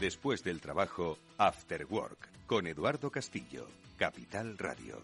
Después 0.00 0.44
del 0.44 0.60
trabajo, 0.60 1.18
After 1.38 1.84
Work, 1.90 2.28
con 2.46 2.68
Eduardo 2.68 3.10
Castillo, 3.10 3.66
Capital 3.96 4.56
Radio. 4.56 5.02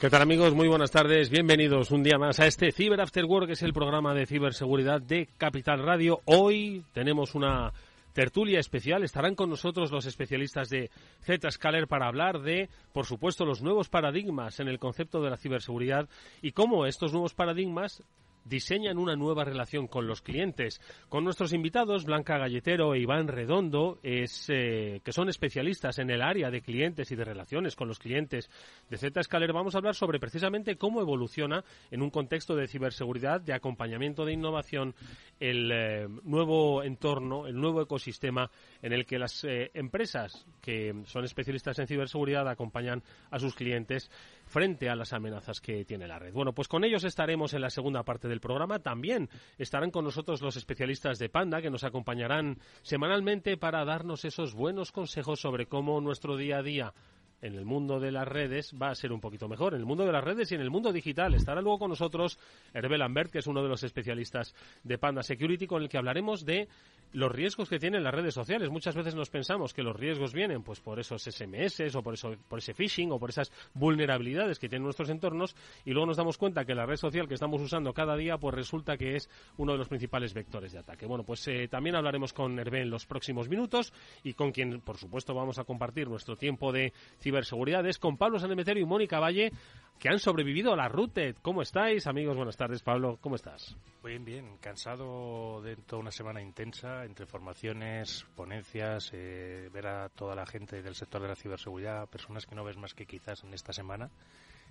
¿Qué 0.00 0.10
tal 0.10 0.22
amigos? 0.22 0.54
Muy 0.54 0.68
buenas 0.68 0.92
tardes. 0.92 1.28
Bienvenidos 1.28 1.90
un 1.90 2.04
día 2.04 2.18
más 2.18 2.38
a 2.38 2.46
este 2.46 2.70
Cyber 2.70 3.00
After 3.00 3.24
Work, 3.24 3.48
que 3.48 3.52
es 3.54 3.62
el 3.62 3.72
programa 3.72 4.14
de 4.14 4.26
ciberseguridad 4.26 5.00
de 5.00 5.28
Capital 5.38 5.82
Radio. 5.82 6.20
Hoy 6.26 6.84
tenemos 6.92 7.34
una 7.34 7.72
tertulia 8.12 8.60
especial. 8.60 9.02
Estarán 9.02 9.34
con 9.34 9.50
nosotros 9.50 9.90
los 9.90 10.06
especialistas 10.06 10.68
de 10.68 10.90
Zscaler 11.22 11.88
para 11.88 12.06
hablar 12.06 12.40
de, 12.40 12.68
por 12.92 13.06
supuesto, 13.06 13.44
los 13.44 13.62
nuevos 13.62 13.88
paradigmas 13.88 14.60
en 14.60 14.68
el 14.68 14.78
concepto 14.78 15.22
de 15.22 15.30
la 15.30 15.36
ciberseguridad 15.36 16.08
y 16.40 16.52
cómo 16.52 16.86
estos 16.86 17.12
nuevos 17.12 17.34
paradigmas 17.34 18.02
diseñan 18.44 18.98
una 18.98 19.16
nueva 19.16 19.44
relación 19.44 19.86
con 19.86 20.06
los 20.06 20.22
clientes. 20.22 20.80
Con 21.08 21.24
nuestros 21.24 21.52
invitados, 21.52 22.04
Blanca 22.04 22.38
Galletero 22.38 22.94
e 22.94 23.00
Iván 23.00 23.28
Redondo, 23.28 23.98
es, 24.02 24.46
eh, 24.48 25.00
que 25.04 25.12
son 25.12 25.28
especialistas 25.28 25.98
en 25.98 26.10
el 26.10 26.22
área 26.22 26.50
de 26.50 26.62
clientes 26.62 27.10
y 27.10 27.16
de 27.16 27.24
relaciones 27.24 27.76
con 27.76 27.88
los 27.88 27.98
clientes 27.98 28.50
de 28.88 28.96
Zscaler, 28.96 29.52
vamos 29.52 29.74
a 29.74 29.78
hablar 29.78 29.94
sobre 29.94 30.18
precisamente 30.18 30.76
cómo 30.76 31.00
evoluciona 31.00 31.64
en 31.90 32.02
un 32.02 32.10
contexto 32.10 32.56
de 32.56 32.68
ciberseguridad, 32.68 33.40
de 33.40 33.54
acompañamiento 33.54 34.24
de 34.24 34.32
innovación, 34.32 34.94
el 35.40 35.70
eh, 35.72 36.08
nuevo 36.24 36.82
entorno, 36.82 37.46
el 37.46 37.56
nuevo 37.56 37.82
ecosistema 37.82 38.50
en 38.80 38.92
el 38.92 39.06
que 39.06 39.18
las 39.18 39.44
eh, 39.44 39.70
empresas 39.74 40.46
que 40.60 40.94
son 41.06 41.24
especialistas 41.24 41.78
en 41.78 41.86
ciberseguridad 41.86 42.48
acompañan 42.48 43.02
a 43.30 43.38
sus 43.38 43.54
clientes 43.54 44.10
frente 44.52 44.90
a 44.90 44.94
las 44.94 45.14
amenazas 45.14 45.62
que 45.62 45.82
tiene 45.86 46.06
la 46.06 46.18
red. 46.18 46.34
Bueno, 46.34 46.52
pues 46.52 46.68
con 46.68 46.84
ellos 46.84 47.04
estaremos 47.04 47.54
en 47.54 47.62
la 47.62 47.70
segunda 47.70 48.02
parte 48.02 48.28
del 48.28 48.38
programa. 48.38 48.80
También 48.80 49.30
estarán 49.56 49.90
con 49.90 50.04
nosotros 50.04 50.42
los 50.42 50.56
especialistas 50.56 51.18
de 51.18 51.30
Panda 51.30 51.62
que 51.62 51.70
nos 51.70 51.84
acompañarán 51.84 52.58
semanalmente 52.82 53.56
para 53.56 53.82
darnos 53.86 54.26
esos 54.26 54.52
buenos 54.52 54.92
consejos 54.92 55.40
sobre 55.40 55.66
cómo 55.66 55.98
nuestro 56.02 56.36
día 56.36 56.58
a 56.58 56.62
día 56.62 56.92
en 57.40 57.54
el 57.54 57.64
mundo 57.64 57.98
de 57.98 58.12
las 58.12 58.28
redes 58.28 58.72
va 58.80 58.90
a 58.90 58.94
ser 58.94 59.10
un 59.10 59.20
poquito 59.20 59.48
mejor. 59.48 59.72
En 59.72 59.80
el 59.80 59.86
mundo 59.86 60.04
de 60.04 60.12
las 60.12 60.22
redes 60.22 60.52
y 60.52 60.54
en 60.54 60.60
el 60.60 60.70
mundo 60.70 60.92
digital 60.92 61.34
estará 61.34 61.62
luego 61.62 61.80
con 61.80 61.88
nosotros 61.88 62.38
Hervé 62.74 62.98
Lambert, 62.98 63.32
que 63.32 63.38
es 63.38 63.46
uno 63.46 63.62
de 63.62 63.70
los 63.70 63.82
especialistas 63.82 64.54
de 64.84 64.98
Panda 64.98 65.22
Security, 65.22 65.66
con 65.66 65.82
el 65.82 65.88
que 65.88 65.96
hablaremos 65.98 66.44
de 66.44 66.68
los 67.12 67.30
riesgos 67.30 67.68
que 67.68 67.78
tienen 67.78 68.02
las 68.02 68.14
redes 68.14 68.34
sociales. 68.34 68.70
Muchas 68.70 68.94
veces 68.94 69.14
nos 69.14 69.30
pensamos 69.30 69.74
que 69.74 69.82
los 69.82 69.96
riesgos 69.96 70.32
vienen 70.32 70.62
pues 70.62 70.80
por 70.80 70.98
esos 70.98 71.22
SMS 71.22 71.94
o 71.94 72.02
por 72.02 72.14
eso 72.14 72.34
por 72.48 72.58
ese 72.58 72.74
phishing 72.74 73.12
o 73.12 73.18
por 73.18 73.30
esas 73.30 73.52
vulnerabilidades 73.74 74.58
que 74.58 74.68
tienen 74.68 74.84
nuestros 74.84 75.10
entornos 75.10 75.54
y 75.84 75.92
luego 75.92 76.06
nos 76.06 76.16
damos 76.16 76.38
cuenta 76.38 76.64
que 76.64 76.74
la 76.74 76.86
red 76.86 76.96
social 76.96 77.28
que 77.28 77.34
estamos 77.34 77.60
usando 77.60 77.92
cada 77.92 78.16
día 78.16 78.38
pues 78.38 78.54
resulta 78.54 78.96
que 78.96 79.16
es 79.16 79.28
uno 79.56 79.72
de 79.72 79.78
los 79.78 79.88
principales 79.88 80.34
vectores 80.34 80.72
de 80.72 80.78
ataque. 80.78 81.06
Bueno, 81.06 81.24
pues 81.24 81.46
eh, 81.48 81.68
también 81.68 81.96
hablaremos 81.96 82.32
con 82.32 82.58
Hervé 82.58 82.82
en 82.82 82.90
los 82.90 83.06
próximos 83.06 83.48
minutos 83.48 83.92
y 84.22 84.34
con 84.34 84.52
quien 84.52 84.80
por 84.80 84.96
supuesto 84.96 85.34
vamos 85.34 85.58
a 85.58 85.64
compartir 85.64 86.08
nuestro 86.08 86.36
tiempo 86.36 86.72
de 86.72 86.92
ciberseguridad 87.20 87.86
es 87.86 87.98
con 87.98 88.16
Pablo 88.16 88.38
Sanemeterio 88.38 88.82
y 88.82 88.86
Mónica 88.86 89.20
Valle 89.20 89.52
que 89.98 90.08
han 90.08 90.18
sobrevivido 90.18 90.72
a 90.72 90.76
la 90.76 90.88
RUTED. 90.88 91.36
¿Cómo 91.42 91.62
estáis, 91.62 92.08
amigos? 92.08 92.36
Buenas 92.36 92.56
tardes, 92.56 92.82
Pablo. 92.82 93.18
¿Cómo 93.20 93.36
estás? 93.36 93.76
Bien, 94.02 94.24
bien. 94.24 94.56
Cansado 94.58 95.62
de 95.62 95.76
toda 95.76 96.02
una 96.02 96.10
semana 96.10 96.42
intensa 96.42 97.01
entre 97.04 97.26
formaciones, 97.26 98.26
ponencias, 98.34 99.10
eh, 99.12 99.68
ver 99.72 99.86
a 99.86 100.08
toda 100.08 100.34
la 100.34 100.46
gente 100.46 100.82
del 100.82 100.94
sector 100.94 101.22
de 101.22 101.28
la 101.28 101.36
ciberseguridad, 101.36 102.08
personas 102.08 102.46
que 102.46 102.54
no 102.54 102.64
ves 102.64 102.76
más 102.76 102.94
que 102.94 103.06
quizás 103.06 103.44
en 103.44 103.54
esta 103.54 103.72
semana. 103.72 104.10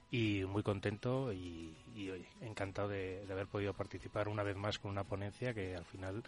Y 0.09 0.44
muy 0.44 0.62
contento 0.62 1.31
y, 1.31 1.74
encantado 2.41 2.90
de, 2.90 3.25
de 3.25 3.34
haber 3.34 3.47
podido 3.47 3.74
participar 3.74 4.28
una 4.28 4.44
vez 4.44 4.58
más 4.58 4.78
con 4.78 4.91
una 4.91 5.06
ponencia 5.06 5.53
que 5.53 5.75
al 5.75 5.86
final 5.86 6.24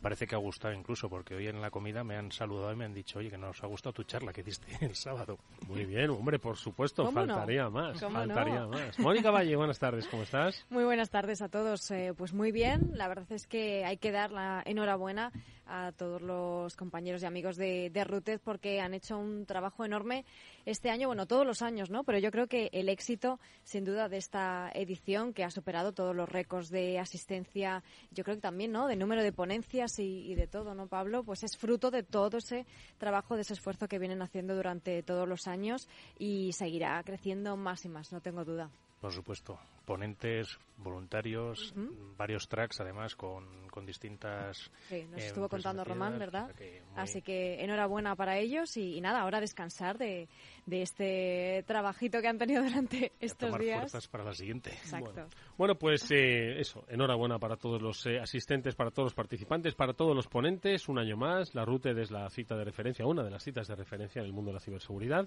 parece 0.00 0.26
que 0.26 0.34
ha 0.34 0.38
gustado 0.38 0.74
incluso, 0.74 1.08
porque 1.08 1.34
hoy 1.34 1.48
en 1.48 1.60
la 1.60 1.70
comida 1.70 2.04
me 2.04 2.16
han 2.16 2.30
saludado 2.32 2.72
y 2.72 2.76
me 2.76 2.84
han 2.84 2.94
dicho, 2.94 3.18
oye, 3.18 3.30
que 3.30 3.38
nos 3.38 3.62
ha 3.62 3.66
gustado 3.66 3.92
tu 3.92 4.04
charla 4.04 4.32
que 4.32 4.42
diste 4.42 4.66
el 4.84 4.94
sábado. 4.94 5.38
Muy 5.66 5.84
bien, 5.84 6.10
hombre, 6.10 6.38
por 6.38 6.56
supuesto, 6.56 7.10
faltaría 7.10 7.68
más, 7.68 8.00
faltaría 8.00 8.66
más. 8.66 8.98
Mónica 8.98 9.30
Valle, 9.30 9.56
buenas 9.56 9.78
tardes, 9.78 10.06
¿cómo 10.08 10.22
estás? 10.22 10.64
Muy 10.70 10.84
buenas 10.84 11.10
tardes 11.10 11.42
a 11.42 11.48
todos, 11.48 11.90
eh, 11.90 12.12
pues 12.16 12.32
muy 12.32 12.52
bien, 12.52 12.92
la 12.94 13.08
verdad 13.08 13.30
es 13.30 13.46
que 13.46 13.84
hay 13.84 13.96
que 13.96 14.12
dar 14.12 14.30
la 14.30 14.62
enhorabuena 14.64 15.32
a 15.68 15.92
todos 15.92 16.22
los 16.22 16.76
compañeros 16.76 17.22
y 17.22 17.26
amigos 17.26 17.56
de, 17.56 17.90
de 17.90 18.04
Ruted 18.04 18.40
porque 18.42 18.80
han 18.80 18.94
hecho 18.94 19.18
un 19.18 19.46
trabajo 19.46 19.84
enorme 19.84 20.24
este 20.64 20.90
año, 20.90 21.08
bueno, 21.08 21.26
todos 21.26 21.46
los 21.46 21.62
años, 21.62 21.90
¿no? 21.90 22.04
Pero 22.04 22.18
yo 22.18 22.30
creo 22.30 22.46
que 22.46 22.70
el 22.72 22.88
éxito, 22.88 23.38
sin 23.64 23.84
duda, 23.84 24.08
de 24.08 24.16
esta 24.16 24.70
edición 24.74 25.32
que 25.32 25.44
ha 25.44 25.50
superado 25.50 25.92
todos 25.92 26.14
los 26.14 26.28
récords 26.28 26.70
de 26.70 26.98
asistencia, 26.98 27.82
yo 28.10 28.24
creo 28.24 28.36
que 28.36 28.42
también, 28.42 28.72
¿no? 28.72 28.86
De 28.86 28.96
número 28.96 29.22
de 29.22 29.32
ponencias 29.32 29.98
y 29.98 30.34
de 30.34 30.46
todo, 30.46 30.74
¿no, 30.74 30.86
Pablo? 30.86 31.22
Pues 31.22 31.42
es 31.42 31.56
fruto 31.56 31.90
de 31.90 32.02
todo 32.02 32.38
ese 32.38 32.66
trabajo, 32.98 33.36
de 33.36 33.42
ese 33.42 33.54
esfuerzo 33.54 33.88
que 33.88 33.98
vienen 33.98 34.22
haciendo 34.22 34.54
durante 34.54 35.02
todos 35.02 35.28
los 35.28 35.46
años 35.46 35.88
y 36.18 36.52
seguirá 36.52 37.02
creciendo 37.04 37.56
más 37.56 37.84
y 37.84 37.88
más, 37.88 38.12
no 38.12 38.20
tengo 38.20 38.44
duda. 38.44 38.70
Por 39.00 39.12
supuesto 39.12 39.58
ponentes, 39.88 40.58
voluntarios, 40.76 41.74
varios 42.18 42.46
tracks 42.46 42.78
además 42.80 43.16
con, 43.16 43.68
con 43.70 43.86
distintas. 43.86 44.70
Sí, 44.88 45.06
nos 45.10 45.22
estuvo 45.22 45.48
contando 45.48 45.82
Román, 45.82 46.18
¿verdad? 46.18 46.50
Así 46.94 47.22
que 47.22 47.64
enhorabuena 47.64 48.14
para 48.14 48.38
ellos 48.38 48.76
y, 48.76 49.00
nada, 49.00 49.22
ahora 49.22 49.40
descansar 49.40 49.96
de, 49.96 50.28
de, 50.66 50.82
este 50.82 51.64
trabajito 51.66 52.20
que 52.20 52.28
han 52.28 52.36
tenido 52.36 52.62
durante 52.62 53.12
estos 53.18 53.48
tomar 53.48 53.60
días. 53.62 53.78
fuerzas 53.78 54.08
para 54.08 54.24
la 54.24 54.34
siguiente. 54.34 54.70
Exacto. 54.70 55.26
Bueno, 55.56 55.76
pues 55.76 56.10
eh, 56.10 56.60
eso, 56.60 56.84
enhorabuena 56.88 57.38
para 57.38 57.56
todos 57.56 57.80
los 57.80 58.04
eh, 58.06 58.18
asistentes, 58.20 58.74
para 58.74 58.90
todos 58.90 59.06
los 59.06 59.14
participantes, 59.14 59.74
para 59.74 59.94
todos 59.94 60.14
los 60.14 60.28
ponentes. 60.28 60.86
Un 60.88 60.98
año 60.98 61.16
más, 61.16 61.54
la 61.54 61.64
RUTE 61.64 61.98
es 62.00 62.10
la 62.10 62.28
cita 62.28 62.56
de 62.56 62.64
referencia, 62.64 63.06
una 63.06 63.24
de 63.24 63.30
las 63.30 63.42
citas 63.42 63.66
de 63.68 63.74
referencia 63.74 64.20
en 64.20 64.26
el 64.26 64.34
mundo 64.34 64.50
de 64.50 64.54
la 64.56 64.60
ciberseguridad. 64.60 65.26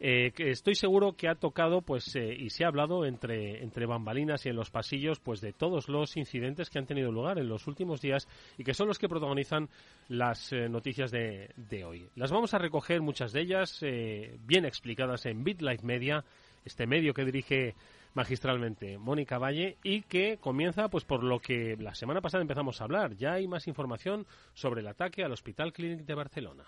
Eh, 0.00 0.32
que 0.32 0.50
estoy 0.50 0.74
seguro 0.74 1.12
que 1.12 1.28
ha 1.28 1.34
tocado, 1.34 1.82
pues, 1.82 2.16
y 2.16 2.48
se 2.48 2.64
ha 2.64 2.68
hablado 2.68 3.04
entre, 3.04 3.62
entre 3.62 3.86
bambalinas 3.90 4.46
y 4.46 4.48
en 4.48 4.56
los 4.56 4.70
pasillos 4.70 5.20
pues 5.20 5.42
de 5.42 5.52
todos 5.52 5.90
los 5.90 6.16
incidentes 6.16 6.70
que 6.70 6.78
han 6.78 6.86
tenido 6.86 7.12
lugar 7.12 7.38
en 7.38 7.48
los 7.48 7.66
últimos 7.66 8.00
días 8.00 8.26
y 8.56 8.64
que 8.64 8.72
son 8.72 8.88
los 8.88 8.98
que 8.98 9.08
protagonizan 9.08 9.68
las 10.08 10.52
eh, 10.52 10.70
noticias 10.70 11.10
de, 11.10 11.50
de, 11.56 11.84
hoy. 11.84 12.08
Las 12.14 12.32
vamos 12.32 12.54
a 12.54 12.58
recoger 12.58 13.02
muchas 13.02 13.32
de 13.32 13.42
ellas 13.42 13.78
eh, 13.82 14.38
bien 14.46 14.64
explicadas 14.64 15.26
en 15.26 15.44
BitLife 15.44 15.84
Media, 15.84 16.24
este 16.64 16.86
medio 16.86 17.12
que 17.12 17.24
dirige 17.26 17.74
magistralmente 18.14 18.98
Mónica 18.98 19.38
Valle 19.38 19.76
y 19.82 20.02
que 20.02 20.38
comienza 20.38 20.88
pues 20.88 21.04
por 21.04 21.22
lo 21.22 21.40
que 21.40 21.76
la 21.78 21.94
semana 21.94 22.20
pasada 22.20 22.42
empezamos 22.42 22.80
a 22.80 22.84
hablar. 22.84 23.14
Ya 23.16 23.34
hay 23.34 23.46
más 23.46 23.68
información 23.68 24.26
sobre 24.54 24.80
el 24.80 24.88
ataque 24.88 25.24
al 25.24 25.32
Hospital 25.32 25.72
Clínic 25.72 26.06
de 26.06 26.14
Barcelona. 26.14 26.64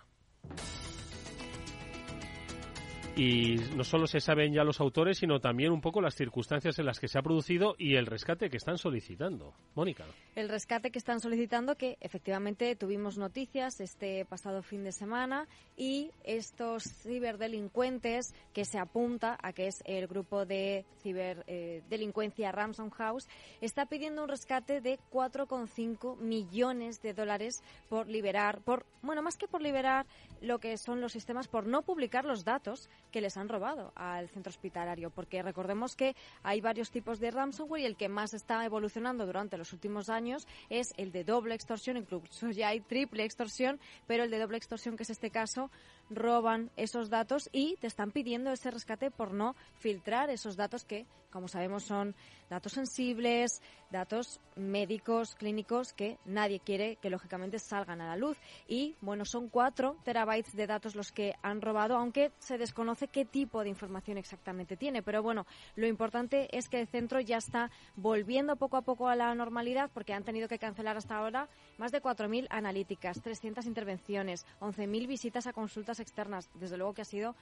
Y 3.14 3.56
no 3.76 3.84
solo 3.84 4.06
se 4.06 4.20
saben 4.20 4.54
ya 4.54 4.64
los 4.64 4.80
autores, 4.80 5.18
sino 5.18 5.38
también 5.38 5.70
un 5.70 5.82
poco 5.82 6.00
las 6.00 6.14
circunstancias 6.14 6.78
en 6.78 6.86
las 6.86 6.98
que 6.98 7.08
se 7.08 7.18
ha 7.18 7.22
producido 7.22 7.74
y 7.76 7.96
el 7.96 8.06
rescate 8.06 8.48
que 8.48 8.56
están 8.56 8.78
solicitando. 8.78 9.52
Mónica. 9.74 10.06
El 10.34 10.48
rescate 10.48 10.90
que 10.90 10.98
están 10.98 11.20
solicitando, 11.20 11.76
que 11.76 11.98
efectivamente 12.00 12.74
tuvimos 12.74 13.18
noticias 13.18 13.80
este 13.80 14.24
pasado 14.24 14.62
fin 14.62 14.82
de 14.82 14.92
semana, 14.92 15.46
y 15.76 16.10
estos 16.24 16.84
ciberdelincuentes 17.02 18.34
que 18.54 18.64
se 18.64 18.78
apunta 18.78 19.36
a 19.42 19.52
que 19.52 19.66
es 19.66 19.82
el 19.84 20.06
grupo 20.06 20.46
de 20.46 20.86
ciberdelincuencia 21.02 22.48
eh, 22.48 22.52
Ransom 22.52 22.88
House, 22.90 23.28
está 23.60 23.84
pidiendo 23.84 24.22
un 24.22 24.30
rescate 24.30 24.80
de 24.80 24.98
4,5 25.12 26.16
millones 26.16 27.02
de 27.02 27.12
dólares 27.12 27.62
por 27.90 28.08
liberar, 28.08 28.62
por, 28.62 28.86
bueno, 29.02 29.20
más 29.20 29.36
que 29.36 29.48
por 29.48 29.60
liberar 29.60 30.06
lo 30.40 30.60
que 30.60 30.78
son 30.78 31.02
los 31.02 31.12
sistemas, 31.12 31.46
por 31.48 31.66
no 31.66 31.82
publicar 31.82 32.24
los 32.24 32.44
datos 32.44 32.88
que 33.12 33.20
les 33.20 33.36
han 33.36 33.48
robado 33.48 33.92
al 33.94 34.28
centro 34.28 34.50
hospitalario, 34.50 35.10
porque 35.10 35.42
recordemos 35.42 35.94
que 35.94 36.16
hay 36.42 36.60
varios 36.60 36.90
tipos 36.90 37.20
de 37.20 37.30
ransomware 37.30 37.82
y 37.82 37.86
el 37.86 37.96
que 37.96 38.08
más 38.08 38.34
está 38.34 38.64
evolucionando 38.64 39.26
durante 39.26 39.56
los 39.56 39.72
últimos 39.72 40.08
años 40.08 40.48
es 40.68 40.92
el 40.96 41.12
de 41.12 41.22
doble 41.22 41.54
extorsión, 41.54 41.96
incluso 41.96 42.50
ya 42.50 42.68
hay 42.68 42.80
triple 42.80 43.24
extorsión, 43.24 43.78
pero 44.06 44.24
el 44.24 44.30
de 44.30 44.38
doble 44.38 44.56
extorsión, 44.56 44.96
que 44.96 45.04
es 45.04 45.10
este 45.10 45.30
caso, 45.30 45.70
roban 46.14 46.70
esos 46.76 47.10
datos 47.10 47.48
y 47.52 47.76
te 47.76 47.86
están 47.86 48.10
pidiendo 48.10 48.50
ese 48.50 48.70
rescate 48.70 49.10
por 49.10 49.32
no 49.32 49.54
filtrar 49.74 50.30
esos 50.30 50.56
datos 50.56 50.84
que, 50.84 51.06
como 51.30 51.48
sabemos, 51.48 51.84
son 51.84 52.14
datos 52.50 52.72
sensibles, 52.72 53.62
datos 53.90 54.40
médicos, 54.56 55.34
clínicos 55.34 55.92
que 55.92 56.18
nadie 56.24 56.60
quiere 56.60 56.96
que 56.96 57.10
lógicamente 57.10 57.58
salgan 57.58 58.00
a 58.00 58.08
la 58.08 58.16
luz. 58.16 58.36
Y 58.68 58.94
bueno, 59.00 59.24
son 59.24 59.48
cuatro 59.48 59.96
terabytes 60.04 60.54
de 60.54 60.66
datos 60.66 60.94
los 60.94 61.12
que 61.12 61.34
han 61.42 61.62
robado, 61.62 61.96
aunque 61.96 62.32
se 62.38 62.58
desconoce 62.58 63.08
qué 63.08 63.24
tipo 63.24 63.62
de 63.62 63.70
información 63.70 64.18
exactamente 64.18 64.76
tiene. 64.76 65.02
Pero 65.02 65.22
bueno, 65.22 65.46
lo 65.76 65.86
importante 65.86 66.48
es 66.56 66.68
que 66.68 66.80
el 66.80 66.88
centro 66.88 67.20
ya 67.20 67.38
está 67.38 67.70
volviendo 67.96 68.56
poco 68.56 68.76
a 68.76 68.82
poco 68.82 69.08
a 69.08 69.16
la 69.16 69.34
normalidad 69.34 69.90
porque 69.92 70.12
han 70.12 70.24
tenido 70.24 70.48
que 70.48 70.58
cancelar 70.58 70.96
hasta 70.96 71.16
ahora 71.16 71.48
más 71.82 71.90
de 71.90 72.00
4.000 72.00 72.46
analíticas, 72.48 73.20
300 73.20 73.66
intervenciones, 73.66 74.46
11.000 74.60 75.08
visitas 75.08 75.48
a 75.48 75.52
consultas 75.52 75.98
externas. 75.98 76.48
Desde 76.54 76.76
luego 76.76 76.94
que 76.94 77.02
ha 77.02 77.04
sido 77.04 77.34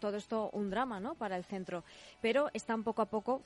todo 0.00 0.16
esto 0.16 0.50
un 0.50 0.68
drama 0.68 0.98
¿no? 0.98 1.14
para 1.14 1.36
el 1.36 1.44
centro. 1.44 1.84
Pero 2.20 2.50
están 2.54 2.82
poco 2.82 3.02
a 3.02 3.06
poco 3.06 3.42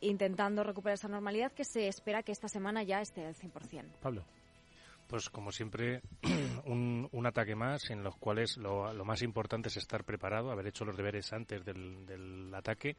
intentando 0.00 0.62
recuperar 0.62 0.94
esa 0.94 1.08
normalidad 1.08 1.50
que 1.50 1.64
se 1.64 1.88
espera 1.88 2.22
que 2.22 2.30
esta 2.30 2.46
semana 2.46 2.84
ya 2.84 3.00
esté 3.00 3.26
al 3.26 3.34
100%. 3.34 3.84
Pablo. 4.00 4.24
Pues 5.08 5.28
como 5.28 5.50
siempre, 5.50 6.02
un, 6.66 7.08
un 7.10 7.26
ataque 7.26 7.56
más 7.56 7.90
en 7.90 8.04
los 8.04 8.14
cuales 8.14 8.58
lo, 8.58 8.92
lo, 8.94 9.04
más 9.04 9.22
importante 9.22 9.70
es 9.70 9.76
estar 9.76 10.04
preparado, 10.04 10.52
haber 10.52 10.68
hecho 10.68 10.84
los 10.84 10.96
deberes 10.96 11.32
antes 11.32 11.64
del, 11.64 12.06
del 12.06 12.54
ataque 12.54 12.96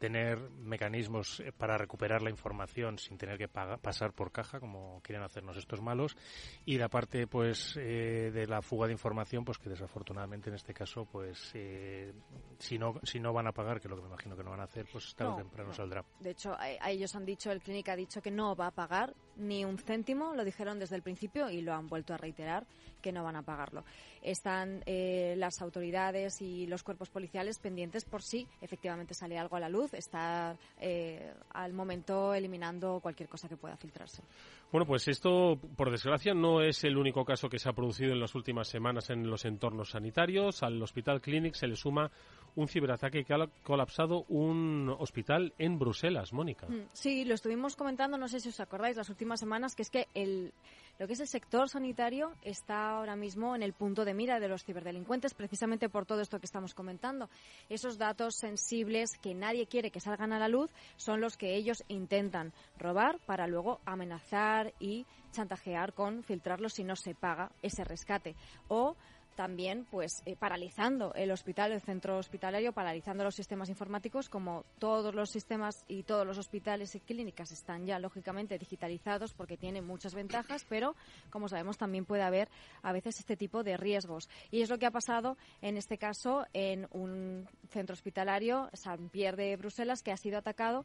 tener 0.00 0.50
mecanismos 0.50 1.40
eh, 1.40 1.52
para 1.52 1.76
recuperar 1.76 2.22
la 2.22 2.30
información 2.30 2.98
sin 2.98 3.18
tener 3.18 3.36
que 3.36 3.48
pasar 3.48 4.12
por 4.14 4.32
caja 4.32 4.58
como 4.58 5.00
quieren 5.02 5.22
hacernos 5.22 5.58
estos 5.58 5.82
malos. 5.82 6.16
Y 6.64 6.78
la 6.78 6.88
parte 6.88 7.26
pues 7.26 7.76
eh, 7.76 8.30
de 8.32 8.46
la 8.46 8.62
fuga 8.62 8.86
de 8.86 8.94
información 8.94 9.44
pues 9.44 9.58
que 9.58 9.68
desafortunadamente 9.68 10.48
en 10.48 10.56
este 10.56 10.72
caso 10.72 11.04
pues 11.04 11.52
eh, 11.54 12.12
si 12.58 12.78
no 12.78 12.94
si 13.02 13.20
no 13.20 13.34
van 13.34 13.46
a 13.46 13.52
pagar 13.52 13.78
que 13.78 13.88
es 13.88 13.90
lo 13.90 13.96
que 13.96 14.02
me 14.02 14.08
imagino 14.08 14.34
que 14.36 14.42
no 14.42 14.50
van 14.50 14.60
a 14.60 14.64
hacer 14.64 14.86
pues 14.90 15.14
tarde 15.14 15.32
o 15.32 15.36
temprano 15.36 15.72
saldrá. 15.74 16.02
De 16.18 16.30
hecho 16.30 16.54
a, 16.54 16.64
a, 16.80 16.90
ellos 16.90 17.14
han 17.14 17.26
dicho 17.26 17.52
el 17.52 17.60
clínica 17.60 17.92
ha 17.92 17.96
dicho 17.96 18.22
que 18.22 18.30
no 18.30 18.56
va 18.56 18.68
a 18.68 18.70
pagar 18.70 19.14
ni 19.36 19.66
un 19.66 19.76
céntimo 19.76 20.34
lo 20.34 20.44
dijeron 20.44 20.78
desde 20.78 20.96
el 20.96 21.02
principio 21.02 21.50
y 21.50 21.60
lo 21.60 21.74
han 21.74 21.88
vuelto 21.88 22.14
a 22.14 22.16
reiterar 22.16 22.66
que 23.00 23.12
no 23.12 23.24
van 23.24 23.36
a 23.36 23.42
pagarlo 23.42 23.84
están 24.22 24.82
eh, 24.86 25.34
las 25.36 25.60
autoridades 25.62 26.40
y 26.42 26.66
los 26.66 26.82
cuerpos 26.82 27.08
policiales 27.08 27.58
pendientes 27.58 28.04
por 28.04 28.22
si 28.22 28.46
efectivamente 28.60 29.14
sale 29.14 29.38
algo 29.38 29.56
a 29.56 29.60
la 29.60 29.68
luz, 29.68 29.94
está 29.94 30.56
eh, 30.78 31.32
al 31.50 31.72
momento 31.72 32.34
eliminando 32.34 33.00
cualquier 33.00 33.28
cosa 33.28 33.48
que 33.48 33.56
pueda 33.56 33.76
filtrarse. 33.76 34.22
Bueno, 34.70 34.86
pues 34.86 35.08
esto, 35.08 35.58
por 35.76 35.90
desgracia, 35.90 36.32
no 36.32 36.62
es 36.62 36.84
el 36.84 36.96
único 36.96 37.24
caso 37.24 37.48
que 37.48 37.58
se 37.58 37.68
ha 37.68 37.72
producido 37.72 38.12
en 38.12 38.20
las 38.20 38.34
últimas 38.34 38.68
semanas 38.68 39.10
en 39.10 39.28
los 39.28 39.44
entornos 39.44 39.90
sanitarios. 39.90 40.62
Al 40.62 40.80
Hospital 40.80 41.20
Clinic 41.20 41.54
se 41.54 41.66
le 41.66 41.74
suma 41.74 42.10
un 42.56 42.68
ciberataque 42.68 43.24
que 43.24 43.34
ha 43.34 43.46
colapsado 43.62 44.24
un 44.28 44.94
hospital 44.98 45.52
en 45.58 45.78
Bruselas, 45.78 46.32
Mónica. 46.32 46.66
Mm, 46.66 46.88
sí, 46.92 47.24
lo 47.24 47.34
estuvimos 47.34 47.76
comentando, 47.76 48.18
no 48.18 48.28
sé 48.28 48.40
si 48.40 48.48
os 48.48 48.60
acordáis, 48.60 48.96
las 48.96 49.10
últimas 49.10 49.40
semanas, 49.40 49.74
que 49.74 49.82
es 49.82 49.90
que 49.90 50.06
el, 50.14 50.52
lo 50.98 51.06
que 51.06 51.14
es 51.14 51.20
el 51.20 51.28
sector 51.28 51.68
sanitario 51.68 52.32
está 52.42 52.90
ahora 52.90 53.16
mismo 53.16 53.56
en 53.56 53.62
el 53.62 53.72
punto 53.72 54.04
de 54.04 54.12
mira 54.12 54.38
de 54.38 54.48
los 54.48 54.64
ciberdelincuentes, 54.64 55.34
precisamente 55.34 55.88
por 55.88 56.04
todo 56.04 56.20
esto 56.20 56.38
que 56.38 56.46
estamos 56.46 56.74
comentando. 56.74 57.30
Esos 57.68 57.96
datos 57.96 58.34
sensibles 58.36 59.16
que 59.22 59.34
nadie 59.34 59.66
quiere 59.66 59.90
que 59.90 60.00
salgan 60.00 60.32
a 60.32 60.38
la 60.38 60.48
luz 60.48 60.70
son 60.96 61.20
los 61.20 61.36
que 61.36 61.56
ellos 61.56 61.82
intentan 61.88 62.52
robar 62.78 63.18
para 63.26 63.46
luego 63.46 63.80
amenazar 63.86 64.74
y 64.78 65.06
chantajear 65.32 65.94
con 65.94 66.22
filtrarlos 66.22 66.74
si 66.74 66.84
no 66.84 66.96
se 66.96 67.14
paga 67.14 67.50
ese 67.62 67.84
rescate. 67.84 68.36
O 68.68 68.96
también 69.40 69.86
pues 69.90 70.22
eh, 70.26 70.36
paralizando 70.36 71.14
el 71.14 71.30
hospital, 71.30 71.72
el 71.72 71.80
centro 71.80 72.18
hospitalario, 72.18 72.74
paralizando 72.74 73.24
los 73.24 73.34
sistemas 73.34 73.70
informáticos, 73.70 74.28
como 74.28 74.66
todos 74.78 75.14
los 75.14 75.30
sistemas 75.30 75.82
y 75.88 76.02
todos 76.02 76.26
los 76.26 76.36
hospitales 76.36 76.94
y 76.94 77.00
clínicas 77.00 77.50
están 77.50 77.86
ya 77.86 77.98
lógicamente 77.98 78.58
digitalizados 78.58 79.32
porque 79.32 79.56
tienen 79.56 79.86
muchas 79.86 80.14
ventajas, 80.14 80.66
pero 80.68 80.94
como 81.30 81.48
sabemos 81.48 81.78
también 81.78 82.04
puede 82.04 82.22
haber 82.22 82.50
a 82.82 82.92
veces 82.92 83.18
este 83.18 83.34
tipo 83.34 83.62
de 83.62 83.78
riesgos. 83.78 84.28
Y 84.50 84.60
es 84.60 84.68
lo 84.68 84.76
que 84.76 84.84
ha 84.84 84.90
pasado 84.90 85.38
en 85.62 85.78
este 85.78 85.96
caso 85.96 86.44
en 86.52 86.86
un 86.90 87.48
centro 87.70 87.94
hospitalario, 87.94 88.68
San 88.74 89.08
Pierre 89.08 89.42
de 89.42 89.56
Bruselas, 89.56 90.02
que 90.02 90.12
ha 90.12 90.18
sido 90.18 90.36
atacado 90.36 90.84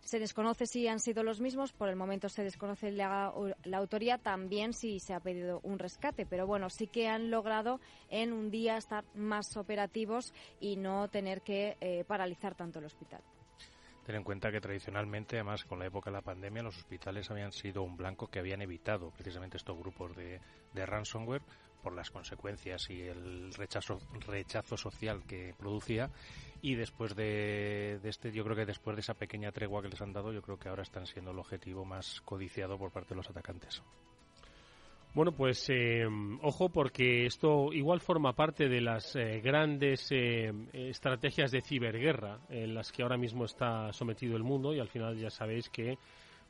se 0.00 0.18
desconoce 0.18 0.66
si 0.66 0.86
han 0.86 1.00
sido 1.00 1.22
los 1.22 1.40
mismos, 1.40 1.72
por 1.72 1.88
el 1.88 1.96
momento 1.96 2.28
se 2.28 2.42
desconoce 2.44 2.92
la, 2.92 3.32
autoría, 3.72 4.18
también 4.18 4.72
si 4.72 5.00
se 5.00 5.14
ha 5.14 5.20
pedido 5.20 5.60
un 5.62 5.78
rescate, 5.78 6.26
pero 6.26 6.46
bueno, 6.46 6.70
sí 6.70 6.86
que 6.86 7.08
han 7.08 7.30
logrado 7.30 7.80
en 8.08 8.32
un 8.32 8.50
día 8.50 8.76
estar 8.76 9.04
más 9.14 9.56
operativos 9.56 10.32
y 10.60 10.76
no 10.76 11.08
tener 11.08 11.42
que 11.42 11.76
eh, 11.80 12.04
paralizar 12.06 12.54
tanto 12.54 12.78
el 12.78 12.84
hospital. 12.84 13.20
Ten 14.04 14.14
en 14.14 14.22
cuenta 14.22 14.52
que 14.52 14.60
tradicionalmente, 14.60 15.34
además 15.34 15.64
con 15.64 15.80
la 15.80 15.86
época 15.86 16.10
de 16.10 16.16
la 16.16 16.22
pandemia, 16.22 16.62
los 16.62 16.76
hospitales 16.76 17.28
habían 17.32 17.50
sido 17.50 17.82
un 17.82 17.96
blanco 17.96 18.28
que 18.28 18.38
habían 18.38 18.62
evitado 18.62 19.10
precisamente 19.10 19.56
estos 19.56 19.76
grupos 19.76 20.14
de, 20.14 20.40
de 20.72 20.86
ransomware 20.86 21.42
por 21.86 21.94
las 21.94 22.10
consecuencias 22.10 22.90
y 22.90 23.00
el 23.02 23.54
rechazo, 23.54 24.00
rechazo 24.26 24.76
social 24.76 25.22
que 25.24 25.54
producía 25.56 26.10
y 26.60 26.74
después 26.74 27.14
de, 27.14 28.00
este, 28.02 28.32
yo 28.32 28.42
creo 28.42 28.56
que 28.56 28.66
después 28.66 28.96
de 28.96 29.02
esa 29.02 29.14
pequeña 29.14 29.52
tregua 29.52 29.82
que 29.82 29.90
les 29.90 30.02
han 30.02 30.12
dado, 30.12 30.32
yo 30.32 30.42
creo 30.42 30.58
que 30.58 30.68
ahora 30.68 30.82
están 30.82 31.06
siendo 31.06 31.30
el 31.30 31.38
objetivo 31.38 31.84
más 31.84 32.20
codiciado 32.22 32.76
por 32.76 32.90
parte 32.90 33.10
de 33.10 33.18
los 33.18 33.30
atacantes. 33.30 33.84
Bueno, 35.14 35.30
pues 35.30 35.64
eh, 35.68 36.04
ojo 36.42 36.70
porque 36.70 37.24
esto 37.24 37.72
igual 37.72 38.00
forma 38.00 38.32
parte 38.32 38.68
de 38.68 38.80
las 38.80 39.14
eh, 39.14 39.40
grandes 39.40 40.08
eh, 40.10 40.52
estrategias 40.72 41.52
de 41.52 41.62
ciberguerra 41.62 42.40
en 42.48 42.74
las 42.74 42.90
que 42.90 43.04
ahora 43.04 43.16
mismo 43.16 43.44
está 43.44 43.92
sometido 43.92 44.36
el 44.36 44.42
mundo 44.42 44.74
y 44.74 44.80
al 44.80 44.88
final 44.88 45.16
ya 45.16 45.30
sabéis 45.30 45.70
que 45.70 45.98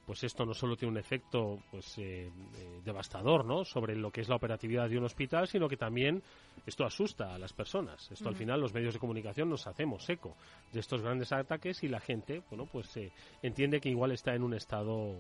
pues 0.06 0.23
esto 0.23 0.47
no 0.47 0.55
solo 0.55 0.76
tiene 0.76 0.93
un 0.93 0.99
efecto 0.99 1.58
pues 1.70 1.99
eh, 1.99 2.26
eh, 2.29 2.81
devastador 2.85 3.44
¿no? 3.44 3.64
sobre 3.64 3.97
lo 3.97 4.11
que 4.12 4.20
es 4.20 4.29
la 4.29 4.37
operatividad 4.37 4.88
de 4.88 4.97
un 4.97 5.05
hospital, 5.05 5.49
sino 5.49 5.69
que 5.69 5.76
también 5.76 6.23
esto 6.64 6.85
asusta 6.85 7.35
a 7.35 7.38
las 7.38 7.53
personas. 7.53 8.08
Esto 8.12 8.29
al 8.29 8.37
final 8.37 8.61
los 8.61 8.73
medios 8.73 8.94
de 8.94 9.00
comunicación 9.00 9.50
nos 9.50 9.67
hacemos 9.67 10.08
eco 10.08 10.37
de 10.73 10.79
estos 10.79 11.03
grandes 11.03 11.32
ataques 11.32 11.82
y 11.82 11.88
la 11.88 11.99
gente 11.99 12.43
bueno 12.49 12.67
pues 12.67 12.97
eh, 12.97 13.11
entiende 13.43 13.81
que 13.81 13.88
igual 13.88 14.12
está 14.12 14.35
en 14.35 14.44
un 14.44 14.55
estado 14.55 15.17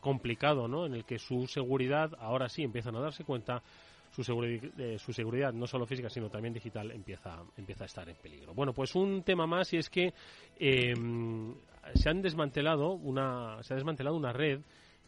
complicado 0.00 0.68
¿no? 0.68 0.86
en 0.86 0.94
el 0.94 1.04
que 1.04 1.18
su 1.18 1.46
seguridad 1.46 2.12
ahora 2.18 2.48
sí 2.48 2.62
empiezan 2.62 2.96
a 2.96 3.00
darse 3.00 3.24
cuenta 3.24 3.62
su, 4.10 4.22
su 4.22 5.12
seguridad, 5.12 5.52
no 5.52 5.66
solo 5.66 5.86
física, 5.86 6.08
sino 6.08 6.30
también 6.30 6.54
digital, 6.54 6.90
empieza, 6.92 7.42
empieza 7.56 7.84
a 7.84 7.86
estar 7.86 8.08
en 8.08 8.14
peligro. 8.16 8.54
Bueno, 8.54 8.72
pues 8.72 8.94
un 8.94 9.24
tema 9.24 9.46
más 9.46 9.72
y 9.72 9.78
es 9.78 9.90
que 9.90 10.14
se 11.94 12.08
han 12.08 12.22
desmantelado 12.22 12.92
una, 12.92 13.62
se 13.62 13.74
ha 13.74 13.76
desmantelado 13.76 14.16
una 14.16 14.32
red 14.32 14.60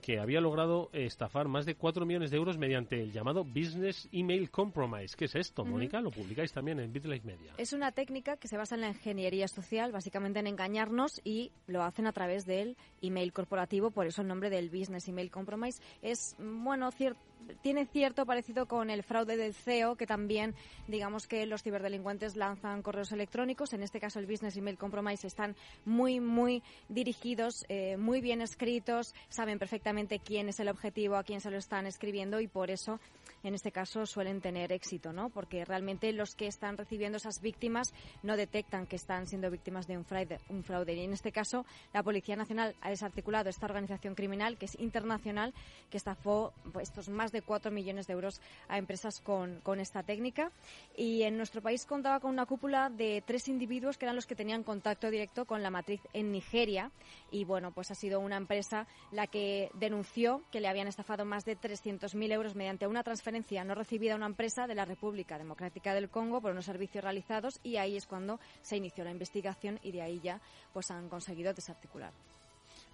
que 0.02 0.18
había 0.20 0.40
logrado 0.40 0.90
estafar 0.92 1.48
más 1.48 1.66
de 1.66 1.74
4 1.74 2.06
millones 2.06 2.30
de 2.30 2.36
euros 2.36 2.58
mediante 2.58 3.02
el 3.02 3.12
llamado 3.12 3.44
Business 3.44 4.08
Email 4.12 4.50
Compromise. 4.50 5.16
¿Qué 5.16 5.24
es 5.24 5.34
esto, 5.34 5.64
Mónica? 5.64 6.00
Lo 6.00 6.10
publicáis 6.10 6.52
también 6.52 6.78
en 6.80 6.92
BitLife 6.92 7.26
Media. 7.26 7.52
Es 7.58 7.72
una 7.72 7.92
técnica 7.92 8.36
que 8.36 8.48
se 8.48 8.56
basa 8.56 8.74
en 8.74 8.82
la 8.82 8.88
ingeniería 8.88 9.48
social, 9.48 9.92
básicamente 9.92 10.38
en 10.38 10.46
engañarnos 10.46 11.20
y 11.24 11.50
lo 11.66 11.82
hacen 11.82 12.06
a 12.06 12.12
través 12.12 12.46
del 12.46 12.76
email 13.02 13.32
corporativo, 13.32 13.90
por 13.90 14.06
eso 14.06 14.22
el 14.22 14.28
nombre 14.28 14.50
del 14.50 14.70
Business 14.70 15.08
Email 15.08 15.30
Compromise 15.30 15.82
es, 16.02 16.36
bueno, 16.38 16.90
cierto 16.90 17.20
tiene 17.62 17.86
cierto 17.86 18.26
parecido 18.26 18.66
con 18.66 18.90
el 18.90 19.04
fraude 19.04 19.36
del 19.36 19.54
CEO, 19.54 19.94
que 19.94 20.04
también, 20.04 20.56
digamos 20.88 21.28
que 21.28 21.46
los 21.46 21.62
ciberdelincuentes 21.62 22.34
lanzan 22.34 22.82
correos 22.82 23.12
electrónicos. 23.12 23.72
En 23.72 23.84
este 23.84 24.00
caso, 24.00 24.18
el 24.18 24.26
Business 24.26 24.56
Email 24.56 24.76
Compromise 24.76 25.26
están 25.28 25.54
muy, 25.84 26.18
muy 26.18 26.64
dirigidos, 26.88 27.64
eh, 27.68 27.96
muy 27.96 28.20
bien 28.20 28.40
escritos, 28.42 29.14
saben 29.28 29.60
perfectamente 29.60 29.85
quién 30.18 30.48
es 30.48 30.58
el 30.58 30.68
objetivo, 30.68 31.16
a 31.16 31.22
quién 31.22 31.40
se 31.40 31.50
lo 31.50 31.58
están 31.58 31.86
escribiendo 31.86 32.40
y 32.40 32.48
por 32.48 32.70
eso 32.70 32.98
en 33.46 33.54
este 33.54 33.70
caso 33.70 34.06
suelen 34.06 34.40
tener 34.40 34.72
éxito, 34.72 35.12
¿no? 35.12 35.30
Porque 35.30 35.64
realmente 35.64 36.12
los 36.12 36.34
que 36.34 36.48
están 36.48 36.76
recibiendo 36.76 37.18
esas 37.18 37.40
víctimas 37.40 37.94
no 38.24 38.36
detectan 38.36 38.86
que 38.86 38.96
están 38.96 39.28
siendo 39.28 39.50
víctimas 39.52 39.86
de 39.86 39.96
un 39.96 40.04
fraude, 40.04 40.40
un 40.48 40.64
fraude. 40.64 40.94
Y 40.94 41.04
en 41.04 41.12
este 41.12 41.30
caso, 41.30 41.64
la 41.92 42.02
Policía 42.02 42.34
Nacional 42.34 42.74
ha 42.80 42.90
desarticulado 42.90 43.48
esta 43.48 43.66
organización 43.66 44.16
criminal 44.16 44.58
que 44.58 44.64
es 44.64 44.76
internacional, 44.80 45.54
que 45.90 45.96
estafó 45.96 46.52
pues, 46.72 46.88
estos 46.88 47.08
más 47.08 47.30
de 47.30 47.42
4 47.42 47.70
millones 47.70 48.08
de 48.08 48.14
euros 48.14 48.40
a 48.66 48.78
empresas 48.78 49.20
con, 49.20 49.60
con 49.60 49.78
esta 49.78 50.02
técnica. 50.02 50.50
Y 50.96 51.22
en 51.22 51.36
nuestro 51.36 51.62
país 51.62 51.86
contaba 51.86 52.18
con 52.18 52.32
una 52.32 52.46
cúpula 52.46 52.90
de 52.90 53.22
tres 53.24 53.46
individuos 53.46 53.96
que 53.96 54.06
eran 54.06 54.16
los 54.16 54.26
que 54.26 54.34
tenían 54.34 54.64
contacto 54.64 55.08
directo 55.08 55.44
con 55.44 55.62
la 55.62 55.70
matriz 55.70 56.00
en 56.12 56.32
Nigeria. 56.32 56.90
Y 57.30 57.44
bueno, 57.44 57.70
pues 57.70 57.92
ha 57.92 57.94
sido 57.94 58.18
una 58.18 58.38
empresa 58.38 58.88
la 59.12 59.28
que 59.28 59.70
denunció 59.74 60.42
que 60.50 60.60
le 60.60 60.66
habían 60.66 60.88
estafado 60.88 61.24
más 61.24 61.44
de 61.44 61.56
300.000 61.56 62.32
euros 62.32 62.56
mediante 62.56 62.88
una 62.88 63.04
transferencia 63.04 63.35
no 63.64 63.74
recibida 63.74 64.14
a 64.14 64.16
una 64.16 64.26
empresa 64.26 64.66
de 64.66 64.74
la 64.74 64.84
República 64.84 65.36
Democrática 65.36 65.92
del 65.92 66.08
Congo 66.08 66.40
por 66.40 66.52
unos 66.52 66.64
servicios 66.64 67.04
realizados 67.04 67.60
y 67.62 67.76
ahí 67.76 67.96
es 67.96 68.06
cuando 68.06 68.40
se 68.62 68.76
inició 68.76 69.04
la 69.04 69.10
investigación 69.10 69.78
y 69.82 69.92
de 69.92 70.02
ahí 70.02 70.20
ya 70.20 70.40
pues 70.72 70.90
han 70.90 71.08
conseguido 71.08 71.52
desarticular. 71.52 72.12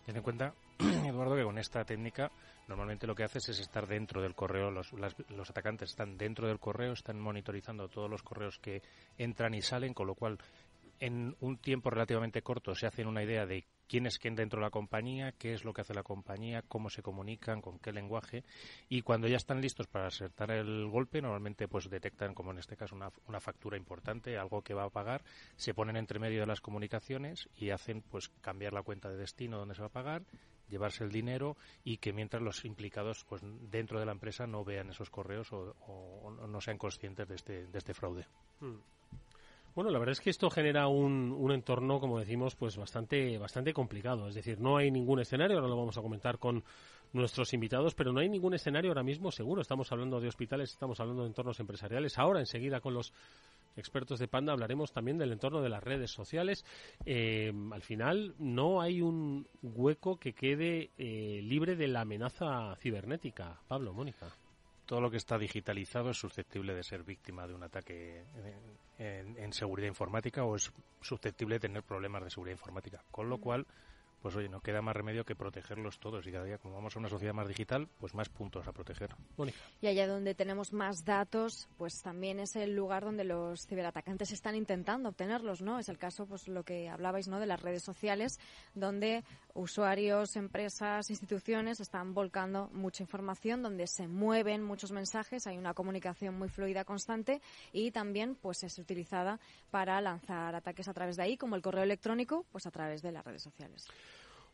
Ten 0.04 0.16
en 0.16 0.22
cuenta, 0.22 0.52
Eduardo, 1.06 1.37
que 1.37 1.44
con 1.44 1.58
esta 1.58 1.84
técnica 1.84 2.30
normalmente 2.66 3.06
lo 3.06 3.14
que 3.14 3.22
haces 3.22 3.49
es 3.50 3.61
estar 3.61 3.87
dentro 3.87 4.20
del 4.20 4.34
correo, 4.34 4.70
los, 4.70 4.92
los, 4.92 5.50
atacantes 5.50 5.90
están 5.90 6.16
dentro 6.16 6.49
del 6.49 6.58
correo, 6.58 6.92
están 6.92 7.20
monitorizando 7.20 7.88
todos 7.88 8.11
los 8.11 8.22
correos 8.22 8.58
que 8.58 8.82
entran 9.18 9.54
y 9.54 9.62
salen, 9.62 9.94
con 9.94 10.06
lo 10.08 10.14
cual 10.14 10.38
en 10.99 11.37
un 11.40 11.58
tiempo 11.58 11.90
relativamente 11.90 12.42
corto 12.42 12.75
se 12.75 12.87
hacen 12.87 13.06
una 13.06 13.22
idea 13.22 13.46
de 13.46 13.64
quién 13.92 14.06
es 14.06 14.18
quién 14.18 14.34
dentro 14.34 14.58
de 14.58 14.64
la 14.64 14.70
compañía, 14.70 15.32
qué 15.32 15.52
es 15.52 15.66
lo 15.66 15.75
que 15.75 15.82
hace 15.82 15.92
la 15.92 16.02
compañía, 16.02 16.62
cómo 16.62 16.88
se 16.88 17.02
comunican, 17.02 17.61
con 17.61 17.78
qué 17.78 17.92
lenguaje 17.92 18.42
y 18.88 19.02
cuando 19.02 19.28
ya 19.28 19.37
están 19.37 19.61
listos 19.61 19.87
para 19.87 20.06
acertar 20.06 20.50
el 20.50 20.88
golpe, 20.88 21.20
normalmente 21.20 21.68
pues 21.68 21.90
detectan 21.90 22.32
como 22.32 22.52
en 22.52 22.58
este 22.58 22.75
caso 22.75 22.96
una, 22.96 23.11
una 23.28 23.38
factura 23.38 23.76
importante, 23.76 24.38
algo 24.38 24.62
que 24.62 24.72
va 24.72 24.84
a 24.84 24.88
pagar, 24.88 25.22
se 25.56 25.75
ponen 25.75 25.99
entre 25.99 26.18
medio 26.18 26.40
de 26.40 26.46
las 26.46 26.62
comunicaciones 26.62 27.50
y 27.54 27.68
hacen 27.68 28.00
pues 28.00 28.30
cambiar 28.40 28.72
la 28.72 28.82
cuenta 28.82 29.11
de 29.11 29.18
destino 29.18 29.58
donde 29.58 29.75
se 29.75 29.82
va 29.82 29.88
a 29.88 29.90
pagar 29.90 30.22
llevarse 30.70 31.04
el 31.04 31.12
dinero 31.12 31.58
y 31.84 31.99
que 31.99 32.14
mientras 32.14 32.42
los 32.42 32.64
implicados 32.64 33.26
pues 33.28 33.42
dentro 33.70 34.00
de 34.00 34.06
la 34.06 34.12
empresa 34.12 34.46
no 34.46 34.64
vean 34.64 34.88
esos 34.88 35.11
correos 35.11 35.52
o, 35.52 36.34
no 36.49 36.61
sean 36.62 36.78
conscientes 36.78 37.28
de 37.28 37.34
este, 37.34 37.66
de 37.66 37.78
este 37.78 37.92
fraude. 37.92 38.26
Hmm. 38.58 38.78
Bueno, 39.75 39.91
la 39.91 39.99
verdad 39.99 40.12
es 40.12 40.21
que 40.21 40.29
esto 40.29 40.50
genera 40.50 40.87
un, 40.87 41.33
un, 41.33 41.50
entorno, 41.50 41.99
como 41.99 42.19
decimos, 42.19 42.55
pues 42.57 42.76
bastante, 42.76 43.38
bastante 43.38 43.73
complicado. 43.73 44.29
Es 44.29 44.35
decir, 44.35 44.61
no 44.61 44.76
hay 44.76 44.91
ningún 44.91 45.19
escenario, 45.19 45.57
ahora 45.57 45.69
lo 45.69 45.79
vamos 45.79 45.97
a 45.97 46.02
comentar 46.02 46.38
con 46.38 46.62
nuestros 47.14 47.55
invitados, 47.55 47.95
pero 47.95 48.12
no 48.12 48.21
hay 48.21 48.29
ningún 48.29 48.52
escenario 48.52 48.91
ahora 48.91 49.02
mismo 49.02 49.31
seguro. 49.31 49.62
Estamos 49.62 49.91
hablando 49.91 50.21
de 50.21 50.29
hospitales, 50.29 50.71
estamos 50.71 51.00
hablando 51.00 51.23
de 51.23 51.29
entornos 51.29 51.59
empresariales. 51.59 52.19
Ahora, 52.19 52.41
enseguida, 52.41 52.81
con 52.81 52.93
los 52.93 53.14
expertos 53.75 54.19
de 54.19 54.29
Panda 54.29 54.52
hablaremos 54.52 54.93
también 54.93 55.17
del 55.17 55.33
entorno 55.33 55.62
de 55.62 55.71
las 55.71 55.83
redes 55.83 56.11
sociales. 56.11 56.67
Eh, 57.07 57.50
al 57.73 57.83
final, 57.83 58.35
no 58.38 58.83
hay 58.83 59.00
un 59.00 59.49
hueco 59.62 60.19
que 60.19 60.35
quede 60.35 60.91
eh, 60.99 61.41
libre 61.43 61.76
de 61.76 61.88
la 61.88 62.02
amenaza 62.02 62.76
cibernética. 62.76 63.61
Pablo, 63.69 63.95
Mónica 63.95 64.29
todo 64.86 65.00
lo 65.00 65.10
que 65.10 65.16
está 65.16 65.38
digitalizado 65.38 66.10
es 66.10 66.18
susceptible 66.18 66.74
de 66.74 66.82
ser 66.82 67.02
víctima 67.02 67.46
de 67.46 67.54
un 67.54 67.62
ataque 67.62 68.24
en, 68.98 69.52
seguridad 69.52 69.88
informática 69.88 70.44
o 70.44 70.56
es 70.56 70.72
susceptible 71.00 71.56
de 71.56 71.60
tener 71.60 71.82
problemas 71.82 72.24
de 72.24 72.30
seguridad 72.30 72.54
informática. 72.54 73.04
Con 73.10 73.28
lo 73.28 73.38
cual, 73.38 73.66
pues 74.23 74.37
oye, 74.37 74.49
no 74.49 74.61
queda 74.61 74.81
más 74.81 74.95
remedio 74.95 75.25
que 75.25 75.35
protegerlos 75.35 75.99
todos 75.99 76.26
y 76.26 76.33
cada 76.33 76.45
día 76.45 76.59
como 76.59 76.76
vamos 76.76 76.95
a 76.95 77.00
una 77.00 77.09
sociedad 77.09 77.35
más 77.35 77.49
digital, 77.49 77.88
pues 77.99 78.14
más 78.14 78.29
puntos 78.29 78.67
a 78.69 78.73
proteger. 78.73 79.11
Y 79.81 79.87
allá 79.88 80.07
donde 80.07 80.35
tenemos 80.35 80.73
más 80.73 81.05
datos, 81.05 81.69
pues 81.76 82.00
también 82.02 82.38
es 82.38 82.55
el 82.57 82.75
lugar 82.76 83.05
donde 83.05 83.25
los 83.25 83.67
ciberatacantes 83.67 84.31
están 84.33 84.55
intentando 84.55 85.09
obtenerlos, 85.09 85.61
¿no? 85.61 85.79
Es 85.79 85.88
el 85.88 85.99
caso, 85.99 86.26
pues 86.26 86.47
lo 86.47 86.62
que 86.62 86.88
hablabais, 86.88 87.26
¿no? 87.26 87.41
De 87.41 87.47
las 87.47 87.61
redes 87.61 87.83
sociales, 87.83 88.38
donde 88.75 89.25
usuarios, 89.55 90.37
empresas, 90.37 91.11
instituciones 91.11 91.81
están 91.81 92.14
volcando 92.14 92.71
mucha 92.73 93.02
información, 93.02 93.62
donde 93.62 93.87
se 93.87 94.07
mueven 94.07 94.62
muchos 94.62 94.93
mensajes, 94.93 95.47
hay 95.47 95.59
una 95.59 95.75
comunicación 95.75 96.38
muy 96.38 96.49
fluida 96.49 96.85
constante 96.85 97.43
y 97.73 97.91
también, 97.91 98.37
pues 98.37 98.62
es 98.62 98.79
utilizada 98.79 99.41
para 99.71 100.00
lanzar 100.00 100.55
ataques 100.55 100.88
a 100.88 100.95
través 100.95 101.17
de 101.17 101.25
ahí, 101.25 101.37
como 101.37 101.57
el 101.57 101.62
correo 101.62 101.83
electrónico, 101.83 102.47
pues 102.52 102.67
a 102.67 102.71
través 102.71 103.02
de 103.02 103.12
las 103.12 103.25
redes 103.25 103.43
sociales. 103.43 103.87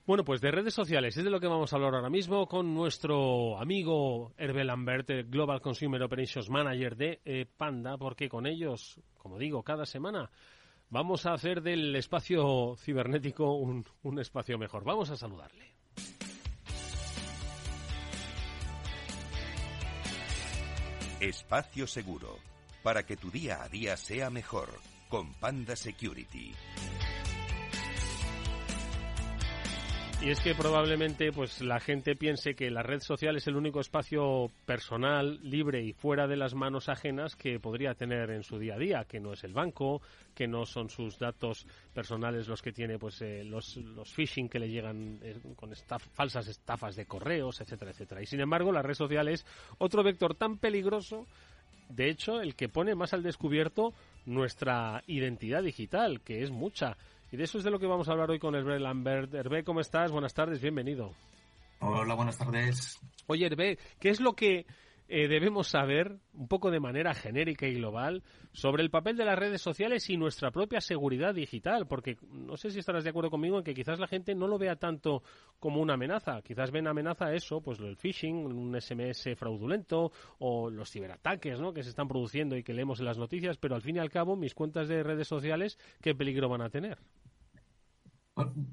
Bueno, 0.09 0.25
pues 0.25 0.41
de 0.41 0.51
redes 0.51 0.73
sociales 0.73 1.15
es 1.19 1.23
de 1.23 1.29
lo 1.29 1.39
que 1.39 1.49
vamos 1.49 1.71
a 1.71 1.77
hablar 1.77 1.95
ahora 1.95 2.09
mismo 2.09 2.49
con 2.49 2.73
nuestro 2.73 3.59
amigo 3.59 4.33
Hervé 4.39 4.65
Lambert, 4.65 5.11
Global 5.29 5.61
Consumer 5.61 6.03
Operations 6.03 6.49
Manager 6.49 6.97
de 6.97 7.21
eh, 7.27 7.45
Panda, 7.45 7.99
porque 7.99 8.27
con 8.27 8.47
ellos, 8.47 8.99
como 9.19 9.39
digo, 9.39 9.63
cada 9.63 9.85
semana 9.85 10.31
vamos 10.89 11.27
a 11.27 11.35
hacer 11.35 11.61
del 11.61 11.95
espacio 11.95 12.75
cibernético 12.79 13.53
un, 13.53 13.85
un 14.03 14.19
espacio 14.19 14.57
mejor. 14.57 14.83
Vamos 14.83 15.11
a 15.11 15.17
saludarle. 15.19 15.75
Espacio 21.21 21.87
seguro, 21.87 22.39
para 22.83 23.03
que 23.03 23.19
tu 23.19 23.31
día 23.31 23.63
a 23.63 23.69
día 23.69 23.95
sea 23.99 24.31
mejor, 24.31 24.71
con 25.11 25.35
Panda 25.35 25.77
Security. 25.77 26.55
Y 30.21 30.31
es 30.31 30.41
que 30.41 30.53
probablemente 30.53 31.31
pues 31.31 31.63
la 31.63 31.79
gente 31.79 32.17
piense 32.17 32.55
que 32.55 32.73
la 32.73 32.83
red 32.83 32.99
social 32.99 33.37
es 33.37 33.47
el 33.47 33.55
único 33.55 33.79
espacio 33.79 34.51
personal, 34.67 35.39
libre 35.45 35.81
y 35.85 35.93
fuera 35.93 36.27
de 36.27 36.37
las 36.37 36.55
manos 36.55 36.89
ajenas 36.89 37.37
que 37.37 37.61
podría 37.61 37.95
tener 37.95 38.31
en 38.31 38.43
su 38.43 38.59
día 38.59 38.75
a 38.75 38.79
día, 38.79 39.05
que 39.05 39.21
no 39.21 39.33
es 39.33 39.45
el 39.45 39.55
banco, 39.55 40.03
que 40.35 40.49
no 40.49 40.67
son 40.67 40.91
sus 40.91 41.21
datos 41.21 41.65
personales 41.95 42.49
los 42.49 42.63
que 42.63 42.73
tiene 42.73 42.99
pues 42.99 43.23
eh, 43.23 43.45
los, 43.45 43.77
los 43.77 44.13
phishing 44.13 44.49
que 44.49 44.59
le 44.59 44.69
llegan 44.69 45.21
eh, 45.23 45.37
con 45.55 45.71
falsas 46.13 46.49
estafas 46.49 46.97
de 46.97 47.07
correos, 47.07 47.61
etcétera, 47.61 47.93
etcétera. 47.93 48.21
Y 48.21 48.27
sin 48.27 48.41
embargo, 48.41 48.73
la 48.73 48.83
red 48.83 48.95
social 48.95 49.29
es 49.29 49.47
otro 49.79 50.03
vector 50.03 50.35
tan 50.35 50.59
peligroso, 50.59 51.29
de 51.89 52.11
hecho, 52.11 52.41
el 52.41 52.55
que 52.55 52.69
pone 52.69 52.95
más 52.95 53.15
al 53.15 53.23
descubierto 53.23 53.95
nuestra 54.27 55.03
identidad 55.07 55.63
digital, 55.63 56.21
que 56.21 56.43
es 56.43 56.51
mucha 56.51 56.97
y 57.31 57.37
de 57.37 57.45
eso 57.45 57.59
es 57.59 57.65
de 57.65 57.71
lo 57.71 57.79
que 57.79 57.87
vamos 57.87 58.09
a 58.09 58.13
hablar 58.13 58.31
hoy 58.31 58.39
con 58.39 58.55
Hervé 58.55 58.81
Lambert. 58.81 59.35
Hervé, 59.35 59.63
¿cómo 59.63 59.81
estás? 59.81 60.11
Buenas 60.11 60.33
tardes, 60.33 60.61
bienvenido. 60.61 61.13
Hola, 61.81 62.15
buenas 62.15 62.39
tardes. 62.39 62.99
Oye, 63.27 63.47
Hervé, 63.47 63.79
¿qué 64.01 64.09
es 64.09 64.21
lo 64.21 64.33
que 64.33 64.67
eh, 65.11 65.29
debemos 65.29 65.69
saber, 65.69 66.19
un 66.35 66.49
poco 66.49 66.71
de 66.71 66.81
manera 66.81 67.15
genérica 67.15 67.67
y 67.67 67.75
global, 67.75 68.23
sobre 68.53 68.83
el 68.83 68.91
papel 68.91 69.17
de 69.17 69.25
las 69.25 69.39
redes 69.39 69.63
sociales 69.63 70.09
y 70.11 70.17
nuestra 70.17 70.51
propia 70.51 70.81
seguridad 70.81 71.35
digital? 71.35 71.87
Porque 71.87 72.17
no 72.31 72.57
sé 72.57 72.71
si 72.71 72.81
estarás 72.81 73.05
de 73.05 73.11
acuerdo 73.11 73.31
conmigo 73.31 73.59
en 73.59 73.65
que 73.65 73.75
quizás 73.75 74.01
la 74.01 74.09
gente 74.09 74.35
no 74.35 74.49
lo 74.49 74.59
vea 74.59 74.77
tanto 74.77 75.23
como 75.61 75.81
una 75.81 75.95
amenaza. 75.95 76.43
Quizás 76.43 76.71
ven 76.71 76.89
amenaza 76.89 77.33
eso, 77.33 77.61
pues 77.61 77.79
el 77.79 77.97
phishing, 77.97 78.35
un 78.47 78.81
SMS 78.81 79.31
fraudulento 79.37 80.13
o 80.39 80.69
los 80.69 80.91
ciberataques 80.91 81.61
¿no? 81.61 81.73
que 81.73 81.83
se 81.83 81.91
están 81.91 82.09
produciendo 82.09 82.57
y 82.57 82.65
que 82.65 82.75
leemos 82.75 83.01
en 83.01 83.07
las 83.07 83.19
noticias, 83.19 83.57
pero 83.57 83.77
al 83.77 83.83
fin 83.83 83.97
y 83.97 83.99
al 84.01 84.11
cabo, 84.11 84.35
mis 84.35 84.55
cuentas 84.55 84.89
de 84.89 85.03
redes 85.03 85.29
sociales, 85.29 85.79
¿qué 86.03 86.15
peligro 86.15 86.49
van 86.49 86.63
a 86.63 86.71
tener? 86.71 86.99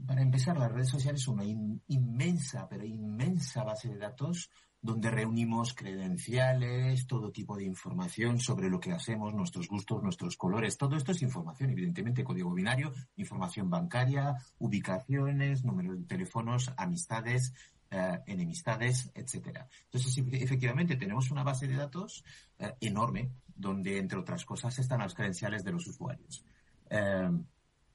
Para 0.05 0.21
empezar, 0.21 0.57
las 0.57 0.71
redes 0.71 0.89
sociales 0.89 1.21
son 1.21 1.35
una 1.35 1.45
inmensa, 1.87 2.67
pero 2.69 2.85
inmensa 2.85 3.63
base 3.63 3.89
de 3.89 3.97
datos 3.97 4.49
donde 4.85 5.09
reunimos 5.09 5.73
credenciales, 5.73 7.07
todo 7.07 7.31
tipo 7.31 7.57
de 7.57 7.65
información 7.65 8.39
sobre 8.39 8.69
lo 8.69 8.79
que 8.79 8.91
hacemos, 8.91 9.33
nuestros 9.33 9.67
gustos, 9.67 10.03
nuestros 10.03 10.37
colores. 10.37 10.77
Todo 10.77 10.95
esto 10.95 11.11
es 11.11 11.23
información, 11.23 11.71
evidentemente, 11.71 12.23
código 12.23 12.53
binario, 12.53 12.93
información 13.15 13.67
bancaria, 13.67 14.35
ubicaciones, 14.59 15.65
números 15.65 15.97
de 15.97 16.05
teléfonos, 16.05 16.71
amistades, 16.77 17.51
eh, 17.89 18.19
enemistades, 18.27 19.09
etcétera. 19.15 19.67
Entonces, 19.85 20.23
efectivamente, 20.33 20.97
tenemos 20.97 21.31
una 21.31 21.43
base 21.43 21.67
de 21.67 21.77
datos 21.77 22.23
eh, 22.59 22.75
enorme 22.81 23.31
donde, 23.55 23.97
entre 23.97 24.19
otras 24.19 24.45
cosas, 24.45 24.77
están 24.77 24.99
las 24.99 25.15
credenciales 25.15 25.63
de 25.63 25.71
los 25.71 25.87
usuarios. 25.87 26.45
Eh, 26.91 27.31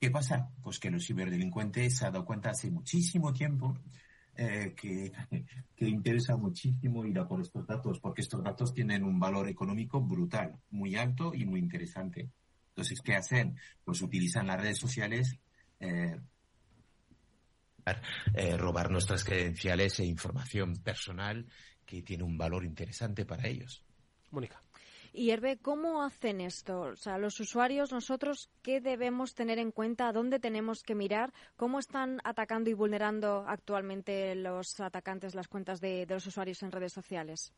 ¿Qué 0.00 0.10
pasa? 0.10 0.50
Pues 0.62 0.78
que 0.78 0.90
los 0.90 1.06
ciberdelincuentes 1.06 1.98
se 1.98 2.06
han 2.06 2.14
dado 2.14 2.24
cuenta 2.24 2.50
hace 2.50 2.70
muchísimo 2.70 3.34
tiempo 3.34 3.78
eh, 4.34 4.74
que, 4.74 5.12
que, 5.76 5.86
interesa 5.86 6.36
muchísimo 6.36 7.04
ir 7.04 7.18
a 7.18 7.28
por 7.28 7.42
estos 7.42 7.66
datos, 7.66 8.00
porque 8.00 8.22
estos 8.22 8.42
datos 8.42 8.72
tienen 8.72 9.04
un 9.04 9.20
valor 9.20 9.46
económico 9.48 10.00
brutal, 10.00 10.58
muy 10.70 10.96
alto 10.96 11.34
y 11.34 11.44
muy 11.44 11.60
interesante. 11.60 12.30
Entonces, 12.68 13.02
¿qué 13.02 13.14
hacen? 13.14 13.58
Pues 13.84 14.00
utilizan 14.00 14.46
las 14.46 14.60
redes 14.62 14.78
sociales. 14.78 15.38
Eh, 15.80 16.18
eh, 18.34 18.56
robar 18.56 18.90
nuestras 18.90 19.22
credenciales 19.22 20.00
e 20.00 20.06
información 20.06 20.76
personal 20.76 21.46
que 21.84 22.02
tiene 22.02 22.24
un 22.24 22.38
valor 22.38 22.64
interesante 22.64 23.26
para 23.26 23.46
ellos. 23.48 23.84
Mónica. 24.30 24.62
Y 25.12 25.30
Hervé, 25.30 25.58
¿cómo 25.58 26.02
hacen 26.02 26.40
esto? 26.40 26.82
O 26.82 26.96
sea, 26.96 27.18
los 27.18 27.40
usuarios, 27.40 27.90
nosotros, 27.90 28.48
¿qué 28.62 28.80
debemos 28.80 29.34
tener 29.34 29.58
en 29.58 29.72
cuenta? 29.72 30.12
¿Dónde 30.12 30.38
tenemos 30.38 30.82
que 30.84 30.94
mirar? 30.94 31.32
¿Cómo 31.56 31.80
están 31.80 32.20
atacando 32.22 32.70
y 32.70 32.74
vulnerando 32.74 33.44
actualmente 33.48 34.36
los 34.36 34.78
atacantes 34.78 35.34
las 35.34 35.48
cuentas 35.48 35.80
de, 35.80 36.06
los 36.08 36.26
usuarios 36.26 36.62
en 36.62 36.70
redes 36.70 36.92
sociales? 36.92 37.52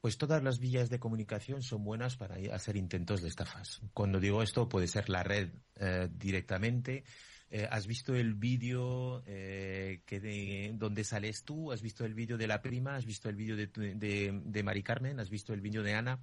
Pues 0.00 0.16
todas 0.16 0.42
las 0.42 0.60
vías 0.60 0.88
de 0.88 0.98
comunicación 0.98 1.62
son 1.62 1.84
buenas 1.84 2.16
para 2.16 2.36
hacer 2.54 2.76
intentos 2.76 3.20
de 3.20 3.28
estafas. 3.28 3.80
Cuando 3.92 4.18
digo 4.18 4.42
esto, 4.42 4.68
puede 4.68 4.86
ser 4.86 5.10
la 5.10 5.22
red 5.24 5.50
eh, 5.76 6.08
directamente, 6.10 7.04
eh, 7.50 7.66
¿Has 7.70 7.86
visto 7.86 8.14
el 8.14 8.34
vídeo 8.34 9.22
eh, 9.26 10.02
que 10.04 10.20
de, 10.20 10.72
donde 10.74 11.02
sales 11.04 11.44
tú? 11.44 11.72
¿Has 11.72 11.80
visto 11.80 12.04
el 12.04 12.14
vídeo 12.14 12.36
de 12.36 12.46
la 12.46 12.60
prima? 12.60 12.96
¿Has 12.96 13.06
visto 13.06 13.28
el 13.28 13.36
vídeo 13.36 13.56
de, 13.56 13.66
de, 13.66 14.40
de 14.44 14.62
Mari 14.62 14.82
Carmen? 14.82 15.18
¿Has 15.18 15.30
visto 15.30 15.54
el 15.54 15.60
vídeo 15.60 15.82
de 15.82 15.94
Ana? 15.94 16.20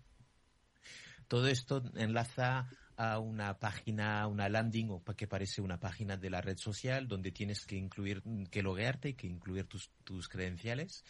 Todo 1.27 1.48
esto 1.48 1.84
enlaza 1.96 2.70
a 2.98 3.20
una 3.20 3.58
página, 3.58 4.27
una 4.27 4.48
landing 4.48 4.89
o 4.89 5.03
que 5.03 5.27
parece 5.27 5.62
una 5.62 5.79
página 5.79 6.15
de 6.15 6.29
la 6.29 6.41
red 6.41 6.58
social 6.58 7.08
donde 7.08 7.32
tienes 7.32 7.65
que 7.65 7.75
incluir, 7.75 8.22
que 8.51 8.62
loguearte 8.62 9.10
y 9.10 9.13
que 9.15 9.27
incluir 9.27 9.65
tus, 9.65 9.89
tus 10.03 10.27
credenciales. 10.27 11.03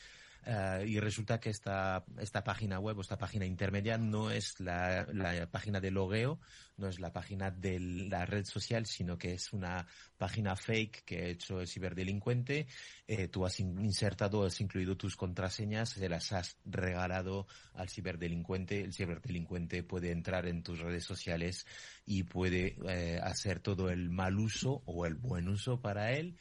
Eh, 0.48 0.86
y 0.88 1.00
resulta 1.00 1.40
que 1.40 1.50
esta, 1.50 2.06
esta 2.20 2.44
página 2.44 2.80
web 2.80 3.00
o 3.00 3.02
esta 3.02 3.18
página 3.18 3.46
intermedia 3.46 3.98
no 3.98 4.30
es 4.30 4.60
la, 4.60 5.08
la, 5.12 5.50
página 5.50 5.80
de 5.80 5.90
logueo, 5.90 6.40
no 6.78 6.88
es 6.88 7.00
la 7.00 7.12
página 7.12 7.50
de 7.50 7.80
la 7.80 8.28
red 8.28 8.46
social, 8.46 8.86
sino 8.86 9.18
que 9.18 9.34
es 9.34 9.54
una 9.54 9.88
página 10.18 10.56
fake 10.56 11.04
que 11.04 11.18
ha 11.18 11.28
hecho 11.30 11.62
el 11.62 11.68
ciberdelincuente. 11.68 12.68
Eh, 13.08 13.28
tú 13.28 13.44
has 13.44 13.60
insertado, 13.60 14.46
has 14.46 14.62
incluido 14.62 14.96
tus 14.96 15.16
contraseñas, 15.16 15.90
se 15.90 16.08
las 16.10 16.32
has 16.32 16.58
regalado 16.64 17.48
al 17.74 17.90
ciberdelincuente. 17.90 18.82
El 18.82 18.94
ciberdelincuente 18.94 19.82
puede 19.82 20.12
entrar 20.12 20.46
en 20.46 20.62
tus 20.62 20.80
redes 20.80 21.06
sociales 21.06 21.66
y 22.06 22.22
puede 22.22 22.78
eh, 22.88 23.20
hacer 23.24 23.62
todo 23.62 23.90
el 23.90 24.12
mal 24.12 24.38
uso 24.38 24.84
o 24.86 25.08
el 25.08 25.16
buen 25.16 25.48
uso 25.48 25.82
para 25.82 26.12
él 26.12 26.38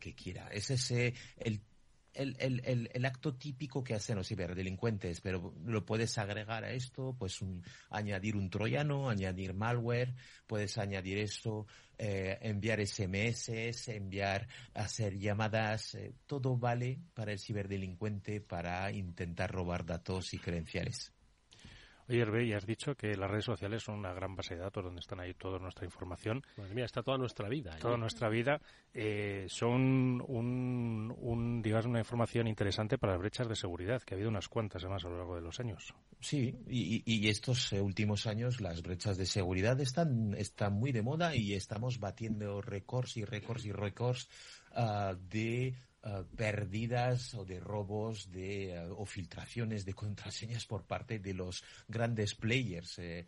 que 0.00 0.14
quiera. 0.14 0.48
Es 0.48 0.70
ese 0.70 1.12
el 1.36 1.60
el, 2.16 2.36
el, 2.38 2.90
el, 2.92 3.04
acto 3.04 3.34
típico 3.34 3.84
que 3.84 3.94
hacen 3.94 4.16
los 4.16 4.28
ciberdelincuentes, 4.28 5.20
pero 5.20 5.54
lo 5.64 5.84
puedes 5.84 6.16
agregar 6.18 6.64
a 6.64 6.72
esto, 6.72 7.14
pues 7.18 7.40
añadir 7.90 8.36
un 8.36 8.50
troyano, 8.50 9.08
añadir 9.08 9.54
malware, 9.54 10.14
puedes 10.46 10.78
añadir 10.78 11.18
eso, 11.18 11.66
eh, 11.98 12.38
enviar 12.42 12.80
SMS, 12.80 13.48
enviar, 13.88 14.48
hacer 14.74 15.18
llamadas, 15.18 15.94
eh, 15.94 16.14
todo 16.26 16.56
vale 16.56 16.98
para 17.14 17.32
el 17.32 17.38
ciberdelincuente 17.38 18.40
para 18.40 18.90
intentar 18.92 19.50
robar 19.50 19.84
datos 19.84 20.34
y 20.34 20.38
credenciales. 20.38 21.15
Oye, 22.08 22.20
Hervé, 22.20 22.46
ya 22.46 22.58
has 22.58 22.66
dicho 22.66 22.94
que 22.94 23.16
las 23.16 23.30
redes 23.30 23.44
sociales 23.44 23.82
son 23.82 23.96
una 23.96 24.12
gran 24.12 24.36
base 24.36 24.54
de 24.54 24.60
datos 24.60 24.84
donde 24.84 25.00
están 25.00 25.20
ahí 25.20 25.34
toda 25.34 25.58
nuestra 25.58 25.84
información. 25.84 26.42
Madre 26.56 26.74
mía, 26.74 26.84
está 26.84 27.02
toda 27.02 27.18
nuestra 27.18 27.48
vida. 27.48 27.76
Toda 27.80 27.96
nuestra 27.96 28.28
vida. 28.28 28.60
Eh, 28.94 29.46
son 29.48 30.22
un, 30.26 31.14
un, 31.18 31.62
digamos, 31.62 31.86
una 31.86 31.98
información 31.98 32.46
interesante 32.46 32.96
para 32.96 33.14
las 33.14 33.20
brechas 33.20 33.48
de 33.48 33.56
seguridad, 33.56 34.02
que 34.02 34.14
ha 34.14 34.16
habido 34.16 34.30
unas 34.30 34.48
cuantas 34.48 34.84
además 34.84 35.04
a 35.04 35.08
lo 35.08 35.16
largo 35.16 35.34
de 35.34 35.42
los 35.42 35.58
años. 35.58 35.94
Sí, 36.20 36.56
y, 36.68 37.02
y 37.04 37.28
estos 37.28 37.72
eh, 37.72 37.80
últimos 37.80 38.26
años 38.26 38.60
las 38.60 38.82
brechas 38.82 39.16
de 39.16 39.26
seguridad 39.26 39.80
están, 39.80 40.34
están 40.34 40.74
muy 40.74 40.92
de 40.92 41.02
moda 41.02 41.34
y 41.34 41.54
estamos 41.54 41.98
batiendo 41.98 42.60
récords 42.62 43.16
y 43.16 43.24
récords 43.24 43.64
y 43.66 43.72
récords 43.72 44.28
uh, 44.76 45.16
de 45.28 45.74
Uh, 46.06 46.22
pérdidas 46.36 47.34
o 47.34 47.44
de 47.44 47.58
robos 47.58 48.30
de, 48.30 48.78
uh, 48.78 48.94
o 48.94 49.04
filtraciones 49.06 49.84
de 49.84 49.92
contraseñas 49.92 50.64
por 50.64 50.86
parte 50.86 51.18
de 51.18 51.34
los 51.34 51.64
grandes 51.88 52.36
players. 52.36 53.00
Eh, 53.00 53.26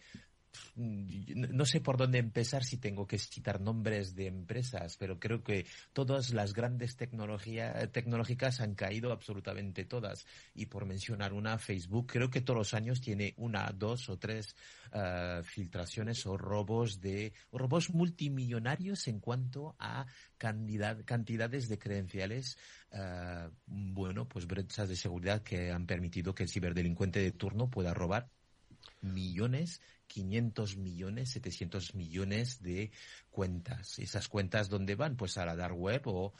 no 0.76 1.64
sé 1.64 1.80
por 1.80 1.96
dónde 1.96 2.18
empezar 2.18 2.64
si 2.64 2.76
tengo 2.76 3.06
que 3.06 3.18
citar 3.18 3.60
nombres 3.60 4.14
de 4.14 4.26
empresas, 4.26 4.96
pero 4.96 5.18
creo 5.18 5.42
que 5.42 5.66
todas 5.92 6.32
las 6.32 6.52
grandes 6.52 6.96
tecnológicas 6.96 8.60
han 8.60 8.74
caído 8.74 9.12
absolutamente 9.12 9.84
todas. 9.84 10.26
Y 10.54 10.66
por 10.66 10.86
mencionar 10.86 11.32
una, 11.32 11.58
Facebook 11.58 12.06
creo 12.12 12.30
que 12.30 12.40
todos 12.40 12.58
los 12.58 12.74
años 12.74 13.00
tiene 13.00 13.34
una, 13.36 13.70
dos 13.74 14.08
o 14.08 14.18
tres 14.18 14.54
uh, 14.92 15.42
filtraciones 15.42 16.26
o 16.26 16.36
robos 16.36 17.00
de 17.00 17.32
robos 17.52 17.90
multimillonarios 17.90 19.08
en 19.08 19.20
cuanto 19.20 19.74
a 19.78 20.06
cantidad, 20.36 21.04
cantidades 21.04 21.68
de 21.68 21.78
credenciales, 21.78 22.58
uh, 22.92 23.50
bueno, 23.66 24.28
pues 24.28 24.46
brechas 24.46 24.88
de 24.88 24.96
seguridad 24.96 25.42
que 25.42 25.70
han 25.72 25.86
permitido 25.86 26.34
que 26.34 26.44
el 26.44 26.48
ciberdelincuente 26.48 27.20
de 27.20 27.32
turno 27.32 27.68
pueda 27.68 27.94
robar 27.94 28.30
millones 29.00 29.80
500 30.08 30.76
millones, 30.76 31.30
700 31.30 31.94
millones 31.94 32.62
de 32.62 32.90
cuentas. 33.30 33.98
Esas 33.98 34.26
cuentas, 34.28 34.68
¿dónde 34.68 34.96
van? 34.96 35.16
Pues 35.16 35.38
a 35.38 35.46
la 35.46 35.54
dark 35.54 35.76
web 35.76 36.02
o 36.06 36.32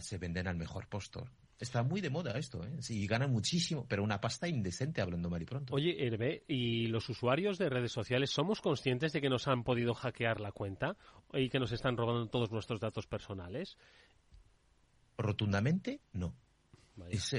se 0.00 0.18
venden 0.18 0.48
al 0.48 0.56
mejor 0.56 0.88
postor. 0.88 1.30
Está 1.58 1.84
muy 1.84 2.00
de 2.00 2.10
moda 2.10 2.36
esto, 2.38 2.64
¿eh? 2.64 2.80
Sí, 2.80 3.06
ganan 3.06 3.30
muchísimo, 3.30 3.86
pero 3.88 4.02
una 4.02 4.20
pasta 4.20 4.48
indecente 4.48 5.00
hablando 5.00 5.30
mal 5.30 5.42
y 5.42 5.44
pronto. 5.44 5.74
Oye, 5.74 6.06
Hervé, 6.06 6.42
¿y 6.48 6.88
los 6.88 7.08
usuarios 7.08 7.56
de 7.58 7.68
redes 7.68 7.92
sociales 7.92 8.30
somos 8.30 8.60
conscientes 8.60 9.12
de 9.12 9.20
que 9.20 9.28
nos 9.28 9.46
han 9.46 9.62
podido 9.62 9.94
hackear 9.94 10.40
la 10.40 10.50
cuenta 10.50 10.96
y 11.32 11.50
que 11.50 11.60
nos 11.60 11.70
están 11.70 11.96
robando 11.96 12.26
todos 12.28 12.50
nuestros 12.50 12.80
datos 12.80 13.06
personales? 13.06 13.78
Rotundamente, 15.16 16.00
no 16.12 16.34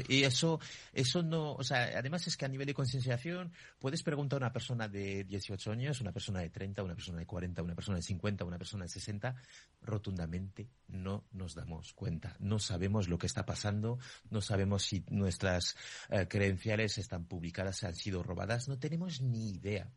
y 0.07 0.24
eso, 0.24 0.60
eso 0.93 1.24
no, 1.24 1.53
o 1.53 1.63
sea, 1.63 1.98
además 1.98 2.25
es 2.27 2.38
que 2.38 2.45
a 2.45 2.48
nivel 2.48 2.67
de 2.67 2.74
concienciación 2.74 3.51
puedes 3.79 4.03
preguntar 4.03 4.38
a 4.38 4.45
una 4.45 4.53
persona 4.53 4.88
de 4.88 5.24
18 5.24 5.72
años, 5.72 6.01
una 6.01 6.12
persona 6.12 6.39
de 6.39 6.50
30, 6.50 6.83
una 6.83 6.95
persona 6.95 7.19
de 7.19 7.25
40, 7.25 7.62
una 7.62 7.75
persona 7.75 7.98
de 7.98 8.03
50, 8.03 8.45
una 8.45 8.57
persona 8.57 8.86
de 8.86 8.89
60, 8.89 9.36
rotundamente 9.81 10.69
no 10.88 11.25
nos 11.31 11.55
damos 11.55 11.93
cuenta. 11.93 12.36
No 12.39 12.60
sabemos 12.60 13.07
lo 13.07 13.17
que 13.17 13.27
está 13.27 13.45
pasando, 13.45 14.00
no 14.29 14.41
sabemos 14.41 14.83
si 14.83 15.03
nuestras 15.10 15.75
eh, 16.10 16.27
credenciales 16.27 16.98
están 16.98 17.25
publicadas, 17.25 17.83
han 17.83 17.95
sido 17.95 18.24
robadas, 18.24 18.67
no 18.67 18.79
tenemos 18.79 19.22
ni 19.22 19.51
idea. 19.51 19.91